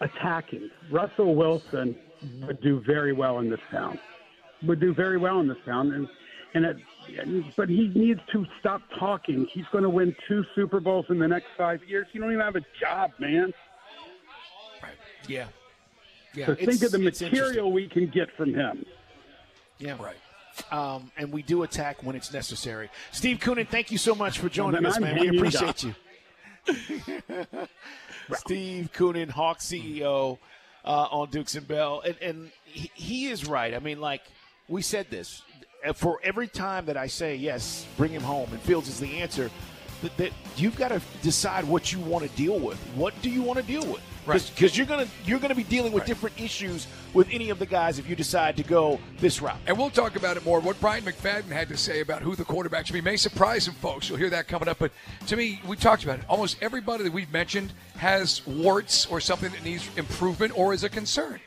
attacking. 0.00 0.70
Russell 0.90 1.34
Wilson 1.34 1.96
would 2.46 2.60
do 2.60 2.82
very 2.86 3.12
well 3.12 3.38
in 3.38 3.50
this 3.50 3.60
town. 3.70 3.98
Would 4.62 4.80
do 4.80 4.94
very 4.94 5.18
well 5.18 5.40
in 5.40 5.48
this 5.48 5.58
town, 5.66 5.92
and 5.92 6.08
and 6.54 6.64
it, 6.64 6.76
but 7.56 7.68
he 7.68 7.90
needs 7.94 8.20
to 8.32 8.46
stop 8.60 8.80
talking. 8.98 9.46
He's 9.52 9.66
going 9.72 9.82
to 9.82 9.90
win 9.90 10.14
two 10.28 10.44
Super 10.54 10.80
Bowls 10.80 11.04
in 11.10 11.18
the 11.18 11.26
next 11.26 11.48
five 11.58 11.82
years. 11.84 12.06
You 12.12 12.20
don't 12.20 12.30
even 12.30 12.44
have 12.44 12.56
a 12.56 12.64
job, 12.80 13.10
man. 13.18 13.52
Right. 14.82 14.92
Yeah. 15.26 15.46
Yeah. 16.34 16.46
So 16.46 16.54
think 16.54 16.82
of 16.82 16.92
the 16.92 16.98
material 16.98 17.70
we 17.72 17.88
can 17.88 18.08
get 18.08 18.30
from 18.36 18.54
him. 18.54 18.84
Yeah. 19.78 19.96
Right. 20.02 20.16
Um, 20.72 21.10
and 21.16 21.32
we 21.32 21.42
do 21.42 21.62
attack 21.64 22.02
when 22.02 22.14
it's 22.14 22.32
necessary. 22.32 22.88
Steve 23.10 23.38
Koonin, 23.38 23.68
thank 23.68 23.90
you 23.90 23.98
so 23.98 24.14
much 24.14 24.38
for 24.38 24.48
joining 24.48 24.82
then 24.82 24.86
us, 24.86 24.96
I'm 24.96 25.02
man. 25.02 25.18
We 25.20 25.36
appreciate 25.36 25.82
you. 25.82 25.94
Steve 28.34 28.90
Koonin, 28.94 29.30
Hawk 29.30 29.58
CEO 29.58 30.38
uh, 30.84 31.08
on 31.10 31.30
Dukes 31.30 31.56
and 31.56 31.66
Bell, 31.66 32.02
and, 32.06 32.16
and 32.22 32.50
he, 32.64 32.90
he 32.94 33.26
is 33.26 33.46
right. 33.46 33.74
I 33.74 33.80
mean, 33.80 34.00
like 34.00 34.22
we 34.68 34.82
said 34.82 35.10
this 35.10 35.42
Uh, 35.84 35.92
for 35.92 36.18
every 36.22 36.48
time 36.48 36.86
that 36.86 36.96
I 36.96 37.08
say 37.08 37.36
yes, 37.36 37.86
bring 37.96 38.12
him 38.12 38.22
home, 38.22 38.48
and 38.52 38.60
Fields 38.62 38.88
is 38.88 38.98
the 39.00 39.20
answer. 39.20 39.50
That, 40.04 40.16
that 40.18 40.32
you've 40.56 40.76
got 40.76 40.88
to 40.88 41.00
decide 41.22 41.64
what 41.64 41.90
you 41.90 41.98
want 41.98 42.28
to 42.28 42.36
deal 42.36 42.58
with. 42.58 42.78
What 42.94 43.14
do 43.22 43.30
you 43.30 43.40
want 43.40 43.58
to 43.58 43.64
deal 43.64 43.86
with? 43.86 44.02
Because 44.26 44.76
you're 44.76 44.86
gonna 44.86 45.06
you're 45.24 45.38
gonna 45.38 45.54
be 45.54 45.64
dealing 45.64 45.92
with 45.92 46.04
different 46.06 46.38
issues 46.40 46.86
with 47.12 47.28
any 47.30 47.50
of 47.50 47.58
the 47.58 47.66
guys 47.66 47.98
if 47.98 48.08
you 48.08 48.16
decide 48.16 48.56
to 48.56 48.62
go 48.62 48.98
this 49.18 49.42
route. 49.42 49.58
And 49.66 49.76
we'll 49.76 49.90
talk 49.90 50.16
about 50.16 50.36
it 50.36 50.44
more. 50.44 50.60
What 50.60 50.80
Brian 50.80 51.04
McFadden 51.04 51.50
had 51.50 51.68
to 51.68 51.76
say 51.76 52.00
about 52.00 52.22
who 52.22 52.34
the 52.34 52.44
quarterback 52.44 52.86
should 52.86 52.94
be 52.94 53.02
may 53.02 53.16
surprise 53.16 53.64
some 53.64 53.74
folks. 53.74 54.08
You'll 54.08 54.18
hear 54.18 54.30
that 54.30 54.48
coming 54.48 54.68
up. 54.68 54.78
But 54.78 54.92
to 55.26 55.36
me, 55.36 55.60
we 55.66 55.76
talked 55.76 56.04
about 56.04 56.18
it. 56.18 56.24
Almost 56.28 56.56
everybody 56.62 57.04
that 57.04 57.12
we've 57.12 57.32
mentioned 57.32 57.72
has 57.96 58.46
warts 58.46 59.06
or 59.06 59.20
something 59.20 59.50
that 59.52 59.62
needs 59.62 59.88
improvement 59.96 60.58
or 60.58 60.72
is 60.72 60.84
a 60.84 60.88
concern. 60.88 61.40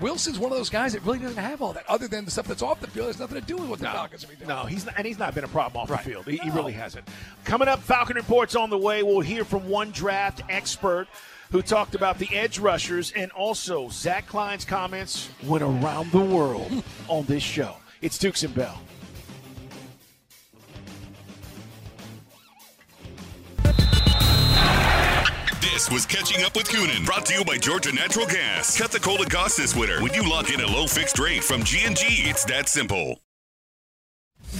Wilson's 0.00 0.38
one 0.38 0.52
of 0.52 0.58
those 0.58 0.70
guys 0.70 0.92
that 0.92 1.02
really 1.04 1.18
doesn't 1.18 1.36
have 1.42 1.62
all 1.62 1.72
that, 1.72 1.84
other 1.88 2.08
than 2.08 2.24
the 2.24 2.30
stuff 2.30 2.46
that's 2.46 2.62
off 2.62 2.80
the 2.80 2.86
field. 2.88 3.06
Has 3.06 3.18
nothing 3.18 3.40
to 3.40 3.46
do 3.46 3.56
with 3.56 3.68
what 3.70 3.78
the 3.78 3.86
Falcons 3.86 4.24
are 4.24 4.28
doing. 4.34 4.48
No, 4.48 4.64
he's 4.64 4.84
not, 4.86 4.94
and 4.98 5.06
he's 5.06 5.18
not 5.18 5.34
been 5.34 5.44
a 5.44 5.48
problem 5.48 5.82
off 5.82 5.90
Right. 5.90 6.04
the 6.04 6.10
field. 6.10 6.26
He, 6.26 6.36
he 6.36 6.50
really 6.50 6.72
hasn't. 6.72 7.06
Coming 7.44 7.68
up, 7.68 7.80
Falcon 7.80 8.16
reports 8.16 8.54
on 8.54 8.70
the 8.70 8.78
way. 8.78 9.02
We'll 9.02 9.20
hear 9.20 9.44
from 9.44 9.68
one 9.68 9.90
draft 9.90 10.42
expert 10.48 11.08
who 11.50 11.62
talked 11.62 11.94
about 11.94 12.18
the 12.18 12.28
edge 12.36 12.58
rushers 12.58 13.12
and 13.16 13.30
also 13.32 13.88
Zach 13.88 14.26
Klein's 14.26 14.64
comments 14.66 15.30
went 15.44 15.62
around 15.62 16.12
the 16.12 16.20
world 16.20 16.70
on 17.08 17.24
this 17.24 17.42
show. 17.42 17.76
It's 18.02 18.18
Dukes 18.18 18.42
and 18.42 18.54
Bell. 18.54 18.78
This 25.72 25.90
was 25.90 26.06
Catching 26.06 26.44
Up 26.44 26.56
with 26.56 26.66
Koonin, 26.68 27.04
brought 27.04 27.26
to 27.26 27.34
you 27.34 27.44
by 27.44 27.58
Georgia 27.58 27.92
Natural 27.92 28.26
Gas. 28.26 28.76
Cut 28.76 28.90
the 28.90 28.98
cold 28.98 29.20
and 29.20 29.30
cost 29.30 29.56
this 29.56 29.76
winter 29.76 30.02
when 30.02 30.12
you 30.14 30.28
lock 30.28 30.52
in 30.52 30.60
a 30.60 30.66
low 30.66 30.86
fixed 30.86 31.18
rate 31.18 31.44
from 31.44 31.62
G&G. 31.62 32.04
It's 32.28 32.44
that 32.46 32.68
simple. 32.68 33.20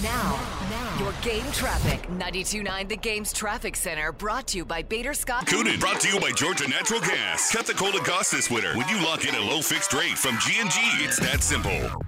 Now, 0.03 0.39
now, 0.69 0.99
your 0.99 1.11
game 1.23 1.51
traffic. 1.51 2.07
92.9 2.09 2.87
The 2.87 2.95
Game's 2.95 3.33
Traffic 3.33 3.75
Center 3.75 4.11
brought 4.11 4.47
to 4.49 4.57
you 4.57 4.65
by 4.65 4.83
Bader 4.83 5.15
Scott. 5.15 5.47
Koonin, 5.47 5.79
brought 5.79 5.99
to 6.01 6.13
you 6.13 6.19
by 6.19 6.31
Georgia 6.31 6.69
Natural 6.69 7.01
Gas. 7.01 7.51
Cut 7.51 7.65
the 7.65 7.73
cold 7.73 7.95
and 7.95 8.05
cost 8.05 8.31
this 8.31 8.51
winter 8.51 8.77
when 8.77 8.87
you 8.87 9.03
lock 9.03 9.27
in 9.27 9.33
a 9.33 9.41
low 9.41 9.61
fixed 9.61 9.93
rate 9.93 10.17
from 10.17 10.37
G&G. 10.39 10.79
It's 11.03 11.19
that 11.19 11.41
simple. 11.41 12.01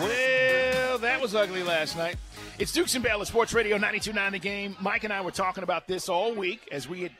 Well, 0.00 0.98
that 0.98 1.20
was 1.22 1.34
ugly 1.34 1.62
last 1.62 1.96
night. 1.96 2.16
It's 2.58 2.72
Dukes 2.72 2.94
and 2.94 3.04
Bell 3.04 3.20
at 3.20 3.28
Sports 3.28 3.54
Radio 3.54 3.78
92.9 3.78 4.32
The 4.32 4.38
Game. 4.38 4.76
Mike 4.80 5.04
and 5.04 5.12
I 5.12 5.20
were 5.20 5.30
talking 5.30 5.62
about 5.62 5.86
this 5.86 6.08
all 6.08 6.34
week 6.34 6.66
as 6.72 6.88
we 6.88 7.02
had, 7.02 7.12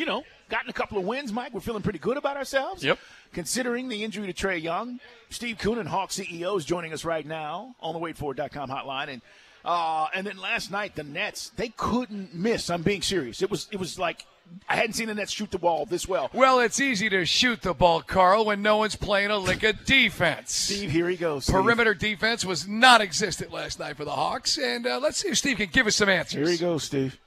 you 0.00 0.06
know, 0.06 0.24
gotten 0.48 0.70
a 0.70 0.72
couple 0.72 0.96
of 0.96 1.04
wins, 1.04 1.30
Mike. 1.30 1.52
We're 1.52 1.60
feeling 1.60 1.82
pretty 1.82 1.98
good 1.98 2.16
about 2.16 2.38
ourselves. 2.38 2.82
Yep. 2.82 2.98
Considering 3.34 3.88
the 3.88 4.02
injury 4.02 4.32
to 4.32 4.32
Trae 4.32 4.60
Young, 4.60 4.98
Steve 5.28 5.58
Koonin, 5.58 5.86
Hawk 5.86 6.08
CEO, 6.08 6.56
is 6.56 6.64
joining 6.64 6.94
us 6.94 7.04
right 7.04 7.24
now 7.24 7.76
on 7.80 7.92
the 7.92 8.00
WadeFord.com 8.00 8.70
hotline. 8.70 9.08
And 9.08 9.22
uh, 9.62 10.06
and 10.14 10.26
then 10.26 10.38
last 10.38 10.70
night, 10.70 10.96
the 10.96 11.04
Nets, 11.04 11.52
they 11.56 11.68
couldn't 11.68 12.34
miss. 12.34 12.70
I'm 12.70 12.80
being 12.80 13.02
serious. 13.02 13.42
It 13.42 13.50
was 13.50 13.68
it 13.70 13.76
was 13.76 13.98
like 13.98 14.24
I 14.70 14.76
hadn't 14.76 14.94
seen 14.94 15.08
the 15.08 15.14
Nets 15.14 15.32
shoot 15.32 15.50
the 15.50 15.58
ball 15.58 15.84
this 15.84 16.08
well. 16.08 16.30
Well, 16.32 16.60
it's 16.60 16.80
easy 16.80 17.10
to 17.10 17.26
shoot 17.26 17.60
the 17.60 17.74
ball, 17.74 18.00
Carl, 18.00 18.46
when 18.46 18.62
no 18.62 18.78
one's 18.78 18.96
playing 18.96 19.30
a 19.30 19.36
lick 19.36 19.62
of 19.64 19.84
defense. 19.84 20.54
Steve, 20.54 20.90
here 20.90 21.10
he 21.10 21.16
goes. 21.16 21.44
Steve. 21.44 21.56
Perimeter 21.56 21.92
defense 21.92 22.42
was 22.42 22.66
not 22.66 23.02
existent 23.02 23.52
last 23.52 23.78
night 23.78 23.98
for 23.98 24.06
the 24.06 24.12
Hawks, 24.12 24.56
and 24.56 24.86
uh, 24.86 24.98
let's 24.98 25.18
see 25.18 25.28
if 25.28 25.36
Steve 25.36 25.58
can 25.58 25.68
give 25.70 25.86
us 25.86 25.96
some 25.96 26.08
answers. 26.08 26.48
Here 26.48 26.56
he 26.56 26.58
goes, 26.58 26.84
Steve. 26.84 27.18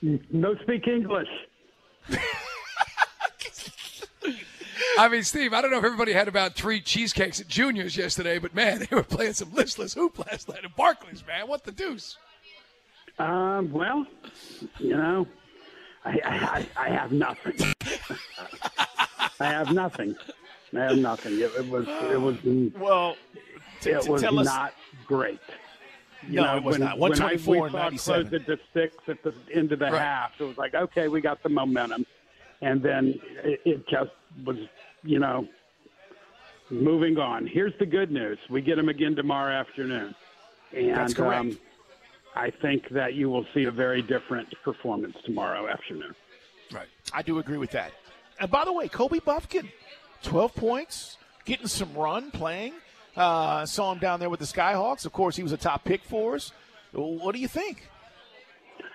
No 0.00 0.54
speak 0.62 0.88
English. 0.88 1.28
I 4.98 5.08
mean, 5.08 5.22
Steve, 5.22 5.52
I 5.54 5.62
don't 5.62 5.70
know 5.70 5.78
if 5.78 5.84
everybody 5.84 6.12
had 6.12 6.28
about 6.28 6.54
three 6.54 6.80
cheesecakes 6.80 7.40
at 7.40 7.48
Juniors 7.48 7.96
yesterday, 7.96 8.38
but 8.38 8.54
man, 8.54 8.80
they 8.90 8.94
were 8.94 9.02
playing 9.02 9.32
some 9.32 9.52
listless 9.54 9.94
hoop 9.94 10.18
last 10.18 10.48
night 10.48 10.64
at 10.64 10.76
Barclays, 10.76 11.24
man. 11.26 11.48
What 11.48 11.64
the 11.64 11.72
deuce? 11.72 12.18
Um, 13.18 13.70
well, 13.72 14.06
you 14.78 14.96
know, 14.96 15.26
I, 16.04 16.66
I, 16.76 16.86
I 16.86 16.88
have 16.90 17.12
nothing. 17.12 17.54
I 19.40 19.44
have 19.46 19.72
nothing. 19.72 20.16
I 20.74 20.78
have 20.80 20.96
nothing. 20.98 21.34
It, 21.34 21.50
it 21.58 21.68
was 21.68 21.86
it 21.88 22.20
was 22.20 22.36
Well, 22.78 23.16
t- 23.80 23.90
it 23.90 24.02
t- 24.02 24.10
was 24.10 24.22
tell 24.22 24.38
us- 24.38 24.46
not 24.46 24.74
great. 26.20 26.32
No, 26.32 26.56
it 26.56 26.62
was 26.62 26.78
not. 26.78 26.98
when 26.98 27.12
I- 27.12 27.16
124 27.16 27.54
we 27.54 27.60
and 27.62 27.70
saw 27.72 27.78
it 27.78 27.82
97. 27.82 28.28
close 28.28 28.40
it 28.40 28.46
to 28.46 28.58
six 28.72 28.96
at 29.08 29.22
the 29.22 29.34
end 29.54 29.72
of 29.72 29.78
the 29.78 29.86
Right. 29.86 30.00
half. 30.00 30.32
It 30.40 30.44
was 30.44 30.58
like, 30.58 30.74
okay, 30.74 31.08
we 31.08 31.20
got 31.20 31.42
the 31.42 31.48
momentum, 31.48 32.06
and 32.60 32.82
then 32.82 33.20
it, 33.44 33.60
it 33.64 33.88
just 33.88 34.10
was, 34.44 34.56
you 35.02 35.18
know, 35.18 35.48
moving 36.70 37.18
on. 37.18 37.46
Here's 37.46 37.76
the 37.78 37.86
good 37.86 38.10
news: 38.10 38.38
we 38.48 38.60
get 38.62 38.76
them 38.76 38.88
again 38.88 39.16
tomorrow 39.16 39.52
afternoon, 39.52 40.14
and 40.72 40.94
That's 40.96 41.14
correct. 41.14 41.40
Um, 41.40 41.58
I 42.36 42.50
think 42.50 42.88
that 42.90 43.14
you 43.14 43.28
will 43.28 43.44
see 43.52 43.64
a 43.64 43.72
very 43.72 44.02
different 44.02 44.48
performance 44.62 45.16
tomorrow 45.24 45.66
afternoon. 45.68 46.14
Right. 46.72 46.86
I 47.12 47.22
do 47.22 47.38
agree 47.40 47.58
with 47.58 47.72
that. 47.72 47.92
And 48.38 48.48
by 48.50 48.64
the 48.64 48.72
way, 48.72 48.86
Kobe 48.88 49.18
Buffkin, 49.18 49.68
12 50.22 50.54
points, 50.54 51.18
getting 51.44 51.66
some 51.66 51.92
run, 51.94 52.30
playing. 52.30 52.74
Uh, 53.16 53.66
saw 53.66 53.92
him 53.92 53.98
down 53.98 54.20
there 54.20 54.30
with 54.30 54.40
the 54.40 54.46
Skyhawks. 54.46 55.04
Of 55.04 55.12
course, 55.12 55.36
he 55.36 55.42
was 55.42 55.52
a 55.52 55.56
top 55.56 55.84
pick 55.84 56.04
for 56.04 56.36
us. 56.36 56.52
What 56.92 57.34
do 57.34 57.40
you 57.40 57.48
think? 57.48 57.88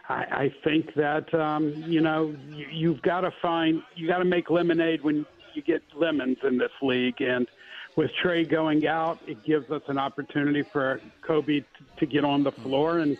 I, 0.08 0.14
I 0.14 0.54
think 0.64 0.94
that 0.96 1.34
um, 1.34 1.84
you 1.88 2.02
know 2.02 2.36
you, 2.50 2.68
you've 2.72 3.02
got 3.02 3.22
to 3.22 3.32
find 3.42 3.82
you 3.96 4.08
got 4.08 4.20
to 4.20 4.26
make 4.26 4.50
lemonade 4.50 5.04
when 5.04 5.26
you 5.54 5.62
get 5.62 5.82
lemons 5.96 6.38
in 6.44 6.58
this 6.58 6.72
league, 6.82 7.22
and 7.22 7.48
with 7.96 8.12
Trae 8.22 8.48
going 8.48 8.88
out, 8.88 9.20
it 9.26 9.44
gives 9.44 9.72
us 9.72 9.82
an 9.88 9.98
opportunity 9.98 10.64
for 10.64 11.00
Kobe 11.22 11.62
t- 11.62 11.66
to 11.98 12.06
get 12.06 12.26
on 12.26 12.44
the 12.44 12.52
floor, 12.52 13.00
and 13.00 13.18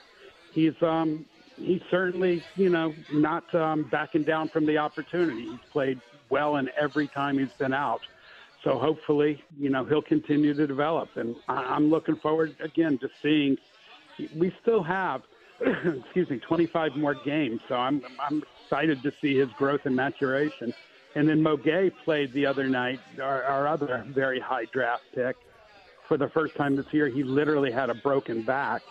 he's 0.52 0.74
um, 0.82 1.26
he's 1.58 1.82
certainly 1.90 2.44
you 2.56 2.70
know 2.70 2.94
not 3.14 3.54
um, 3.56 3.84
backing 3.84 4.24
down 4.24 4.50
from 4.50 4.66
the 4.66 4.78
opportunity. 4.78 5.44
He's 5.44 5.60
played 5.72 6.00
well 6.30 6.58
in 6.58 6.70
every 6.80 7.08
time 7.08 7.38
he's 7.38 7.54
been 7.54 7.74
out. 7.74 8.02
So 8.66 8.80
hopefully, 8.80 9.42
you 9.58 9.70
know, 9.70 9.86
he'll 9.86 10.02
continue 10.02 10.56
to 10.56 10.66
develop, 10.68 11.10
and 11.16 11.36
I'm 11.48 11.90
looking 11.90 12.16
forward 12.18 12.58
again 12.64 12.98
to 13.00 13.08
seeing. 13.22 13.56
We 14.36 14.52
still 14.62 14.84
have 14.84 15.22
excuse 16.04 16.30
me, 16.30 16.40
25 16.48 16.98
more 16.98 17.16
games. 17.26 17.62
So 17.70 17.76
I'm 17.76 18.02
I'm 18.20 18.42
excited 18.66 19.04
to 19.04 19.12
see 19.22 19.38
his 19.38 19.50
growth 19.58 19.82
and 19.86 19.96
maturation. 19.96 20.74
And 21.16 21.30
then 21.30 21.42
Mo 21.42 21.56
Gueye 21.56 21.92
played 22.04 22.34
the 22.34 22.46
other 22.46 22.68
night, 22.68 23.00
our, 23.22 23.44
our 23.44 23.68
other 23.68 24.06
very 24.14 24.40
high 24.40 24.66
draft 24.74 25.04
pick. 25.14 25.38
For 26.10 26.18
the 26.18 26.30
first 26.34 26.56
time 26.58 26.76
this 26.76 26.86
year, 26.92 27.08
he 27.08 27.24
literally 27.24 27.72
had 27.72 27.90
a 27.90 27.96
broken 27.96 28.44
back, 28.44 28.82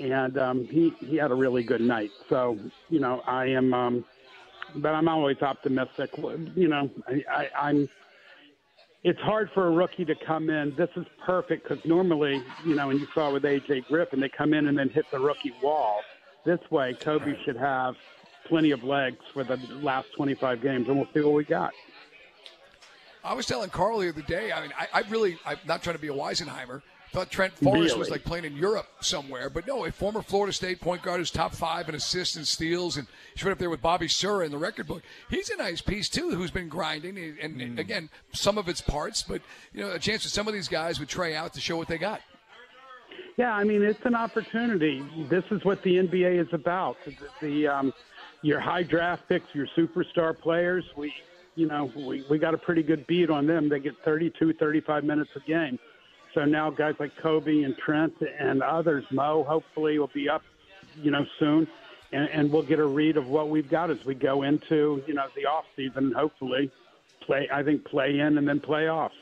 and 0.00 0.36
um, 0.36 0.68
he 0.70 0.92
he 1.00 1.16
had 1.16 1.30
a 1.30 1.34
really 1.34 1.62
good 1.62 1.80
night. 1.80 2.10
So 2.28 2.58
you 2.90 2.98
know, 2.98 3.22
I 3.26 3.46
am, 3.46 3.72
um, 3.72 4.04
but 4.76 4.90
I'm 4.90 5.08
always 5.08 5.38
optimistic. 5.42 6.10
You 6.56 6.68
know, 6.68 6.90
I, 7.08 7.12
I, 7.32 7.68
I'm 7.68 7.88
it's 9.04 9.20
hard 9.20 9.50
for 9.52 9.66
a 9.66 9.70
rookie 9.70 10.04
to 10.04 10.14
come 10.14 10.48
in. 10.48 10.74
This 10.76 10.90
is 10.96 11.06
perfect 11.24 11.68
because 11.68 11.84
normally, 11.84 12.42
you 12.64 12.74
know, 12.74 12.90
and 12.90 13.00
you 13.00 13.06
saw 13.14 13.32
with 13.32 13.42
AJ 13.42 13.86
Griffin, 13.88 14.20
they 14.20 14.28
come 14.28 14.54
in 14.54 14.68
and 14.68 14.78
then 14.78 14.88
hit 14.88 15.06
the 15.10 15.18
rookie 15.18 15.54
wall. 15.62 16.00
This 16.44 16.60
way, 16.70 16.94
Kobe 16.94 17.34
should 17.44 17.56
have 17.56 17.96
plenty 18.46 18.70
of 18.70 18.84
legs 18.84 19.18
for 19.32 19.44
the 19.44 19.56
last 19.80 20.08
25 20.16 20.62
games, 20.62 20.88
and 20.88 20.96
we'll 20.96 21.08
see 21.14 21.20
what 21.20 21.34
we 21.34 21.44
got. 21.44 21.72
I 23.24 23.34
was 23.34 23.46
telling 23.46 23.70
Carl 23.70 23.98
the 23.98 24.08
other 24.08 24.22
day. 24.22 24.50
I 24.52 24.60
mean, 24.60 24.72
I, 24.76 24.88
I 24.92 25.00
really, 25.08 25.38
I'm 25.46 25.58
not 25.66 25.82
trying 25.82 25.96
to 25.96 26.02
be 26.02 26.08
a 26.08 26.12
Weisenheimer. 26.12 26.82
Thought 27.12 27.30
Trent 27.30 27.52
Forrest 27.58 27.88
Really? 27.88 27.98
was 27.98 28.08
like 28.10 28.24
playing 28.24 28.46
in 28.46 28.56
Europe 28.56 28.86
somewhere, 29.00 29.50
but 29.50 29.66
no, 29.66 29.84
a 29.84 29.92
former 29.92 30.22
Florida 30.22 30.50
State 30.52 30.80
point 30.80 31.02
guard 31.02 31.18
who's 31.18 31.30
top 31.30 31.54
five 31.54 31.86
in 31.90 31.94
assists 31.94 32.36
and 32.36 32.46
steals, 32.46 32.96
and 32.96 33.06
he's 33.34 33.44
right 33.44 33.52
up 33.52 33.58
there 33.58 33.68
with 33.68 33.82
Bobby 33.82 34.08
Sura 34.08 34.46
in 34.46 34.50
the 34.50 34.56
record 34.56 34.86
book. 34.86 35.02
He's 35.28 35.50
a 35.50 35.56
nice 35.56 35.82
piece 35.82 36.08
too, 36.08 36.30
who's 36.30 36.50
been 36.50 36.70
grinding, 36.70 37.18
and, 37.18 37.60
and 37.60 37.78
again, 37.78 38.08
some 38.32 38.56
of 38.56 38.66
its 38.66 38.80
parts, 38.80 39.22
but 39.22 39.42
you 39.74 39.82
know, 39.82 39.90
a 39.92 39.98
chance 39.98 40.22
for 40.22 40.30
some 40.30 40.48
of 40.48 40.54
these 40.54 40.68
guys 40.68 40.98
with 40.98 41.10
try 41.10 41.34
out 41.34 41.52
to 41.52 41.60
show 41.60 41.76
what 41.76 41.86
they 41.88 41.98
got. 41.98 42.22
Yeah, 43.36 43.52
I 43.54 43.64
mean 43.64 43.82
it's 43.82 44.04
an 44.04 44.14
opportunity. 44.14 45.04
This 45.28 45.44
is 45.50 45.64
what 45.64 45.82
the 45.82 45.96
NBA 45.96 46.40
is 46.46 46.52
about. 46.52 46.96
The, 47.04 47.14
the 47.40 47.66
um, 47.68 47.92
your 48.42 48.60
high 48.60 48.82
draft 48.82 49.28
picks, 49.28 49.54
your 49.54 49.66
superstar 49.76 50.38
players. 50.38 50.84
We, 50.96 51.12
you 51.56 51.66
know, 51.66 51.90
we 51.94 52.24
we 52.30 52.38
got 52.38 52.54
a 52.54 52.58
pretty 52.58 52.82
good 52.82 53.06
beat 53.06 53.28
on 53.30 53.46
them. 53.46 53.68
They 53.68 53.80
get 53.80 53.94
32, 54.04 54.54
35 54.54 55.04
minutes 55.04 55.30
a 55.36 55.40
game. 55.40 55.78
So 56.34 56.44
now 56.44 56.70
guys 56.70 56.94
like 56.98 57.16
Kobe 57.16 57.62
and 57.62 57.76
Trent 57.76 58.14
and 58.38 58.62
others, 58.62 59.04
Mo, 59.10 59.44
hopefully 59.44 59.98
will 59.98 60.10
be 60.14 60.28
up, 60.28 60.42
you 60.96 61.10
know, 61.10 61.26
soon, 61.38 61.68
and, 62.12 62.28
and 62.30 62.52
we'll 62.52 62.62
get 62.62 62.78
a 62.78 62.86
read 62.86 63.16
of 63.16 63.28
what 63.28 63.50
we've 63.50 63.68
got 63.68 63.90
as 63.90 64.04
we 64.04 64.14
go 64.14 64.42
into 64.42 65.02
you 65.06 65.14
know 65.14 65.26
the 65.36 65.46
off 65.46 65.64
season. 65.76 66.12
Hopefully, 66.12 66.70
play. 67.20 67.48
I 67.52 67.62
think 67.62 67.84
play 67.84 68.18
in 68.18 68.38
and 68.38 68.48
then 68.48 68.60
play 68.60 68.88
off. 68.88 69.12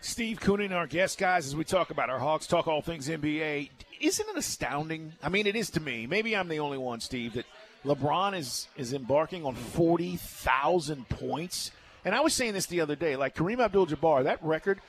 Steve 0.00 0.40
Koonin, 0.40 0.72
our 0.72 0.86
guest, 0.86 1.18
guys, 1.18 1.46
as 1.46 1.56
we 1.56 1.64
talk 1.64 1.90
about 1.90 2.08
our 2.08 2.18
Hawks, 2.18 2.46
talk 2.46 2.68
all 2.68 2.82
things 2.82 3.08
NBA. 3.08 3.70
Isn't 4.00 4.28
it 4.28 4.36
astounding? 4.36 5.12
I 5.22 5.28
mean, 5.28 5.46
it 5.46 5.56
is 5.56 5.70
to 5.70 5.80
me. 5.80 6.06
Maybe 6.06 6.36
I'm 6.36 6.48
the 6.48 6.60
only 6.60 6.78
one, 6.78 7.00
Steve, 7.00 7.34
that 7.34 7.46
LeBron 7.84 8.36
is 8.38 8.68
is 8.76 8.92
embarking 8.92 9.44
on 9.44 9.54
forty 9.54 10.16
thousand 10.16 11.08
points. 11.08 11.70
And 12.04 12.14
I 12.14 12.20
was 12.20 12.32
saying 12.32 12.54
this 12.54 12.66
the 12.66 12.80
other 12.80 12.94
day, 12.94 13.16
like 13.16 13.34
Kareem 13.34 13.58
Abdul-Jabbar, 13.60 14.24
that 14.24 14.42
record 14.42 14.80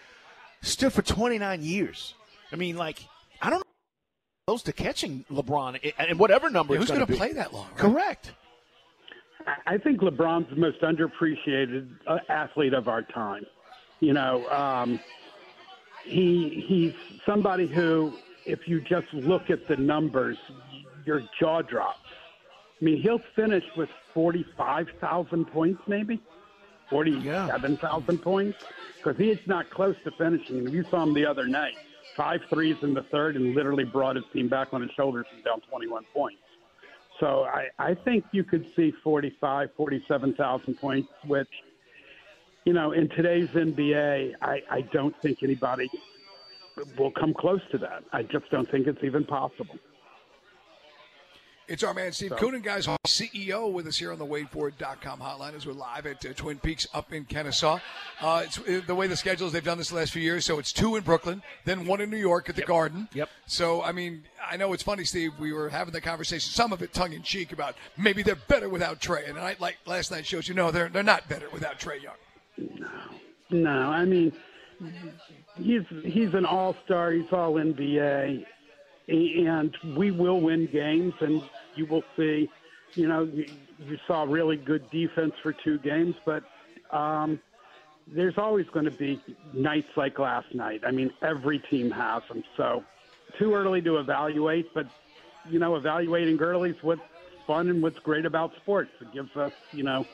stood 0.61 0.93
for 0.93 1.01
29 1.01 1.61
years. 1.63 2.13
I 2.51 2.55
mean, 2.55 2.75
like 2.77 3.03
I 3.41 3.49
don't 3.49 3.59
know 3.59 3.63
close 4.47 4.63
to 4.63 4.73
catching 4.73 5.25
LeBron 5.31 5.93
and 5.99 6.19
whatever 6.19 6.49
number. 6.49 6.73
Yeah, 6.73 6.81
it's 6.81 6.89
who's 6.89 6.97
going 6.97 7.05
gonna 7.07 7.17
play 7.17 7.33
that 7.33 7.53
long, 7.53 7.67
right? 7.67 7.77
Correct. 7.77 8.31
I- 9.45 9.73
I 9.75 9.77
think 9.77 10.01
LeBron's 10.01 10.49
the 10.49 10.55
most 10.57 10.81
underappreciated 10.81 11.89
uh, 12.07 12.17
athlete 12.29 12.73
of 12.73 12.87
our 12.87 13.01
time. 13.03 13.45
You 13.99 14.13
know, 14.13 14.47
um, 14.49 14.99
he 16.03 16.63
he's 16.67 16.93
somebody 17.25 17.67
who, 17.67 18.13
if 18.45 18.67
you 18.67 18.81
just 18.81 19.11
look 19.13 19.49
at 19.49 19.67
the 19.67 19.75
numbers, 19.77 20.37
your 21.05 21.21
jaw 21.39 21.61
drops. 21.61 21.99
I 22.81 22.85
mean, 22.85 23.01
he'll 23.01 23.21
finish 23.35 23.63
with 23.77 23.89
forty-five 24.13 24.87
thousand 25.01 25.45
points, 25.45 25.81
maybe 25.87 26.19
forty-seven 26.89 27.77
thousand 27.77 28.21
points, 28.21 28.57
because 28.97 29.17
he's 29.17 29.37
not 29.45 29.69
close 29.69 29.95
to 30.03 30.11
finishing. 30.17 30.67
You 30.69 30.85
saw 30.89 31.03
him 31.03 31.13
the 31.13 31.25
other 31.25 31.47
night, 31.47 31.75
five 32.15 32.41
threes 32.49 32.77
in 32.81 32.93
the 32.93 33.03
third, 33.11 33.35
and 33.35 33.55
literally 33.55 33.85
brought 33.85 34.15
his 34.15 34.25
team 34.33 34.49
back 34.49 34.69
on 34.73 34.81
his 34.81 34.91
shoulders 34.91 35.25
and 35.33 35.43
down 35.43 35.61
twenty-one 35.69 36.05
points. 36.13 36.41
So 37.19 37.43
I, 37.43 37.67
I 37.77 37.93
think 38.05 38.23
you 38.31 38.43
could 38.43 38.65
see 38.75 38.93
45, 39.03 39.69
47,000 39.75 40.75
points, 40.75 41.09
which, 41.25 41.49
you 42.65 42.71
know, 42.71 42.93
in 42.93 43.09
today's 43.09 43.49
NBA, 43.49 44.35
I, 44.41 44.59
I 44.71 44.81
don't 44.93 45.13
think 45.21 45.39
anybody 45.43 45.89
will 46.97 47.11
come 47.11 47.33
close 47.33 47.59
to 47.71 47.77
that. 47.79 48.03
I 48.13 48.23
just 48.23 48.49
don't 48.51 48.69
think 48.71 48.87
it's 48.87 49.03
even 49.03 49.25
possible. 49.25 49.75
It's 51.69 51.83
our 51.83 51.93
man 51.93 52.11
Steve 52.11 52.29
So- 52.29 52.35
Koonin, 52.37 52.63
guys, 52.63 52.87
CEO 53.05 53.71
with 53.71 53.85
us 53.85 53.95
here 53.95 54.11
on 54.11 54.17
the 54.17 54.25
WadeFord.com 54.25 55.19
hotline 55.19 55.53
as 55.53 55.67
we're 55.67 55.73
live 55.73 56.07
at 56.07 56.25
uh, 56.25 56.33
Twin 56.35 56.57
Peaks 56.57 56.87
up 56.95 57.13
in 57.13 57.25
Kennesaw. 57.25 57.77
Uh, 58.19 58.41
it's 58.43 58.57
uh, 58.57 58.81
the 58.87 58.95
way 58.95 59.05
the 59.05 59.15
schedules 59.15 59.51
they've 59.53 59.63
done 59.63 59.77
this 59.77 59.89
the 59.89 59.95
last 59.95 60.11
few 60.11 60.21
years. 60.23 60.45
So 60.45 60.57
it's 60.57 60.73
two 60.73 60.95
in 60.95 61.03
Brooklyn, 61.03 61.43
then 61.65 61.85
one 61.85 62.01
in 62.01 62.09
New 62.09 62.17
York 62.17 62.49
at 62.49 62.55
the 62.55 62.63
Garden. 62.63 63.07
Yep. 63.13 63.29
So 63.45 63.83
I 63.83 63.91
mean, 63.91 64.23
I 64.43 64.57
know 64.57 64.73
it's 64.73 64.81
funny, 64.81 65.03
Steve. 65.03 65.33
We 65.37 65.53
were 65.53 65.69
having 65.69 65.93
the 65.93 66.01
conversation, 66.01 66.49
some 66.51 66.73
of 66.73 66.81
it 66.81 66.91
tongue 66.91 67.13
in 67.13 67.21
cheek, 67.21 67.51
about 67.53 67.75
maybe 67.97 68.23
they're 68.23 68.35
better 68.35 68.67
without 68.67 68.99
Trae. 68.99 69.29
And 69.29 69.37
I 69.37 69.55
like 69.59 69.77
last 69.85 70.09
night 70.09 70.25
shows 70.25 70.47
you 70.47 70.55
know 70.55 70.71
they're 70.71 70.89
they're 70.89 71.03
not 71.03 71.29
better 71.29 71.49
without 71.51 71.79
Trae 71.79 72.01
Young. 72.01 72.15
No, 72.79 72.89
no, 73.51 73.69
I 73.91 74.05
mean, 74.05 74.33
he's 75.55 75.83
he's 76.03 76.33
an 76.33 76.45
all 76.45 76.75
star. 76.85 77.11
He's 77.11 77.31
all 77.31 77.53
NBA, 77.53 78.43
and 79.09 79.75
we 79.97 80.11
will 80.11 80.39
win 80.39 80.67
games. 80.71 81.13
And 81.19 81.41
you 81.75 81.85
will 81.85 82.03
see, 82.15 82.49
you 82.95 83.07
know, 83.07 83.23
you, 83.23 83.45
you 83.79 83.97
saw 84.07 84.23
really 84.23 84.57
good 84.57 84.89
defense 84.91 85.33
for 85.41 85.53
two 85.53 85.79
games, 85.79 86.15
but 86.25 86.43
um, 86.91 87.39
there's 88.07 88.37
always 88.37 88.67
going 88.67 88.85
to 88.85 88.91
be 88.91 89.21
nights 89.53 89.89
like 89.95 90.19
last 90.19 90.53
night. 90.53 90.81
I 90.85 90.91
mean, 90.91 91.11
every 91.21 91.59
team 91.59 91.91
has 91.91 92.23
them. 92.27 92.43
So 92.57 92.83
too 93.37 93.53
early 93.53 93.81
to 93.81 93.97
evaluate, 93.97 94.73
but 94.73 94.87
you 95.49 95.59
know, 95.59 95.75
evaluating 95.75 96.39
is 96.39 96.75
what's 96.81 97.01
fun 97.47 97.69
and 97.69 97.81
what's 97.81 97.99
great 97.99 98.25
about 98.25 98.55
sports. 98.57 98.91
It 99.01 99.11
gives 99.13 99.35
us, 99.35 99.53
you 99.71 99.83
know, 99.83 100.05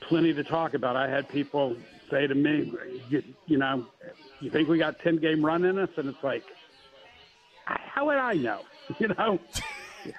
plenty 0.00 0.32
to 0.34 0.42
talk 0.42 0.74
about. 0.74 0.96
I 0.96 1.08
had 1.08 1.28
people 1.28 1.76
say 2.10 2.26
to 2.26 2.34
me, 2.34 2.72
you, 3.08 3.22
you 3.46 3.58
know, 3.58 3.86
you 4.40 4.50
think 4.50 4.68
we 4.68 4.78
got 4.78 4.98
10 5.00 5.18
game 5.18 5.44
run 5.44 5.64
in 5.64 5.78
us? 5.78 5.90
And 5.96 6.08
it's 6.08 6.22
like, 6.22 6.44
how 7.66 8.06
would 8.06 8.16
I 8.16 8.34
know? 8.34 8.60
You 8.98 9.08
know? 9.08 9.40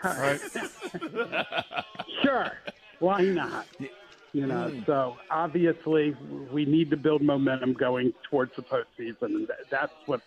Right. 0.03 0.39
sure. 2.23 2.51
Why 2.99 3.21
not? 3.21 3.67
You 4.33 4.47
know, 4.47 4.83
so 4.87 5.17
obviously 5.29 6.15
we 6.51 6.65
need 6.65 6.89
to 6.89 6.97
build 6.97 7.21
momentum 7.21 7.73
going 7.73 8.11
towards 8.29 8.55
the 8.55 8.63
postseason. 8.63 9.21
And 9.21 9.47
that's 9.69 9.93
what 10.07 10.21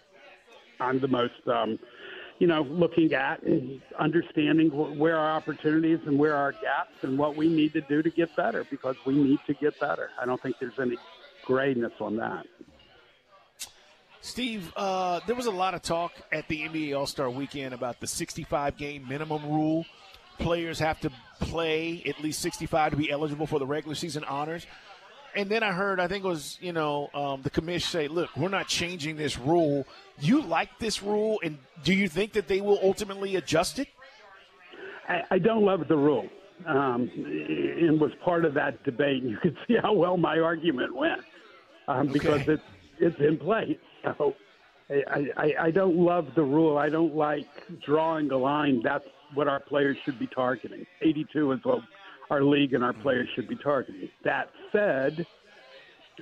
I'm 0.79 1.01
the 1.01 1.09
most, 1.09 1.47
um, 1.49 1.79
you 2.39 2.47
know, 2.47 2.63
looking 2.63 3.13
at 3.13 3.43
and 3.43 3.83
understanding 3.99 4.71
where 4.71 5.17
our 5.17 5.33
opportunities 5.37 5.99
and 6.07 6.17
where 6.19 6.37
our 6.37 6.53
gaps 6.53 6.95
and 7.03 7.19
what 7.19 7.37
we 7.37 7.49
need 7.49 7.73
to 7.73 7.81
do 7.83 8.01
to 8.03 8.11
get 8.11 8.35
better 8.37 8.65
because 8.71 8.95
we 9.05 9.15
need 9.15 9.41
to 9.49 9.55
get 9.55 9.79
better. 9.81 10.11
I 10.21 10.27
don't 10.27 10.41
think 10.41 10.57
there's 10.61 10.79
any 10.81 10.97
grayness 11.45 11.93
on 12.01 12.17
that. 12.19 12.47
Steve, 14.29 14.73
uh, 14.77 15.21
there 15.27 15.35
was 15.35 15.47
a 15.47 15.51
lot 15.51 15.73
of 15.75 15.81
talk 15.83 16.13
at 16.31 16.47
the 16.49 16.61
NBA 16.61 16.97
All 16.97 17.07
Star 17.07 17.31
Weekend 17.31 17.73
about 17.73 17.99
the 17.99 18.07
65 18.07 18.77
game 18.77 19.07
minimum 19.09 19.43
rule. 19.51 19.87
Players 20.39 20.79
have 20.79 21.01
to 21.01 21.11
play 21.41 22.03
at 22.07 22.21
least 22.23 22.41
65 22.43 22.93
to 22.93 22.97
be 22.97 23.11
eligible 23.11 23.47
for 23.47 23.59
the 23.59 23.67
regular 23.67 23.95
season 23.95 24.25
honors. 24.25 24.67
And 25.35 25.49
then 25.49 25.63
I 25.63 25.73
heard, 25.73 25.99
I 25.99 26.09
think 26.09 26.25
it 26.25 26.29
was, 26.29 26.59
you 26.61 26.73
know, 26.73 27.09
um, 27.15 27.43
the 27.43 27.51
commission 27.51 27.89
say, 27.89 28.09
look, 28.09 28.31
we're 28.37 28.49
not 28.49 28.69
changing 28.69 29.17
this 29.17 29.39
rule. 29.39 29.87
You 30.21 30.43
like 30.43 30.79
this 30.79 31.03
rule, 31.03 31.41
and 31.43 31.59
do 31.83 31.95
you 31.95 32.09
think 32.09 32.33
that 32.35 32.49
they 32.49 32.61
will 32.61 32.79
ultimately 32.83 33.37
adjust 33.37 33.79
it? 33.79 33.89
I, 35.09 35.23
I 35.33 35.39
don't 35.39 35.65
love 35.65 35.89
the 35.89 35.97
rule, 35.97 36.29
um, 36.67 37.11
and 37.15 38.01
was 38.01 38.11
part 38.25 38.45
of 38.45 38.55
that 38.55 38.83
debate. 38.85 39.23
You 39.29 39.39
could 39.39 39.57
see 39.67 39.77
how 39.81 39.93
well 39.95 40.17
my 40.17 40.39
argument 40.39 40.95
went 40.95 41.23
um, 41.89 42.09
because 42.09 42.43
Okay. 42.43 42.53
it's 42.53 42.63
it's 43.01 43.21
in 43.21 43.39
place. 43.39 43.77
So 44.05 44.35
I, 44.91 45.27
I, 45.37 45.55
I 45.61 45.71
don't 45.71 45.97
love 45.97 46.29
the 46.35 46.43
rule. 46.43 46.79
I 46.79 46.89
don't 46.89 47.15
like 47.15 47.47
drawing 47.85 48.31
a 48.31 48.39
line. 48.39 48.81
That's 48.83 49.05
what 49.35 49.49
our 49.49 49.61
players 49.61 49.97
should 50.05 50.19
be 50.19 50.27
targeting. 50.29 50.87
82 51.03 51.53
is 51.53 51.61
what 51.65 51.81
our 52.31 52.43
league 52.43 52.75
and 52.75 52.85
our 52.85 52.93
players 52.93 53.29
should 53.35 53.49
be 53.49 53.57
targeting. 53.57 54.09
That 54.25 54.51
said, 54.73 55.27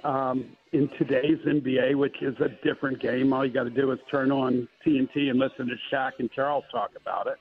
um, 0.05 0.57
in 0.73 0.89
today's 0.99 1.39
NBA, 1.47 1.95
which 1.95 2.21
is 2.23 2.35
a 2.41 2.49
different 2.65 3.01
game, 3.01 3.33
all 3.33 3.47
you 3.47 3.53
got 3.53 3.65
to 3.65 3.71
do 3.71 3.93
is 3.93 3.99
turn 4.11 4.31
on 4.31 4.69
TNT 4.85 5.31
and 5.31 5.39
listen 5.39 5.69
to 5.69 5.75
Shaq 5.93 6.13
and 6.19 6.31
Charles 6.33 6.65
talk 6.71 6.91
about 7.01 7.29
it. 7.29 7.39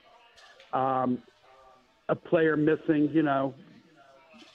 Um, 0.72 1.22
a 2.08 2.14
player 2.14 2.56
missing, 2.56 3.10
you 3.12 3.22
know, 3.22 3.54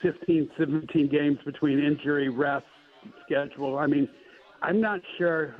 15, 0.00 0.50
17 0.58 1.08
games 1.08 1.38
between 1.44 1.78
injury, 1.78 2.28
rest, 2.28 2.64
schedule. 3.24 3.78
I 3.78 3.86
mean, 3.86 4.08
I'm 4.62 4.80
not 4.80 5.00
sure 5.18 5.54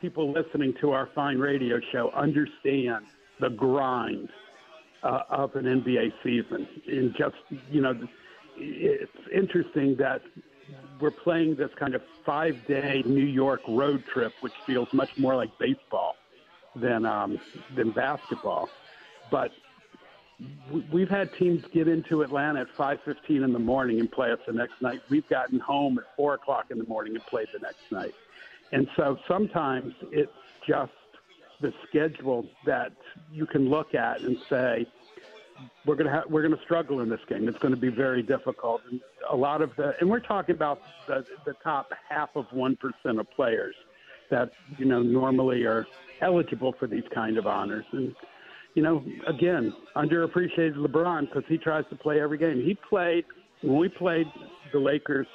people 0.00 0.32
listening 0.32 0.74
to 0.80 0.92
our 0.92 1.08
fine 1.14 1.38
radio 1.38 1.80
show 1.92 2.10
understand 2.14 3.04
the 3.40 3.50
grind 3.50 4.28
uh, 5.02 5.20
of 5.28 5.54
an 5.56 5.64
NBA 5.64 6.12
season. 6.22 6.66
And 6.86 7.14
just, 7.16 7.36
you 7.70 7.80
know, 7.80 7.94
it's 8.56 9.12
interesting 9.34 9.96
that 9.98 10.22
we're 11.00 11.10
playing 11.10 11.56
this 11.56 11.70
kind 11.78 11.94
of 11.94 12.02
five 12.24 12.54
day 12.66 13.02
New 13.04 13.24
York 13.24 13.60
road 13.68 14.04
trip, 14.12 14.32
which 14.40 14.52
feels 14.66 14.88
much 14.92 15.10
more 15.16 15.34
like 15.34 15.50
baseball 15.58 16.14
than, 16.76 17.06
um, 17.06 17.38
than 17.76 17.90
basketball. 17.90 18.68
But 19.30 19.50
we've 20.92 21.08
had 21.08 21.30
teams 21.38 21.64
get 21.72 21.88
into 21.88 22.22
Atlanta 22.22 22.60
at 22.60 22.68
5:15 22.76 23.42
in 23.42 23.52
the 23.52 23.58
morning 23.58 23.98
and 24.00 24.10
play 24.10 24.30
us 24.30 24.38
the 24.46 24.52
next 24.52 24.80
night. 24.80 25.00
We've 25.10 25.28
gotten 25.28 25.58
home 25.58 25.98
at 25.98 26.04
four 26.16 26.34
o'clock 26.34 26.66
in 26.70 26.78
the 26.78 26.86
morning 26.86 27.14
and 27.14 27.24
played 27.26 27.48
the 27.52 27.58
next 27.58 27.90
night. 27.90 28.14
And 28.72 28.86
so 28.96 29.16
sometimes 29.26 29.94
it's 30.10 30.30
just 30.66 30.92
the 31.60 31.72
schedule 31.88 32.46
that 32.66 32.92
you 33.32 33.46
can 33.46 33.68
look 33.68 33.94
at 33.94 34.20
and 34.20 34.36
say, 34.48 34.86
we're 35.84 35.96
going 35.96 36.06
to 36.06 36.12
have, 36.12 36.24
we're 36.28 36.42
going 36.42 36.56
to 36.56 36.62
struggle 36.62 37.00
in 37.00 37.08
this 37.08 37.20
game. 37.28 37.48
It's 37.48 37.58
going 37.58 37.74
to 37.74 37.80
be 37.80 37.88
very 37.88 38.22
difficult. 38.22 38.80
And 38.90 39.00
a 39.30 39.36
lot 39.36 39.60
of 39.60 39.74
the, 39.76 39.94
and 40.00 40.08
we're 40.08 40.20
talking 40.20 40.54
about 40.54 40.80
the, 41.06 41.24
the 41.44 41.54
top 41.64 41.90
half 42.08 42.30
of 42.36 42.46
1% 42.50 42.76
of 43.18 43.30
players 43.32 43.74
that, 44.30 44.50
you 44.76 44.84
know, 44.84 45.02
normally 45.02 45.64
are 45.64 45.86
eligible 46.20 46.74
for 46.78 46.86
these 46.86 47.04
kind 47.14 47.38
of 47.38 47.46
honors. 47.46 47.86
And, 47.92 48.14
you 48.74 48.82
know, 48.82 49.04
again, 49.26 49.72
underappreciated 49.96 50.76
LeBron 50.76 51.22
because 51.22 51.44
he 51.48 51.58
tries 51.58 51.84
to 51.90 51.96
play 51.96 52.20
every 52.20 52.38
game. 52.38 52.62
He 52.62 52.76
played, 52.88 53.24
when 53.62 53.78
we 53.78 53.88
played 53.88 54.26
the 54.72 54.78
Lakers 54.78 55.26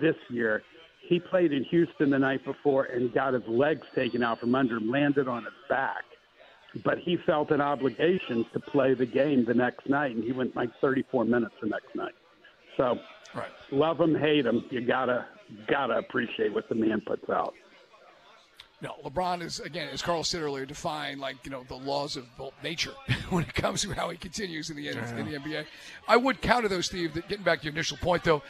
this 0.00 0.16
year, 0.28 0.62
he 1.08 1.20
played 1.20 1.52
in 1.52 1.64
Houston 1.64 2.10
the 2.10 2.18
night 2.18 2.44
before 2.44 2.84
and 2.84 3.12
got 3.12 3.34
his 3.34 3.42
legs 3.46 3.86
taken 3.94 4.22
out 4.22 4.40
from 4.40 4.54
under 4.54 4.76
him, 4.76 4.90
landed 4.90 5.28
on 5.28 5.44
his 5.44 5.52
back. 5.68 6.02
But 6.84 6.98
he 6.98 7.16
felt 7.24 7.50
an 7.50 7.60
obligation 7.60 8.44
to 8.52 8.60
play 8.60 8.94
the 8.94 9.06
game 9.06 9.44
the 9.44 9.54
next 9.54 9.88
night, 9.88 10.14
and 10.14 10.24
he 10.24 10.32
went 10.32 10.56
like 10.56 10.70
34 10.80 11.24
minutes 11.24 11.54
the 11.62 11.68
next 11.68 11.94
night. 11.94 12.14
So, 12.76 12.98
right. 13.34 13.48
love 13.70 14.00
him, 14.00 14.14
hate 14.14 14.46
him, 14.46 14.64
you 14.70 14.80
gotta 14.80 15.26
gotta 15.68 15.98
appreciate 15.98 16.52
what 16.52 16.68
the 16.68 16.74
man 16.74 17.00
puts 17.06 17.28
out. 17.30 17.54
No, 18.80 18.96
LeBron 19.04 19.42
is 19.42 19.60
again, 19.60 19.88
as 19.92 20.02
Carl 20.02 20.24
said 20.24 20.42
earlier, 20.42 20.66
defying 20.66 21.18
like 21.18 21.36
you 21.44 21.50
know 21.50 21.64
the 21.68 21.76
laws 21.76 22.16
of 22.16 22.26
nature 22.62 22.92
when 23.30 23.44
it 23.44 23.54
comes 23.54 23.82
to 23.82 23.92
how 23.92 24.10
he 24.10 24.16
continues 24.16 24.68
in 24.68 24.76
the 24.76 24.82
yeah. 24.82 25.16
in 25.16 25.30
the 25.30 25.38
NBA. 25.38 25.64
I 26.08 26.16
would 26.16 26.42
counter 26.42 26.68
though, 26.68 26.80
Steve. 26.80 27.14
That 27.14 27.28
getting 27.28 27.44
back 27.44 27.60
to 27.60 27.64
your 27.64 27.72
initial 27.72 27.96
point 27.98 28.24
though, 28.24 28.42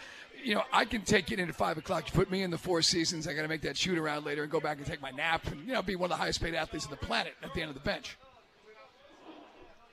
you 0.45 0.55
know, 0.55 0.63
I 0.73 0.85
can 0.85 1.01
take 1.03 1.33
it 1.33 1.39
into 1.39 1.55
five 1.55 1.79
o'clock. 1.79 2.07
You 2.07 2.13
put 2.13 2.31
me 2.31 2.43
in 2.43 2.51
the 2.51 2.59
Four 2.59 2.83
Seasons. 2.83 3.27
I 3.27 3.33
got 3.33 3.43
to 3.43 3.49
make 3.49 3.63
that 3.63 3.77
shoot 3.77 3.99
around 3.99 4.25
later 4.25 4.43
and 4.43 4.53
go 4.53 4.61
back 4.61 4.77
and 4.77 4.87
take 4.87 5.01
my 5.01 5.11
nap 5.11 5.47
and 5.51 5.67
you 5.67 5.73
know 5.73 5.83
be 5.83 5.97
one 5.97 6.11
of 6.11 6.17
the 6.17 6.23
highest 6.23 6.43
paid 6.43 6.55
athletes 6.55 6.85
on 6.85 6.91
the 6.91 6.99
planet 6.99 7.35
at 7.43 7.53
the 7.55 7.63
end 7.63 7.71
of 7.71 7.75
the 7.75 7.81
bench. 7.81 8.17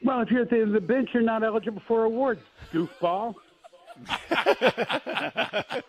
Well, 0.03 0.21
if 0.21 0.29
you're 0.29 0.41
at 0.41 0.49
the 0.49 0.57
end 0.57 0.67
of 0.67 0.73
the 0.73 0.81
bench, 0.81 1.09
you're 1.13 1.23
not 1.23 1.43
eligible 1.43 1.81
for 1.87 2.03
awards, 2.05 2.41
goofball. 2.73 3.35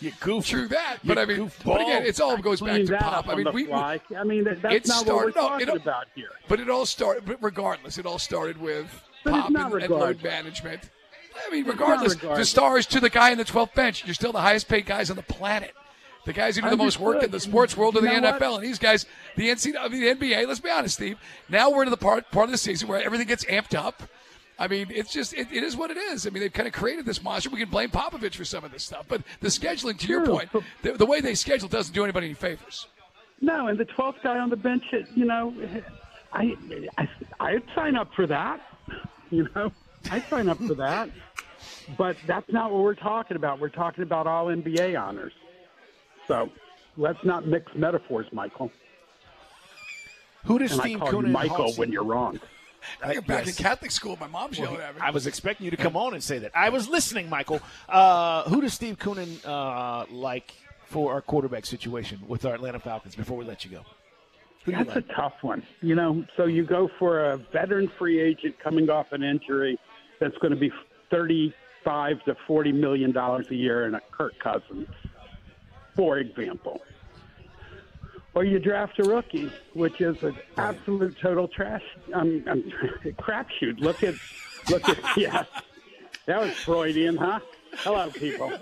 you 0.00 0.12
goof. 0.20 0.46
True 0.46 0.68
that, 0.68 0.98
but 1.02 1.18
I 1.18 1.24
mean, 1.24 1.50
but 1.64 1.80
again, 1.80 2.04
it's 2.04 2.20
all 2.20 2.36
goes 2.36 2.60
back 2.60 2.84
to 2.84 2.96
pop. 2.98 3.28
I 3.28 3.34
mean, 3.34 3.46
we, 3.52 3.64
we, 3.64 3.72
I 3.72 3.98
mean, 4.24 4.44
that, 4.44 4.60
that's 4.62 4.88
not 4.88 5.06
started, 5.06 5.14
what 5.14 5.24
we're 5.24 5.32
talking 5.32 5.66
no, 5.68 5.74
about 5.74 6.06
here. 6.14 6.28
But 6.46 6.60
it 6.60 6.68
all 6.68 6.84
started. 6.84 7.24
But 7.24 7.38
regardless, 7.42 7.96
it 7.98 8.06
all 8.06 8.18
started 8.18 8.58
with 8.58 9.02
but 9.24 9.30
pop 9.32 9.46
and, 9.48 9.82
and 9.82 9.90
load 9.90 10.22
management 10.22 10.90
I 11.46 11.50
mean, 11.50 11.64
regardless, 11.64 12.16
the 12.16 12.44
stars 12.44 12.86
to 12.86 13.00
the 13.00 13.10
guy 13.10 13.30
in 13.30 13.38
the 13.38 13.44
12th 13.44 13.74
bench, 13.74 14.04
you're 14.04 14.14
still 14.14 14.32
the 14.32 14.40
highest 14.40 14.68
paid 14.68 14.86
guys 14.86 15.10
on 15.10 15.16
the 15.16 15.22
planet. 15.22 15.74
The 16.24 16.32
guys 16.32 16.56
who 16.56 16.62
do 16.62 16.70
the 16.70 16.76
most 16.76 16.98
work 16.98 17.22
in 17.22 17.30
the 17.30 17.38
sports 17.38 17.76
world 17.76 17.96
of 17.96 18.02
the 18.02 18.08
NFL, 18.08 18.40
what? 18.40 18.54
and 18.56 18.64
these 18.64 18.80
guys, 18.80 19.06
the 19.36 19.48
NCAA, 19.48 19.90
the 19.90 20.14
NBA. 20.14 20.46
Let's 20.46 20.58
be 20.58 20.70
honest, 20.70 20.96
Steve. 20.96 21.18
Now 21.48 21.70
we're 21.70 21.82
into 21.82 21.90
the 21.90 21.96
part 21.96 22.30
part 22.32 22.46
of 22.46 22.50
the 22.50 22.58
season 22.58 22.88
where 22.88 23.00
everything 23.00 23.28
gets 23.28 23.44
amped 23.44 23.78
up. 23.78 24.02
I 24.58 24.66
mean, 24.66 24.88
it's 24.90 25.12
just 25.12 25.34
it, 25.34 25.46
it 25.52 25.62
is 25.62 25.76
what 25.76 25.92
it 25.92 25.96
is. 25.96 26.26
I 26.26 26.30
mean, 26.30 26.40
they've 26.40 26.52
kind 26.52 26.66
of 26.66 26.72
created 26.72 27.06
this 27.06 27.22
monster. 27.22 27.48
We 27.48 27.60
can 27.60 27.68
blame 27.70 27.90
Popovich 27.90 28.34
for 28.34 28.44
some 28.44 28.64
of 28.64 28.72
this 28.72 28.82
stuff, 28.82 29.06
but 29.06 29.22
the 29.40 29.48
scheduling, 29.48 29.98
to 29.98 30.08
your 30.08 30.26
point, 30.26 30.48
the, 30.82 30.92
the 30.92 31.06
way 31.06 31.20
they 31.20 31.34
schedule 31.34 31.68
doesn't 31.68 31.94
do 31.94 32.02
anybody 32.02 32.26
any 32.26 32.34
favors. 32.34 32.88
No, 33.40 33.68
and 33.68 33.78
the 33.78 33.84
12th 33.84 34.22
guy 34.22 34.38
on 34.38 34.50
the 34.50 34.56
bench, 34.56 34.82
you 35.14 35.26
know, 35.26 35.54
I, 36.32 36.56
I 36.96 37.08
I'd 37.38 37.62
sign 37.74 37.96
up 37.96 38.12
for 38.14 38.26
that. 38.26 38.60
You 39.28 39.48
know, 39.56 39.72
I'd 40.10 40.28
sign 40.28 40.48
up 40.48 40.58
for 40.58 40.74
that. 40.74 41.10
But 41.96 42.16
that's 42.26 42.50
not 42.52 42.72
what 42.72 42.82
we're 42.82 42.94
talking 42.94 43.36
about. 43.36 43.60
We're 43.60 43.68
talking 43.68 44.02
about 44.02 44.26
all 44.26 44.46
NBA 44.46 45.00
honors. 45.00 45.32
So 46.26 46.50
let's 46.96 47.22
not 47.24 47.46
mix 47.46 47.72
metaphors, 47.74 48.26
Michael. 48.32 48.70
Who 50.44 50.58
does 50.58 50.72
and 50.72 50.80
Steve 50.80 51.02
I 51.02 51.10
call 51.10 51.24
you 51.24 51.32
Michael 51.32 51.72
when 51.74 51.92
you're 51.92 52.04
wrong. 52.04 52.40
I 53.02 53.14
got 53.14 53.26
back 53.26 53.46
yes. 53.46 53.58
in 53.58 53.64
Catholic 53.64 53.90
school. 53.90 54.16
My 54.20 54.28
mom's 54.28 54.58
well, 54.58 54.70
yelling 54.70 54.86
at 54.86 54.94
me. 54.94 55.00
I 55.00 55.10
was 55.10 55.26
expecting 55.26 55.64
you 55.64 55.72
to 55.72 55.76
come 55.76 55.96
on 55.96 56.14
and 56.14 56.22
say 56.22 56.38
that. 56.38 56.52
I 56.54 56.68
was 56.68 56.88
listening, 56.88 57.28
Michael. 57.28 57.60
Uh, 57.88 58.44
who 58.44 58.60
does 58.60 58.74
Steve 58.74 58.98
Koonin 58.98 59.44
uh, 59.44 60.06
like 60.10 60.54
for 60.84 61.12
our 61.12 61.20
quarterback 61.20 61.66
situation 61.66 62.20
with 62.28 62.44
our 62.44 62.54
Atlanta 62.54 62.78
Falcons 62.78 63.16
before 63.16 63.36
we 63.36 63.44
let 63.44 63.64
you 63.64 63.72
go? 63.72 63.82
That's 64.66 64.88
like? 64.88 64.96
a 64.98 65.14
tough 65.14 65.34
one. 65.42 65.64
You 65.80 65.94
know, 65.94 66.24
so 66.36 66.46
you 66.46 66.64
go 66.64 66.88
for 66.98 67.30
a 67.30 67.36
veteran 67.36 67.90
free 67.98 68.20
agent 68.20 68.58
coming 68.58 68.88
off 68.90 69.06
an 69.12 69.22
injury 69.22 69.78
that's 70.20 70.36
going 70.38 70.52
to 70.52 70.58
be 70.58 70.72
30 71.10 71.54
five 71.86 72.22
to 72.24 72.36
forty 72.48 72.72
million 72.72 73.12
dollars 73.12 73.46
a 73.50 73.54
year 73.54 73.86
in 73.86 73.94
a 73.94 74.00
Kirk 74.10 74.36
Cousins, 74.40 74.88
for 75.94 76.18
example. 76.18 76.82
Or 78.34 78.44
you 78.44 78.58
draft 78.58 78.98
a 78.98 79.04
rookie, 79.04 79.50
which 79.72 80.00
is 80.00 80.22
an 80.22 80.36
absolute 80.58 81.16
total 81.22 81.48
trash, 81.48 81.84
um, 82.12 82.44
um, 82.48 82.62
crapshoot. 83.18 83.78
Look 83.78 84.02
at, 84.02 84.14
look 84.68 84.86
at, 84.88 84.98
yeah, 85.16 85.44
that 86.26 86.40
was 86.40 86.50
Freudian, 86.50 87.16
huh? 87.16 87.38
Hello, 87.78 88.10
people. 88.10 88.52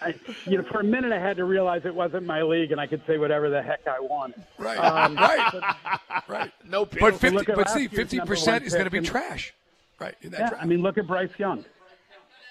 I, 0.00 0.14
you 0.46 0.56
know, 0.56 0.64
for 0.70 0.80
a 0.80 0.84
minute 0.84 1.12
I 1.12 1.18
had 1.18 1.36
to 1.36 1.44
realize 1.44 1.82
it 1.84 1.94
wasn't 1.94 2.24
my 2.24 2.42
league, 2.42 2.72
and 2.72 2.80
I 2.80 2.86
could 2.86 3.02
say 3.06 3.18
whatever 3.18 3.50
the 3.50 3.60
heck 3.60 3.86
I 3.86 4.00
wanted. 4.00 4.42
Right, 4.56 4.78
um, 4.78 5.16
right, 5.16 5.52
but, 5.52 6.28
right. 6.28 6.52
No, 6.64 6.86
but 6.86 7.16
fifty, 7.16 7.44
but 7.44 7.68
see, 7.68 7.88
fifty 7.88 8.20
percent 8.20 8.64
is 8.64 8.72
going 8.72 8.84
to 8.84 8.90
be 8.90 9.00
trash. 9.00 9.52
Right. 10.00 10.14
Yeah, 10.22 10.30
draft. 10.30 10.54
I 10.60 10.66
mean, 10.66 10.82
look 10.82 10.98
at 10.98 11.06
Bryce 11.06 11.30
Young. 11.38 11.64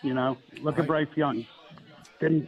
You 0.03 0.13
know, 0.13 0.37
look 0.61 0.75
right. 0.75 0.81
at 0.81 0.87
Bryce 0.87 1.07
Young. 1.15 1.45
And 2.21 2.47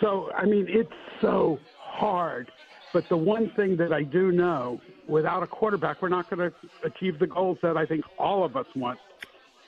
so, 0.00 0.30
I 0.36 0.46
mean, 0.46 0.66
it's 0.68 0.90
so 1.20 1.58
hard. 1.78 2.50
But 2.92 3.08
the 3.08 3.16
one 3.16 3.50
thing 3.54 3.76
that 3.76 3.92
I 3.92 4.02
do 4.02 4.32
know, 4.32 4.80
without 5.06 5.42
a 5.42 5.46
quarterback, 5.46 6.00
we're 6.00 6.08
not 6.08 6.30
going 6.30 6.50
to 6.50 6.56
achieve 6.84 7.18
the 7.18 7.26
goals 7.26 7.58
that 7.62 7.76
I 7.76 7.84
think 7.84 8.04
all 8.18 8.44
of 8.44 8.56
us 8.56 8.66
want 8.74 8.98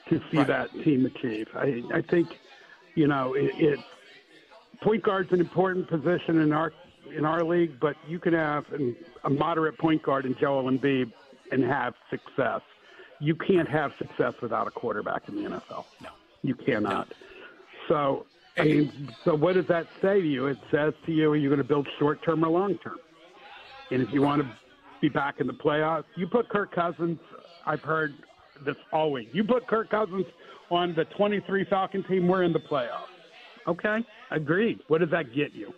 to 0.09 0.19
see 0.31 0.37
right. 0.37 0.47
that 0.47 0.73
team 0.83 1.05
achieve. 1.05 1.47
I, 1.53 1.83
I 1.93 2.01
think, 2.01 2.27
you 2.95 3.07
know, 3.07 3.33
it, 3.35 3.51
it 3.57 3.79
point 4.81 5.03
guard's 5.03 5.31
an 5.31 5.39
important 5.39 5.87
position 5.87 6.39
in 6.39 6.51
our 6.51 6.73
in 7.15 7.25
our 7.25 7.43
league, 7.43 7.79
but 7.79 7.95
you 8.07 8.19
can 8.19 8.33
have 8.33 8.63
an, 8.71 8.95
a 9.25 9.29
moderate 9.29 9.77
point 9.77 10.01
guard 10.01 10.25
in 10.25 10.35
Joel 10.39 10.71
Embiid 10.71 11.11
and 11.51 11.63
have 11.63 11.93
success 12.09 12.61
you 13.21 13.35
can't 13.35 13.69
have 13.69 13.91
success 13.97 14.33
without 14.41 14.67
a 14.67 14.71
quarterback 14.71 15.29
in 15.29 15.35
the 15.35 15.49
NFL. 15.49 15.85
No, 16.01 16.09
you 16.41 16.55
cannot. 16.55 17.07
No. 17.09 17.15
So, 17.87 18.25
I 18.57 18.63
mean, 18.63 19.09
so 19.23 19.35
what 19.35 19.53
does 19.53 19.67
that 19.67 19.87
say 20.01 20.19
to 20.21 20.27
you? 20.27 20.47
It 20.47 20.57
says 20.71 20.93
to 21.05 21.11
you, 21.11 21.31
are 21.31 21.35
you 21.37 21.47
going 21.47 21.59
to 21.59 21.63
build 21.63 21.87
short 21.99 22.23
term 22.23 22.43
or 22.43 22.49
long 22.49 22.77
term? 22.79 22.97
And 23.91 24.01
if 24.01 24.11
you 24.11 24.21
want 24.21 24.41
to 24.41 24.49
be 25.01 25.09
back 25.09 25.39
in 25.39 25.47
the 25.47 25.53
playoffs, 25.53 26.05
you 26.15 26.27
put 26.27 26.49
Kirk 26.49 26.73
Cousins. 26.73 27.19
I've 27.65 27.81
heard 27.81 28.13
this 28.65 28.75
always. 28.91 29.27
You 29.33 29.43
put 29.43 29.67
Kirk 29.67 29.89
Cousins 29.89 30.25
on 30.71 30.95
the 30.95 31.05
23 31.17 31.65
Falcon 31.65 32.03
team, 32.05 32.27
we're 32.27 32.43
in 32.43 32.53
the 32.53 32.59
playoffs. 32.59 33.11
Okay, 33.67 33.99
agreed. 34.31 34.79
What 34.87 35.01
does 35.01 35.11
that 35.11 35.35
get 35.35 35.53
you? 35.53 35.73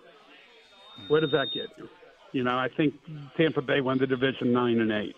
What 1.07 1.21
does 1.21 1.31
that 1.31 1.47
get 1.53 1.67
you? 1.77 1.89
You 2.31 2.43
know, 2.43 2.57
I 2.57 2.69
think 2.77 2.93
Tampa 3.35 3.61
Bay 3.61 3.81
won 3.81 3.97
the 3.97 4.07
division 4.07 4.53
nine 4.53 4.79
and 4.79 4.91
eight. 4.91 5.15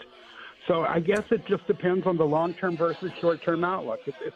So 0.67 0.83
I 0.83 0.99
guess 0.99 1.23
it 1.31 1.45
just 1.45 1.65
depends 1.67 2.07
on 2.07 2.17
the 2.17 2.25
long 2.25 2.53
term 2.53 2.75
versus 2.75 3.11
short 3.19 3.43
term 3.43 3.63
outlook. 3.63 3.99
It's, 4.05 4.17
it's, 4.25 4.35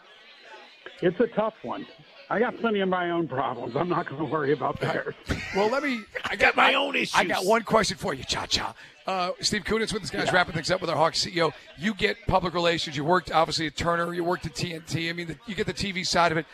it's 1.02 1.20
a 1.20 1.28
tough 1.28 1.56
one. 1.64 1.86
I 2.32 2.40
got 2.40 2.58
plenty 2.60 2.82
of 2.82 2.90
my 2.90 3.10
own 3.10 3.28
problems. 3.28 3.76
I'm 3.76 3.90
not 3.90 4.08
going 4.08 4.24
to 4.24 4.32
worry 4.32 4.54
about 4.54 4.80
theirs. 4.80 5.16
Well, 5.56 5.68
let 5.68 5.82
me. 5.82 6.02
I 6.26 6.36
got 6.36 6.56
my 6.56 6.76
own 6.76 6.96
issues. 6.96 7.16
I 7.16 7.24
got 7.24 7.44
one 7.44 7.64
question 7.64 7.98
for 7.98 8.14
you, 8.14 8.24
Cha 8.24 8.46
Cha. 8.46 8.76
Uh, 9.08 9.32
Steve 9.40 9.64
Koonin 9.64 9.92
with 9.92 10.04
this 10.04 10.12
guy's 10.12 10.32
wrapping 10.32 10.54
things 10.54 10.70
up 10.70 10.80
with 10.80 10.92
our 10.92 10.96
Hawks 10.96 11.26
CEO. 11.26 11.52
You 11.80 11.96
get 11.96 12.18
public 12.28 12.54
relations. 12.54 12.96
You 12.96 13.04
worked 13.04 13.32
obviously 13.32 13.66
at 13.66 13.76
Turner. 13.76 14.14
You 14.14 14.24
worked 14.24 14.46
at 14.46 14.54
TNT. 14.54 15.10
I 15.10 15.14
mean, 15.14 15.26
the, 15.26 15.38
you 15.48 15.56
get 15.56 15.66
the 15.66 15.74
TV 15.74 16.06
side 16.06 16.32
of 16.32 16.38
it. 16.38 16.46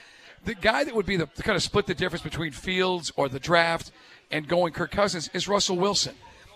The 0.46 0.56
guy 0.56 0.86
that 0.86 0.96
would 0.96 1.06
be 1.06 1.18
the 1.18 1.28
kind 1.28 1.58
of 1.58 1.62
split 1.62 1.88
the 1.88 1.94
difference 1.94 2.24
between 2.24 2.54
Fields 2.54 3.12
or 3.18 3.28
the 3.28 3.40
draft 3.40 3.92
and 4.32 4.48
going 4.48 4.72
Kirk 4.72 4.92
Cousins 4.92 5.30
is 5.34 5.50
Russell 5.50 5.76
Wilson. 5.76 6.16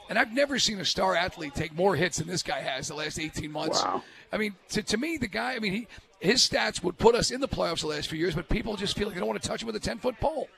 And 0.09 0.17
I've 0.17 0.33
never 0.33 0.57
seen 0.57 0.79
a 0.79 0.85
star 0.85 1.15
athlete 1.15 1.53
take 1.53 1.75
more 1.75 1.95
hits 1.95 2.17
than 2.17 2.27
this 2.27 2.43
guy 2.43 2.59
has 2.59 2.87
the 2.87 2.95
last 2.95 3.19
18 3.19 3.51
months. 3.51 3.81
Wow. 3.83 4.03
I 4.33 4.37
mean, 4.37 4.55
to, 4.69 4.81
to 4.81 4.97
me, 4.97 5.17
the 5.17 5.27
guy, 5.27 5.53
I 5.53 5.59
mean, 5.59 5.71
he 5.71 5.87
his 6.19 6.47
stats 6.47 6.83
would 6.83 6.97
put 6.97 7.15
us 7.15 7.31
in 7.31 7.39
the 7.39 7.47
playoffs 7.47 7.81
the 7.81 7.87
last 7.87 8.09
few 8.09 8.19
years, 8.19 8.35
but 8.35 8.49
people 8.49 8.75
just 8.75 8.97
feel 8.97 9.07
like 9.07 9.13
they 9.13 9.21
don't 9.21 9.29
want 9.29 9.41
to 9.41 9.47
touch 9.47 9.61
him 9.61 9.67
with 9.67 9.75
a 9.75 9.79
10 9.79 9.99
foot 9.99 10.19
pole. 10.19 10.49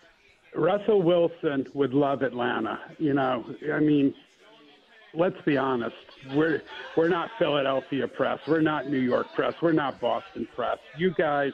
Russell 0.55 1.01
Wilson 1.01 1.67
would 1.73 1.93
love 1.93 2.23
Atlanta. 2.23 2.79
You 2.97 3.13
know, 3.13 3.45
I 3.71 3.79
mean, 3.79 4.13
let's 5.13 5.39
be 5.45 5.57
honest. 5.57 5.95
We're 6.33 6.61
we're 6.97 7.09
not 7.09 7.29
Philadelphia 7.39 8.07
press. 8.07 8.39
We're 8.47 8.61
not 8.61 8.89
New 8.89 8.99
York 8.99 9.27
press. 9.35 9.53
We're 9.61 9.71
not 9.71 9.99
Boston 10.01 10.47
press. 10.55 10.77
You 10.97 11.13
guys 11.13 11.53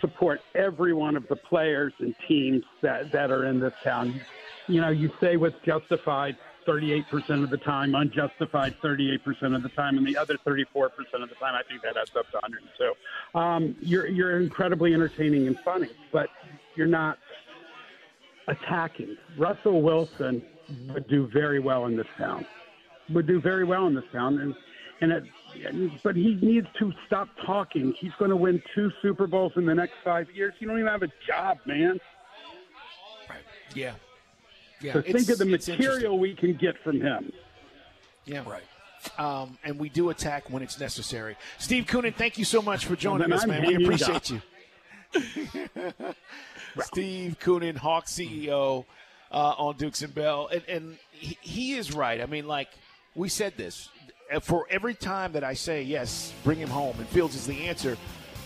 support 0.00 0.40
every 0.54 0.92
one 0.92 1.16
of 1.16 1.26
the 1.28 1.36
players 1.36 1.92
and 1.98 2.14
teams 2.28 2.62
that 2.82 3.10
that 3.12 3.30
are 3.30 3.46
in 3.46 3.58
this 3.58 3.74
town. 3.82 4.20
You 4.68 4.80
know, 4.80 4.90
you 4.90 5.10
say 5.20 5.36
what's 5.36 5.60
justified 5.64 6.36
38% 6.68 7.42
of 7.42 7.50
the 7.50 7.56
time, 7.56 7.94
unjustified 7.94 8.76
38% 8.82 9.56
of 9.56 9.62
the 9.62 9.70
time, 9.70 9.96
and 9.96 10.06
the 10.06 10.16
other 10.16 10.36
34% 10.46 10.64
of 11.14 11.28
the 11.28 11.34
time, 11.36 11.54
I 11.54 11.62
think 11.68 11.82
that 11.82 11.96
adds 11.96 12.14
up 12.14 12.30
to 12.30 12.36
102. 12.36 13.38
Um, 13.38 13.74
you're, 13.80 14.06
you're 14.06 14.38
incredibly 14.38 14.92
entertaining 14.92 15.46
and 15.46 15.58
funny, 15.60 15.88
but 16.12 16.28
you're 16.76 16.86
not 16.86 17.18
attacking. 18.48 19.16
Russell 19.38 19.80
Wilson 19.80 20.42
would 20.92 21.08
do 21.08 21.26
very 21.32 21.58
well 21.58 21.86
in 21.86 21.96
this 21.96 22.06
town, 22.18 22.44
would 23.10 23.26
do 23.26 23.40
very 23.40 23.64
well 23.64 23.86
in 23.86 23.94
this 23.94 24.04
town. 24.12 24.38
And, 24.38 24.54
and 25.00 25.12
it, 25.12 25.24
but 26.02 26.16
he 26.16 26.38
needs 26.42 26.66
to 26.78 26.92
stop 27.06 27.28
talking. 27.46 27.94
He's 27.98 28.12
going 28.18 28.30
to 28.30 28.36
win 28.36 28.62
two 28.74 28.90
Super 29.00 29.26
Bowls 29.26 29.52
in 29.56 29.64
the 29.64 29.74
next 29.74 29.94
five 30.04 30.30
years. 30.34 30.52
You 30.58 30.68
don't 30.68 30.78
even 30.78 30.90
have 30.90 31.02
a 31.02 31.12
job, 31.26 31.58
man. 31.64 31.98
Yeah. 33.74 33.94
Yeah. 34.80 34.92
so 34.94 35.02
think 35.02 35.28
of 35.28 35.38
the 35.38 35.44
material 35.44 36.18
we 36.18 36.34
can 36.34 36.54
get 36.54 36.78
from 36.82 37.00
him. 37.00 37.32
Yeah. 38.24 38.44
Right. 38.48 38.62
Um, 39.18 39.58
and 39.64 39.78
we 39.78 39.88
do 39.88 40.10
attack 40.10 40.50
when 40.50 40.62
it's 40.62 40.78
necessary. 40.78 41.36
Steve 41.58 41.86
Koonin, 41.86 42.14
thank 42.14 42.38
you 42.38 42.44
so 42.44 42.60
much 42.60 42.84
for 42.84 42.96
joining 42.96 43.32
us, 43.32 43.42
I'm 43.42 43.50
man. 43.50 43.66
We 43.66 43.84
appreciate 43.84 44.30
you. 44.30 44.42
Steve 46.82 47.36
Koonin, 47.40 47.76
Hawk 47.76 48.06
CEO 48.06 48.84
uh, 49.30 49.54
on 49.56 49.76
Dukes 49.76 50.02
and 50.02 50.14
Bell. 50.14 50.48
And, 50.52 50.62
and 50.68 50.98
he, 51.10 51.38
he 51.40 51.74
is 51.74 51.94
right. 51.94 52.20
I 52.20 52.26
mean, 52.26 52.46
like, 52.46 52.68
we 53.14 53.28
said 53.28 53.56
this. 53.56 53.88
For 54.42 54.66
every 54.68 54.94
time 54.94 55.32
that 55.32 55.44
I 55.44 55.54
say, 55.54 55.82
yes, 55.82 56.34
bring 56.44 56.58
him 56.58 56.68
home, 56.68 56.96
and 56.98 57.08
Fields 57.08 57.34
is 57.34 57.46
the 57.46 57.66
answer, 57.66 57.96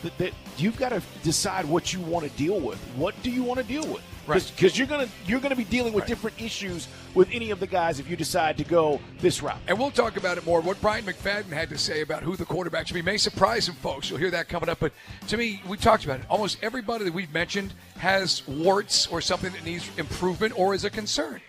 that, 0.02 0.16
that 0.18 0.32
you've 0.56 0.76
got 0.76 0.90
to 0.90 1.02
decide 1.22 1.64
what 1.64 1.92
you 1.92 2.00
want 2.00 2.24
to 2.24 2.36
deal 2.36 2.60
with. 2.60 2.78
What 2.96 3.14
do 3.22 3.30
you 3.30 3.42
want 3.42 3.58
to 3.60 3.66
deal 3.66 3.86
with? 3.86 4.02
Right. 4.26 4.52
Because 4.54 4.78
you're 4.78 4.86
gonna 4.86 5.08
you're 5.26 5.40
gonna 5.40 5.56
be 5.56 5.64
dealing 5.64 5.92
with 5.92 6.06
different 6.06 6.40
issues 6.40 6.86
with 7.12 7.28
any 7.32 7.50
of 7.50 7.58
the 7.58 7.66
guys 7.66 7.98
if 7.98 8.08
you 8.08 8.14
decide 8.14 8.56
to 8.58 8.64
go 8.64 9.00
this 9.18 9.42
route. 9.42 9.58
And 9.66 9.76
we'll 9.76 9.90
talk 9.90 10.16
about 10.16 10.38
it 10.38 10.46
more. 10.46 10.60
What 10.60 10.80
Brian 10.80 11.04
McFadden 11.04 11.50
had 11.50 11.68
to 11.70 11.78
say 11.78 12.02
about 12.02 12.22
who 12.22 12.36
the 12.36 12.44
quarterback 12.44 12.86
should 12.86 12.94
be 12.94 13.02
may 13.02 13.16
surprise 13.16 13.64
some 13.64 13.74
folks. 13.74 14.08
You'll 14.08 14.20
hear 14.20 14.30
that 14.30 14.48
coming 14.48 14.68
up. 14.68 14.78
But 14.78 14.92
to 15.26 15.36
me, 15.36 15.60
we 15.66 15.76
talked 15.76 16.04
about 16.04 16.20
it. 16.20 16.26
Almost 16.30 16.58
everybody 16.62 17.04
that 17.04 17.12
we've 17.12 17.32
mentioned 17.32 17.74
has 17.98 18.46
warts 18.46 19.08
or 19.08 19.20
something 19.20 19.50
that 19.52 19.64
needs 19.64 19.90
improvement 19.98 20.56
or 20.56 20.72
is 20.72 20.84
a 20.84 20.90
concern. 20.90 21.40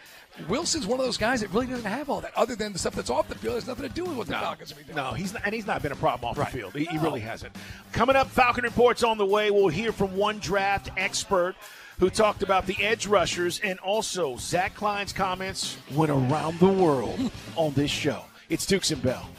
Wilson's 0.48 0.88
one 0.88 1.00
of 1.00 1.06
those 1.06 1.18
guys 1.18 1.42
that 1.42 1.52
really 1.52 1.68
doesn't 1.68 1.86
have 1.90 2.10
all 2.10 2.22
that, 2.22 2.32
other 2.36 2.56
than 2.56 2.74
the 2.74 2.80
stuff 2.80 2.96
that's 2.96 3.10
off 3.10 3.28
the 3.30 3.36
field. 3.36 3.56
Has 3.56 3.68
nothing 3.68 3.88
to 3.88 3.94
do 3.94 4.04
with 4.06 4.18
what 4.18 4.28
the 4.28 4.34
Falcons 4.34 4.72
are 4.72 4.76
doing. 4.84 4.96
No, 4.96 5.12
he's 5.12 5.34
not, 5.34 5.44
and 5.46 5.54
he's 5.54 5.68
not 5.68 5.82
been 5.84 5.92
a 5.92 5.96
problem 5.96 6.30
off 6.32 6.38
Right. 6.38 6.52
the 6.52 6.58
field. 6.58 6.74
He, 6.74 6.86
he 6.86 6.98
really 6.98 7.20
hasn't. 7.20 7.56
Coming 7.92 8.16
up, 8.16 8.28
Falcon 8.30 8.64
Reports 8.64 9.04
on 9.04 9.18
the 9.18 9.26
way. 9.26 9.52
We'll 9.52 9.68
hear 9.68 9.92
from 9.92 10.16
one 10.16 10.40
draft 10.40 10.90
expert 10.98 11.56
who 12.00 12.10
talked 12.10 12.42
about 12.44 12.66
the 12.66 12.76
edge 12.84 13.06
rushers 13.06 13.60
and 13.64 13.78
also 13.80 14.36
Zach 14.38 14.74
Klein's 14.76 15.14
comments 15.14 15.78
went 15.94 16.12
around 16.12 16.60
the 16.60 16.68
world 16.68 17.32
on 17.56 17.74
this 17.74 17.92
show. 17.92 18.26
It's 18.50 18.66
Dukes 18.66 18.92
and 18.92 19.02
Bell. 19.02 19.30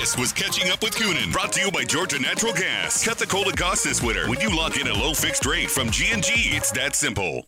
This 0.00 0.16
was 0.16 0.32
Catching 0.32 0.70
Up 0.70 0.82
with 0.82 0.94
Koonin, 0.96 1.30
brought 1.30 1.52
to 1.52 1.60
you 1.60 1.70
by 1.70 1.84
Georgia 1.84 2.18
Natural 2.18 2.54
Gas. 2.54 3.04
Cut 3.04 3.18
the 3.18 3.26
cold 3.26 3.54
cost 3.58 3.84
this 3.84 4.02
winter 4.02 4.26
when 4.26 4.40
you 4.40 4.54
lock 4.56 4.80
in 4.80 4.88
a 4.88 4.94
low 4.94 5.12
fixed 5.12 5.44
rate 5.44 5.70
from 5.70 5.90
G&G. 5.90 6.32
It's 6.56 6.70
that 6.72 6.96
simple. 6.96 7.46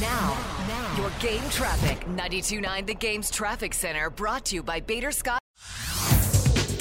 Now, 0.00 0.38
now, 0.66 0.96
your 0.96 1.10
game 1.20 1.42
traffic. 1.50 2.00
92.9 2.06 2.86
The 2.86 2.94
Game's 2.94 3.30
Traffic 3.30 3.74
Center 3.74 4.08
brought 4.08 4.46
to 4.46 4.54
you 4.56 4.62
by 4.62 4.80
Bader 4.80 5.12
Scott. 5.12 5.40